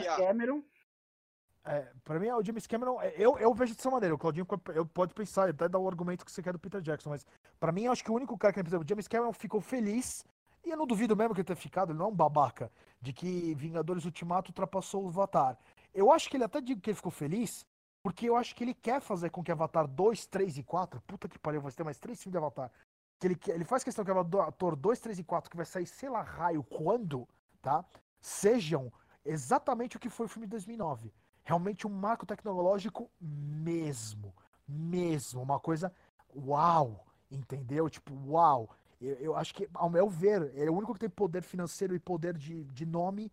É, 1.67 1.91
pra 2.03 2.19
mim, 2.19 2.29
o 2.29 2.43
James 2.43 2.67
Cameron, 2.67 3.01
é, 3.01 3.13
eu, 3.17 3.39
eu 3.39 3.51
vejo 3.53 3.73
dessa 3.75 3.89
maneira. 3.89 4.13
O 4.13 4.17
Claudinho 4.19 4.45
eu 4.75 4.85
pode 4.85 5.13
pensar, 5.15 5.49
até 5.49 5.67
dar 5.67 5.79
o 5.79 5.87
argumento 5.87 6.23
que 6.23 6.31
você 6.31 6.43
quer 6.43 6.53
do 6.53 6.59
Peter 6.59 6.79
Jackson, 6.79 7.09
mas 7.09 7.25
pra 7.59 7.71
mim, 7.71 7.85
eu 7.85 7.91
acho 7.91 8.03
que 8.03 8.11
o 8.11 8.13
único 8.13 8.37
cara 8.37 8.53
que 8.53 8.59
precisa. 8.61 8.79
O 8.79 8.87
James 8.87 9.07
Cameron 9.07 9.33
ficou 9.33 9.59
feliz, 9.59 10.23
e 10.63 10.69
eu 10.69 10.77
não 10.77 10.85
duvido 10.85 11.15
mesmo 11.15 11.33
que 11.33 11.41
ele 11.41 11.45
tenha 11.45 11.55
ficado, 11.55 11.91
ele 11.91 11.97
não 11.97 12.05
é 12.05 12.09
um 12.09 12.15
babaca, 12.15 12.71
de 13.01 13.11
que 13.11 13.55
Vingadores 13.55 14.05
Ultimato 14.05 14.51
ultrapassou 14.51 15.05
o 15.05 15.07
Avatar. 15.07 15.57
Eu 15.91 16.11
acho 16.11 16.29
que 16.29 16.37
ele 16.37 16.43
até 16.43 16.61
digo 16.61 16.79
que 16.81 16.91
ele 16.91 16.95
ficou 16.95 17.11
feliz, 17.11 17.65
porque 18.03 18.29
eu 18.29 18.35
acho 18.35 18.53
que 18.55 18.63
ele 18.63 18.75
quer 18.75 19.01
fazer 19.01 19.31
com 19.31 19.43
que 19.43 19.51
Avatar 19.51 19.87
2, 19.87 20.27
3 20.27 20.59
e 20.59 20.63
4, 20.63 21.01
puta 21.01 21.27
que 21.27 21.39
pariu, 21.39 21.61
vai 21.61 21.71
ter 21.71 21.83
mais 21.83 21.97
três 21.97 22.21
filmes 22.21 22.33
de 22.33 22.37
Avatar. 22.37 22.71
Que 23.19 23.25
ele, 23.25 23.39
ele 23.47 23.65
faz 23.65 23.83
questão 23.83 24.05
que 24.05 24.11
Avatar 24.11 24.51
2, 24.75 24.99
3 24.99 25.17
e 25.17 25.23
4, 25.23 25.49
que 25.49 25.57
vai 25.57 25.65
sair, 25.65 25.87
sei 25.87 26.09
lá, 26.09 26.21
raio, 26.21 26.61
quando, 26.63 27.27
tá? 27.59 27.83
Sejam 28.25 28.91
exatamente 29.23 29.97
o 29.97 29.99
que 29.99 30.09
foi 30.09 30.25
o 30.25 30.29
filme 30.29 30.47
de 30.47 30.51
2009 30.51 31.13
realmente 31.45 31.85
um 31.85 31.91
marco 31.91 32.25
tecnológico 32.25 33.09
mesmo. 33.21 34.35
Mesmo. 34.67 35.41
Uma 35.41 35.59
coisa 35.59 35.95
uau, 36.35 37.05
entendeu? 37.29 37.89
Tipo, 37.89 38.13
uau. 38.27 38.75
Eu, 38.99 39.15
eu 39.17 39.35
acho 39.35 39.53
que, 39.53 39.69
ao 39.73 39.89
meu 39.89 40.09
ver, 40.09 40.41
ele 40.55 40.67
é 40.67 40.71
o 40.71 40.75
único 40.75 40.93
que 40.93 40.99
tem 40.99 41.09
poder 41.09 41.43
financeiro 41.43 41.95
e 41.95 41.99
poder 41.99 42.35
de, 42.35 42.63
de 42.65 42.85
nome 42.85 43.31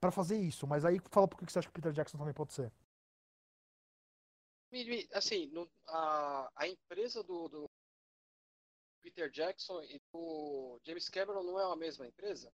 para 0.00 0.10
fazer 0.10 0.36
isso. 0.36 0.66
Mas 0.66 0.84
aí 0.84 1.00
fala 1.10 1.28
por 1.28 1.38
que 1.38 1.50
você 1.50 1.60
acha 1.60 1.68
que 1.68 1.74
Peter 1.74 1.92
Jackson 1.92 2.18
também 2.18 2.34
pode 2.34 2.52
ser. 2.52 2.70
Assim, 5.12 5.46
no, 5.48 5.70
a, 5.86 6.50
a 6.56 6.66
empresa 6.66 7.22
do, 7.22 7.46
do 7.48 7.70
Peter 9.02 9.30
Jackson 9.30 9.82
e 9.82 10.00
do 10.12 10.80
James 10.82 11.08
Cameron 11.08 11.44
não 11.44 11.60
é 11.60 11.72
a 11.72 11.76
mesma 11.76 12.06
empresa? 12.06 12.50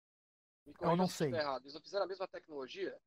Eu 0.80 0.96
não 0.96 1.08
sei. 1.08 1.32
Eles 1.60 1.74
não 1.74 1.80
fizeram 1.80 2.04
a 2.04 2.08
mesma 2.08 2.28
tecnologia? 2.28 2.98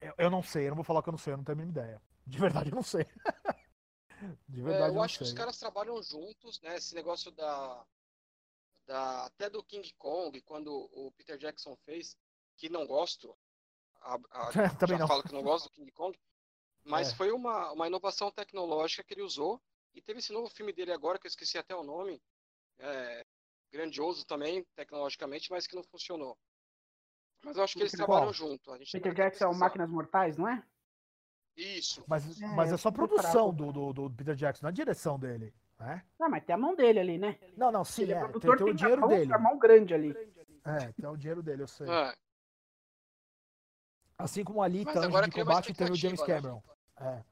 Eu, 0.00 0.14
eu, 0.16 0.30
não 0.30 0.42
sei, 0.42 0.64
eu 0.64 0.68
não 0.70 0.76
vou 0.76 0.84
falar 0.84 1.02
que 1.02 1.08
eu 1.08 1.12
não 1.12 1.18
sei, 1.18 1.32
eu 1.32 1.36
não 1.36 1.44
tenho 1.44 1.58
a 1.58 1.60
mínima 1.60 1.80
ideia. 1.80 2.02
De 2.26 2.38
verdade, 2.38 2.70
eu 2.70 2.74
não 2.74 2.82
sei. 2.82 3.04
De 4.48 4.62
verdade, 4.62 4.84
é, 4.84 4.88
eu, 4.90 4.96
eu 4.96 5.02
acho 5.02 5.14
sei. 5.14 5.26
que 5.26 5.32
os 5.32 5.38
caras 5.38 5.58
trabalham 5.58 6.02
juntos, 6.02 6.60
né? 6.60 6.76
Esse 6.76 6.94
negócio 6.94 7.30
da, 7.30 7.86
da. 8.86 9.24
Até 9.24 9.48
do 9.48 9.62
King 9.64 9.94
Kong, 9.94 10.40
quando 10.42 10.70
o 10.92 11.10
Peter 11.12 11.38
Jackson 11.38 11.74
fez, 11.84 12.16
que 12.56 12.68
não 12.68 12.86
gosto. 12.86 13.36
A, 14.02 14.18
a, 14.30 14.50
Também 14.78 14.96
já 14.96 14.98
não. 14.98 15.08
falo 15.08 15.22
que 15.22 15.32
não 15.32 15.42
gosto 15.42 15.64
do 15.66 15.70
King 15.70 15.90
Kong. 15.92 16.18
Mas 16.84 17.10
é. 17.10 17.14
foi 17.14 17.30
uma, 17.30 17.72
uma 17.72 17.86
inovação 17.86 18.30
tecnológica 18.30 19.04
que 19.04 19.14
ele 19.14 19.22
usou. 19.22 19.60
E 19.94 20.00
teve 20.00 20.20
esse 20.20 20.32
novo 20.32 20.48
filme 20.48 20.72
dele 20.72 20.92
agora, 20.92 21.18
que 21.18 21.26
eu 21.26 21.30
esqueci 21.30 21.58
até 21.58 21.74
o 21.74 21.82
nome. 21.82 22.22
É, 22.78 23.26
grandioso 23.70 24.24
também, 24.24 24.64
tecnologicamente, 24.74 25.50
mas 25.50 25.66
que 25.66 25.74
não 25.74 25.82
funcionou. 25.82 26.38
Mas 27.44 27.56
eu 27.56 27.64
acho 27.64 27.74
que 27.74 27.80
eles 27.80 27.92
Peter 27.92 28.06
trabalham 28.06 28.32
junto. 28.32 28.72
Peter 28.92 29.14
Jackson 29.14 29.44
é 29.44 29.48
o 29.48 29.54
Máquinas 29.54 29.90
Mortais, 29.90 30.36
não 30.36 30.48
é? 30.48 30.62
Isso. 31.56 32.02
Mas 32.06 32.40
é, 32.40 32.46
mas 32.48 32.72
é 32.72 32.76
só 32.76 32.90
produção 32.90 33.52
do, 33.52 33.72
do, 33.72 33.92
do, 33.92 34.10
Peter 34.10 34.34
Jackson, 34.34 34.66
na 34.66 34.70
direção 34.70 35.18
dele. 35.18 35.52
Né? 35.78 36.02
Não, 36.18 36.28
mas 36.28 36.44
tem 36.44 36.54
a 36.54 36.58
mão 36.58 36.74
dele 36.74 37.00
ali, 37.00 37.18
né? 37.18 37.38
Não, 37.56 37.72
não, 37.72 37.84
sim, 37.84 38.04
é, 38.04 38.12
é 38.12 38.28
tem, 38.28 38.56
tem, 38.56 38.66
o 38.66 38.74
dinheiro 38.74 39.00
mão, 39.00 39.08
dele. 39.08 39.32
A 39.32 39.38
mão 39.38 39.58
grande 39.58 39.94
ali. 39.94 40.14
É, 40.64 40.92
tem 40.92 41.06
o 41.06 41.16
dinheiro 41.16 41.42
dele, 41.42 41.62
eu 41.62 41.68
sei. 41.68 41.88
É. 41.88 42.14
Assim 44.18 44.44
como 44.44 44.62
ali, 44.62 44.84
Anjo 44.86 45.22
de 45.22 45.30
Combate, 45.30 45.72
teve 45.72 45.92
o 45.92 45.96
James 45.96 46.20
né? 46.20 46.26
Cameron. 46.26 46.62
Né? 46.98 47.24
É. 47.26 47.30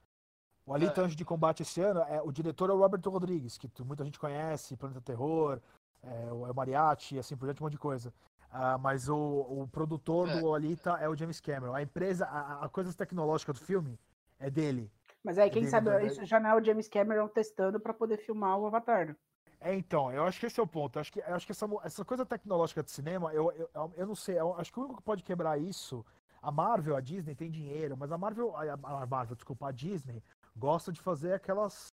O 0.65 0.73
Alita 0.73 1.01
é. 1.01 1.03
Anjo 1.05 1.15
de 1.15 1.25
Combate 1.25 1.61
esse 1.61 1.81
ano, 1.81 2.01
é, 2.01 2.21
o 2.21 2.31
diretor 2.31 2.69
é 2.69 2.73
o 2.73 2.77
Robert 2.77 3.01
Rodrigues, 3.05 3.57
que 3.57 3.69
muita 3.83 4.03
gente 4.03 4.19
conhece, 4.19 4.75
Planeta 4.75 5.01
Terror, 5.01 5.59
é, 6.03 6.31
o 6.31 6.53
Mariachi, 6.53 7.17
assim 7.17 7.35
por 7.35 7.45
diante, 7.45 7.61
um 7.61 7.65
monte 7.65 7.73
de 7.73 7.79
coisa. 7.79 8.13
Uh, 8.51 8.79
mas 8.79 9.07
o, 9.07 9.15
o 9.15 9.67
produtor 9.71 10.27
é. 10.27 10.39
do 10.39 10.53
Alita 10.53 10.91
é 10.99 11.07
o 11.07 11.15
James 11.15 11.39
Cameron. 11.39 11.75
A 11.75 11.83
empresa, 11.83 12.25
a, 12.25 12.65
a 12.65 12.69
coisa 12.69 12.91
tecnológica 12.93 13.53
do 13.53 13.59
filme 13.59 13.99
é 14.39 14.49
dele. 14.49 14.91
Mas 15.23 15.37
aí, 15.37 15.49
é 15.49 15.51
quem 15.51 15.67
sabe, 15.67 16.05
isso 16.05 16.25
já 16.25 16.39
não 16.39 16.49
é 16.49 16.55
o 16.55 16.63
James 16.63 16.87
Cameron 16.87 17.27
testando 17.27 17.79
para 17.79 17.93
poder 17.93 18.17
filmar 18.17 18.57
o 18.57 18.65
Avatar. 18.65 19.07
Né? 19.07 19.15
É, 19.61 19.75
então, 19.75 20.11
eu 20.11 20.23
acho 20.23 20.39
que 20.39 20.45
esse 20.47 20.59
é 20.59 20.63
o 20.63 20.67
ponto. 20.67 20.97
Eu 20.97 21.01
acho 21.01 21.11
que, 21.11 21.21
acho 21.21 21.45
que 21.45 21.51
essa, 21.51 21.67
essa 21.83 22.05
coisa 22.05 22.25
tecnológica 22.25 22.81
de 22.81 22.89
cinema, 22.89 23.31
eu, 23.33 23.51
eu, 23.51 23.93
eu 23.95 24.07
não 24.07 24.15
sei, 24.15 24.39
eu 24.39 24.55
acho 24.55 24.71
que 24.71 24.79
o 24.79 24.83
único 24.83 24.97
que 24.97 25.03
pode 25.03 25.21
quebrar 25.21 25.59
isso, 25.59 26.03
a 26.41 26.51
Marvel, 26.51 26.95
a 26.95 27.01
Disney 27.01 27.35
tem 27.35 27.51
dinheiro, 27.51 27.95
mas 27.97 28.11
a 28.11 28.17
Marvel, 28.17 28.55
a, 28.55 29.01
a 29.03 29.05
Marvel, 29.05 29.35
desculpa, 29.35 29.67
a 29.67 29.71
Disney, 29.71 30.23
gosta 30.55 30.91
de 30.91 31.01
fazer 31.01 31.33
aquelas, 31.33 31.93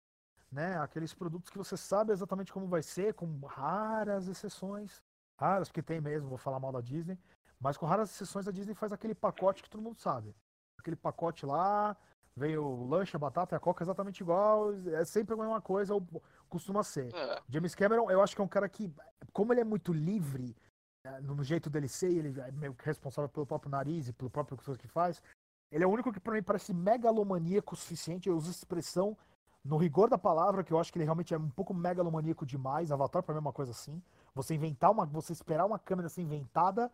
né, 0.51 0.78
aqueles 0.78 1.14
produtos 1.14 1.49
que 1.49 1.58
você 1.58 1.76
sabe 1.76 2.14
exatamente 2.14 2.53
como 2.53 2.68
vai 2.68 2.84
ser, 2.84 3.14
com 3.14 3.39
raras 3.45 4.28
exceções 4.28 5.03
raras, 5.38 5.70
porque 5.70 5.82
tem 5.82 6.02
mesmo, 6.02 6.30
vou 6.30 6.38
falar 6.38 6.60
mal 6.60 6.72
da 6.72 6.82
Disney, 6.82 7.18
mas 7.60 7.78
com 7.78 7.86
raras 7.86 8.12
exceções 8.12 8.48
a 8.48 8.52
Disney 8.52 8.74
faz 8.74 8.92
aquele 8.92 9.16
pacote 9.16 9.64
que 9.64 9.70
todo 9.70 9.82
mundo 9.82 10.00
sabe. 10.00 10.36
Aquele 10.80 10.96
pacote 10.96 11.46
lá, 11.46 11.96
vem 12.36 12.58
o 12.58 12.86
lanche, 12.86 13.16
a 13.16 13.20
batata 13.20 13.56
e 13.56 13.58
a 13.58 13.60
coca 13.60 13.84
exatamente 13.84 14.22
igual, 14.22 14.74
é 14.88 15.06
sempre 15.06 15.34
a 15.34 15.38
mesma 15.38 15.62
coisa, 15.62 15.94
ou 15.94 16.06
costuma 16.50 16.84
ser. 16.84 17.14
É. 17.16 17.42
James 17.50 17.74
Cameron, 17.74 18.10
eu 18.12 18.22
acho 18.22 18.36
que 18.36 18.42
é 18.42 18.44
um 18.44 18.48
cara 18.48 18.68
que, 18.68 18.94
como 19.32 19.54
ele 19.54 19.62
é 19.62 19.66
muito 19.66 19.94
livre 19.94 20.56
é, 21.06 21.22
no 21.22 21.44
jeito 21.44 21.70
dele 21.70 21.88
ser, 21.88 22.12
ele 22.12 22.40
é 22.42 22.52
meio 22.52 22.74
que 22.74 22.86
responsável 22.86 23.30
pelo 23.30 23.46
próprio 23.46 23.72
nariz 23.72 24.08
e 24.08 24.14
pelo 24.14 24.30
próprio 24.30 24.58
coisa 24.58 24.80
que 24.80 24.88
faz, 24.88 25.22
ele 25.72 25.84
é 25.84 25.88
o 25.88 25.92
único 25.92 26.12
que 26.12 26.20
para 26.20 26.34
mim 26.34 26.44
parece 26.44 26.74
megalomaníaco 26.74 27.74
o 27.74 27.78
suficiente, 27.78 28.28
eu 28.28 28.36
uso 28.36 28.52
expressão 28.52 29.18
no 29.64 29.78
rigor 29.78 30.10
da 30.10 30.18
palavra, 30.18 30.64
que 30.64 30.72
eu 30.72 30.80
acho 30.80 30.92
que 30.92 31.00
ele 31.00 31.06
realmente 31.06 31.34
é 31.34 31.38
um 31.38 31.50
pouco 31.50 31.74
megalomaníaco 31.74 32.46
demais, 32.46 32.92
Avatar 32.92 33.24
para 33.24 33.34
mim 33.34 33.40
é 33.40 33.42
uma 33.42 33.54
coisa 33.54 33.72
assim. 33.72 34.02
Você 34.36 34.54
inventar 34.54 34.92
uma, 34.92 35.06
você 35.06 35.34
esperar 35.34 35.66
uma 35.66 35.80
câmera 35.80 36.10
ser 36.10 36.22
inventada 36.22 36.92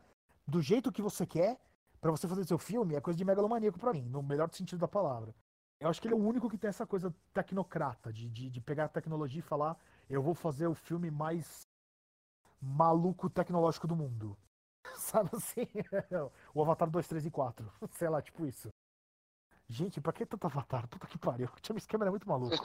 do 0.47 0.61
jeito 0.61 0.91
que 0.91 1.01
você 1.01 1.25
quer 1.25 1.59
para 1.99 2.11
você 2.11 2.27
fazer 2.27 2.45
seu 2.45 2.57
filme 2.57 2.95
é 2.95 3.01
coisa 3.01 3.17
de 3.17 3.25
megalomaníaco 3.25 3.79
para 3.79 3.93
mim, 3.93 4.03
no 4.03 4.21
melhor 4.21 4.49
sentido 4.51 4.79
da 4.79 4.87
palavra. 4.87 5.33
Eu 5.79 5.89
acho 5.89 5.99
que 5.99 6.07
ele 6.07 6.13
é 6.13 6.17
o 6.17 6.23
único 6.23 6.47
que 6.49 6.57
tem 6.57 6.69
essa 6.69 6.85
coisa 6.85 7.13
tecnocrata, 7.33 8.13
de, 8.13 8.29
de, 8.29 8.49
de 8.49 8.61
pegar 8.61 8.85
a 8.85 8.89
tecnologia 8.89 9.39
e 9.39 9.41
falar, 9.41 9.75
eu 10.07 10.21
vou 10.21 10.35
fazer 10.35 10.67
o 10.67 10.75
filme 10.75 11.09
mais 11.09 11.67
maluco 12.61 13.27
tecnológico 13.29 13.87
do 13.87 13.95
mundo. 13.95 14.37
Sabe 14.97 15.31
assim? 15.33 15.65
o 16.53 16.61
Avatar 16.61 16.89
2, 16.89 17.07
3 17.07 17.25
e 17.25 17.31
4. 17.31 17.71
Sei 17.97 18.07
lá, 18.07 18.21
tipo 18.21 18.45
isso. 18.45 18.69
Gente, 19.67 19.99
pra 19.99 20.13
que 20.13 20.25
tanto 20.25 20.45
Avatar? 20.45 20.87
Puta 20.87 21.07
que 21.07 21.17
pariu. 21.17 21.47
O 21.47 21.67
James 21.67 21.87
Cameron 21.87 22.09
é 22.09 22.11
muito 22.11 22.27
maluco. 22.27 22.55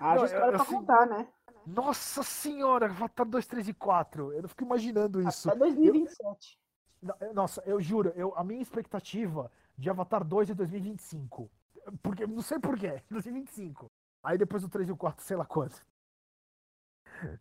Haja 0.00 0.24
história 0.26 0.52
pra 0.52 0.62
assim, 0.62 0.74
contar, 0.74 1.06
né? 1.06 1.28
Nossa 1.66 2.22
senhora, 2.22 2.86
Avatar 2.86 3.26
2, 3.26 3.46
3 3.46 3.68
e 3.68 3.74
4. 3.74 4.32
Eu 4.32 4.42
não 4.42 4.48
fico 4.48 4.64
imaginando 4.64 5.20
isso. 5.28 5.50
Até 5.50 5.58
2027. 5.58 6.58
Eu, 7.20 7.34
nossa, 7.34 7.62
eu 7.66 7.80
juro, 7.80 8.12
eu, 8.16 8.34
a 8.36 8.42
minha 8.42 8.62
expectativa 8.62 9.50
de 9.76 9.90
Avatar 9.90 10.24
2 10.24 10.50
é 10.50 10.54
2025. 10.54 11.50
Porque, 12.02 12.26
não 12.26 12.42
sei 12.42 12.58
porquê, 12.58 13.02
2025. 13.10 13.90
Aí 14.22 14.36
depois 14.36 14.64
o 14.64 14.68
3 14.68 14.88
e 14.88 14.92
o 14.92 14.96
4, 14.96 15.24
sei 15.24 15.36
lá 15.36 15.44
quanto. 15.44 15.86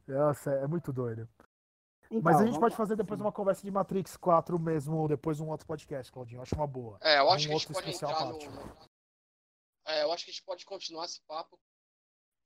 Nossa, 0.07 0.51
é 0.51 0.67
muito 0.67 0.91
doido. 0.93 1.27
Então, 2.09 2.21
Mas 2.21 2.41
a 2.41 2.45
gente 2.45 2.59
pode 2.59 2.75
fazer 2.75 2.95
depois 2.95 3.19
uma 3.19 3.31
conversa 3.31 3.63
de 3.63 3.71
Matrix 3.71 4.15
4 4.15 4.57
mesmo, 4.57 5.07
depois 5.07 5.39
um 5.39 5.49
outro 5.49 5.67
podcast, 5.67 6.11
Claudinho. 6.11 6.37
Eu 6.37 6.43
acho 6.43 6.55
uma 6.55 6.67
boa. 6.67 6.97
É, 7.01 7.19
eu 7.19 7.29
acho 7.29 7.45
um 7.45 7.49
que 7.49 7.55
a 7.55 7.57
gente 7.57 7.73
pode 7.73 7.89
entrar 7.89 8.25
no... 8.25 8.39
É, 9.85 10.03
eu 10.03 10.11
acho 10.11 10.23
que 10.23 10.31
a 10.31 10.33
gente 10.33 10.43
pode 10.43 10.65
continuar 10.65 11.05
esse 11.05 11.21
papo. 11.27 11.59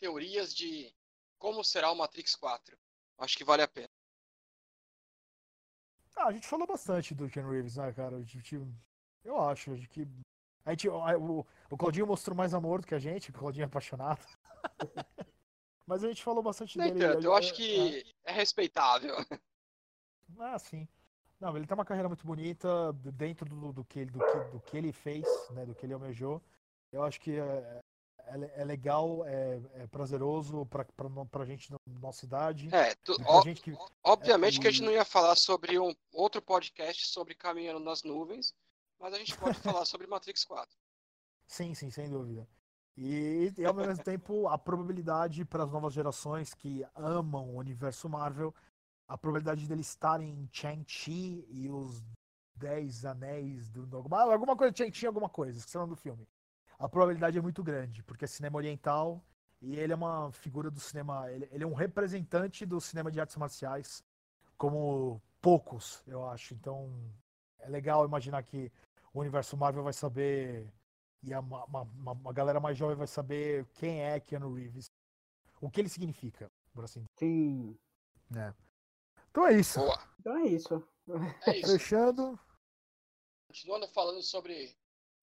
Teorias 0.02 0.54
de 0.54 0.92
como 1.38 1.64
será 1.64 1.92
o 1.92 1.96
Matrix 1.96 2.36
4. 2.36 2.76
Acho 3.20 3.38
que 3.38 3.44
vale 3.44 3.62
a 3.62 3.68
pena. 3.68 3.90
Ah, 6.18 6.28
a 6.28 6.32
gente 6.34 6.48
falou 6.48 6.66
bastante 6.66 7.14
do 7.14 7.30
Ken 7.30 7.48
Reeves, 7.48 7.78
né, 7.78 7.94
cara? 7.94 8.18
A 8.18 8.22
gente, 8.24 8.60
eu 9.24 9.40
acho 9.40 9.78
que. 9.88 10.08
A 10.66 10.72
gente, 10.72 10.90
o, 10.90 11.46
o 11.70 11.78
Claudinho 11.78 12.08
mostrou 12.08 12.36
mais 12.36 12.54
amor 12.54 12.82
do 12.82 12.88
que 12.88 12.96
a 12.96 13.00
gente, 13.00 13.30
o 13.30 13.34
Claudinho 13.34 13.64
é 13.64 13.68
apaixonado. 13.68 14.26
Mas 15.86 16.04
a 16.04 16.08
gente 16.08 16.24
falou 16.24 16.42
bastante 16.42 16.78
Nem 16.78 16.94
dele. 16.94 17.14
Tanto, 17.14 17.24
eu 17.24 17.36
acho 17.36 17.54
que 17.54 18.04
é, 18.26 18.32
é 18.32 18.34
respeitável. 18.34 19.16
Ah, 20.40 20.58
sim. 20.58 20.88
Não, 21.42 21.58
ele 21.58 21.68
tem 21.68 21.76
uma 21.76 21.84
carreira 21.84 22.08
muito 22.08 22.26
bonita 22.26 22.94
dentro 22.94 23.46
do, 23.46 23.74
do, 23.74 23.84
que, 23.84 24.06
do, 24.06 24.18
que, 24.18 24.40
do 24.50 24.60
que 24.62 24.78
ele 24.78 24.94
fez, 24.94 25.26
né, 25.50 25.66
do 25.66 25.76
que 25.76 25.86
ele 25.86 25.94
almejou. 25.94 26.42
Eu 26.90 27.04
acho 27.04 27.20
que 27.20 27.38
é, 27.38 27.82
é, 28.28 28.62
é 28.62 28.66
legal, 28.66 29.26
é, 29.26 29.62
é 29.76 29.88
prazeroso 29.88 30.66
pra, 30.66 30.86
pra, 30.86 31.10
pra 31.26 31.46
gente 31.46 31.72
na 31.72 31.78
nossa 32.00 32.26
idade. 32.26 32.74
É, 32.74 32.96
tu, 32.96 33.16
ó, 33.26 33.42
que, 33.44 33.74
obviamente 34.04 34.60
é, 34.60 34.62
que 34.62 34.68
a 34.68 34.72
gente 34.72 34.84
não 34.84 34.92
ia 34.92 35.06
falar 35.06 35.36
sobre 35.36 35.80
um 35.80 35.94
outro 36.14 36.42
podcast 36.42 37.08
sobre 37.08 37.36
Caminhando 37.36 37.80
nas 37.80 38.04
Nuvens, 38.04 38.54
mas 39.00 39.14
a 39.14 39.18
gente 39.18 39.38
pode 39.38 39.58
falar 39.60 39.86
sobre 39.86 40.08
Matrix 40.08 40.46
4. 40.46 40.76
Sim, 41.48 41.74
sim, 41.74 41.90
sem 41.90 42.10
dúvida. 42.10 42.48
E, 42.98 43.54
e 43.58 43.66
ao 43.66 43.74
mesmo 43.74 44.04
tempo, 44.04 44.48
a 44.48 44.58
probabilidade 44.58 45.46
para 45.46 45.64
as 45.64 45.72
novas 45.72 45.94
gerações 45.94 46.54
que 46.54 46.86
amam 46.96 47.50
o 47.50 47.58
universo 47.58 48.08
Marvel, 48.08 48.54
a 49.08 49.18
probabilidade 49.18 49.68
deles 49.68 49.88
estarem 49.88 50.30
em 50.30 50.50
Shang-Chi 50.52 51.46
e 51.50 51.70
os 51.70 52.02
Dez 52.56 53.06
Anéis 53.06 53.70
do. 53.70 53.96
Alguma, 53.96 54.22
alguma 54.22 54.56
coisa, 54.56 54.76
Shang-Chi, 54.76 55.08
alguma 55.08 55.30
coisa, 55.30 55.58
esqueci 55.58 55.78
o 55.78 55.82
nome 55.82 55.96
do 55.96 56.00
filme 56.00 56.28
a 56.82 56.90
probabilidade 56.90 57.38
é 57.38 57.42
muito 57.42 57.64
grande, 57.64 58.02
porque 58.04 58.26
é 58.26 58.28
cinema 58.28 58.58
oriental 58.58 59.24
e 59.62 59.76
ele 59.76 59.94
é 59.94 59.96
uma 59.96 60.32
figura 60.32 60.72
do 60.72 60.80
cinema, 60.80 61.32
ele, 61.32 61.48
ele 61.52 61.64
é 61.64 61.68
um 61.68 61.76
representante 61.76 62.66
do 62.66 62.82
cinema 62.82 63.12
de 63.12 63.20
artes 63.20 63.38
marciais, 63.38 64.04
como 64.58 65.22
poucos, 65.40 66.04
eu 66.08 66.28
acho. 66.28 66.56
Então 66.56 66.92
é 67.60 67.70
legal 67.70 68.04
imaginar 68.06 68.42
que 68.44 68.72
o 69.14 69.20
universo 69.20 69.56
Marvel 69.56 69.84
vai 69.84 69.94
saber 69.94 70.74
E 71.24 71.32
a, 71.34 71.40
uma, 71.40 71.66
uma, 71.66 72.12
uma 72.14 72.34
galera 72.34 72.60
mais 72.60 72.76
jovem 72.76 72.96
vai 72.96 73.08
saber 73.08 73.68
quem 73.76 74.02
é 74.02 74.20
Keanu 74.20 74.54
Reeves. 74.56 74.92
O 75.62 75.70
que 75.70 75.82
ele 75.82 75.90
significa, 75.90 76.50
por 76.74 76.84
assim 76.84 77.06
Sim. 77.20 77.78
né? 78.28 78.56
Então 79.30 79.46
é 79.46 79.54
isso. 79.54 79.80
Boa. 79.80 80.00
Então 80.20 80.38
é 80.38 80.48
isso. 80.48 80.84
É 81.46 81.58
isso. 81.58 81.72
Fechando. 81.74 82.40
Continuando 83.48 83.88
falando 83.90 84.24
sobre 84.24 84.76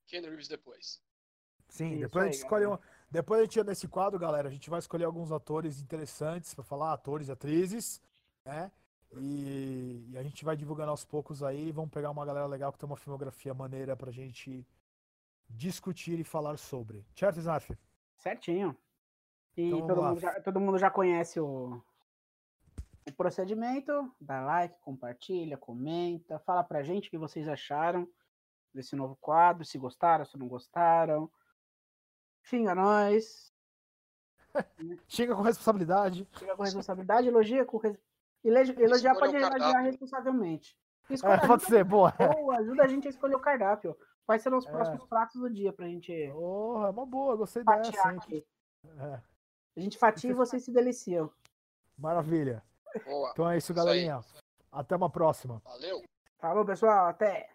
Ken 0.06 0.20
Reeves 0.20 0.46
depois. 0.46 1.02
Sim, 1.68 1.92
Isso 1.92 2.00
depois 2.00 2.24
a 2.24 2.26
aí, 2.26 2.32
gente 2.32 2.42
escolhe 2.42 2.66
um, 2.66 2.78
Depois 3.10 3.40
a 3.40 3.44
gente 3.44 3.64
nesse 3.64 3.88
quadro, 3.88 4.18
galera, 4.18 4.48
a 4.48 4.50
gente 4.50 4.70
vai 4.70 4.78
escolher 4.78 5.04
alguns 5.04 5.30
atores 5.30 5.80
interessantes 5.80 6.54
pra 6.54 6.64
falar, 6.64 6.92
atores 6.92 7.28
e 7.28 7.32
atrizes, 7.32 8.00
né? 8.44 8.70
E, 9.16 10.06
e 10.10 10.18
a 10.18 10.22
gente 10.22 10.44
vai 10.44 10.56
divulgando 10.56 10.90
aos 10.90 11.04
poucos 11.04 11.42
aí, 11.42 11.72
vamos 11.72 11.90
pegar 11.90 12.10
uma 12.10 12.26
galera 12.26 12.46
legal 12.46 12.72
que 12.72 12.78
tem 12.78 12.86
uma 12.86 12.96
filmografia 12.96 13.54
maneira 13.54 13.96
pra 13.96 14.10
gente 14.10 14.66
discutir 15.48 16.18
e 16.20 16.24
falar 16.24 16.58
sobre. 16.58 17.04
Certo, 17.14 17.38
Snarf? 17.38 17.70
Certinho. 18.18 18.76
E 19.56 19.70
Então, 19.70 19.86
todo, 19.86 20.02
mundo 20.02 20.20
já, 20.20 20.40
todo 20.40 20.60
mundo 20.60 20.78
já 20.78 20.90
conhece 20.90 21.40
o, 21.40 21.82
o 23.08 23.12
procedimento. 23.16 24.14
Dá 24.20 24.40
like, 24.44 24.78
compartilha, 24.82 25.56
comenta. 25.56 26.38
Fala 26.40 26.62
pra 26.62 26.82
gente 26.82 27.08
o 27.08 27.10
que 27.10 27.18
vocês 27.18 27.48
acharam 27.48 28.06
desse 28.74 28.94
novo 28.94 29.16
quadro. 29.16 29.64
Se 29.64 29.78
gostaram, 29.78 30.24
se 30.24 30.36
não 30.36 30.46
gostaram. 30.46 31.30
Xinga 32.50 32.74
nós. 32.74 33.52
Chega 35.06 35.34
com 35.36 35.42
responsabilidade. 35.42 36.26
Fica 36.32 36.56
com 36.56 36.62
responsabilidade. 36.62 37.28
Elogia 37.28 37.64
com 37.64 37.76
res... 37.78 37.96
Elogi- 38.44 38.74
Elogiar 38.80 39.14
pode 39.14 39.36
elogiar 39.36 39.80
responsavelmente. 39.80 40.76
É, 41.10 41.46
pode 41.46 41.64
ser, 41.64 41.84
boa. 41.84 42.12
Ou 42.38 42.52
ajuda 42.52 42.84
a 42.84 42.88
gente 42.88 43.06
a 43.06 43.10
escolher 43.10 43.34
o 43.34 43.40
cardápio. 43.40 43.96
Quais 44.26 44.42
serão 44.42 44.58
os 44.58 44.66
É. 44.66 44.70
próximos 44.70 45.04
pratos 45.06 45.40
do 45.40 45.48
dia 45.50 45.72
pra 45.72 45.86
gente 45.86 46.12
Oh, 46.34 46.82
é 46.84 46.90
uma 46.90 47.06
boa, 47.06 47.34
gostei 47.36 47.64
dessa, 47.64 48.08
aqui. 48.10 48.44
É, 48.98 49.20
A 49.76 49.80
gente 49.80 49.96
fatia 49.98 50.30
e 50.30 50.34
vocês 50.34 50.62
se 50.64 50.70
deliciam. 50.72 51.30
maravilha. 51.96 52.62
Boa. 53.04 53.30
Então 53.30 53.48
é 53.50 53.56
isso, 53.56 53.72
Isso 53.72 53.74
galerinha. 53.74 54.20
Até 54.72 54.96
uma 54.96 55.08
próxima. 55.10 55.60
Valeu. 55.64 56.02
Falou, 56.38 56.64
pessoal. 56.64 57.06
Até. 57.08 57.50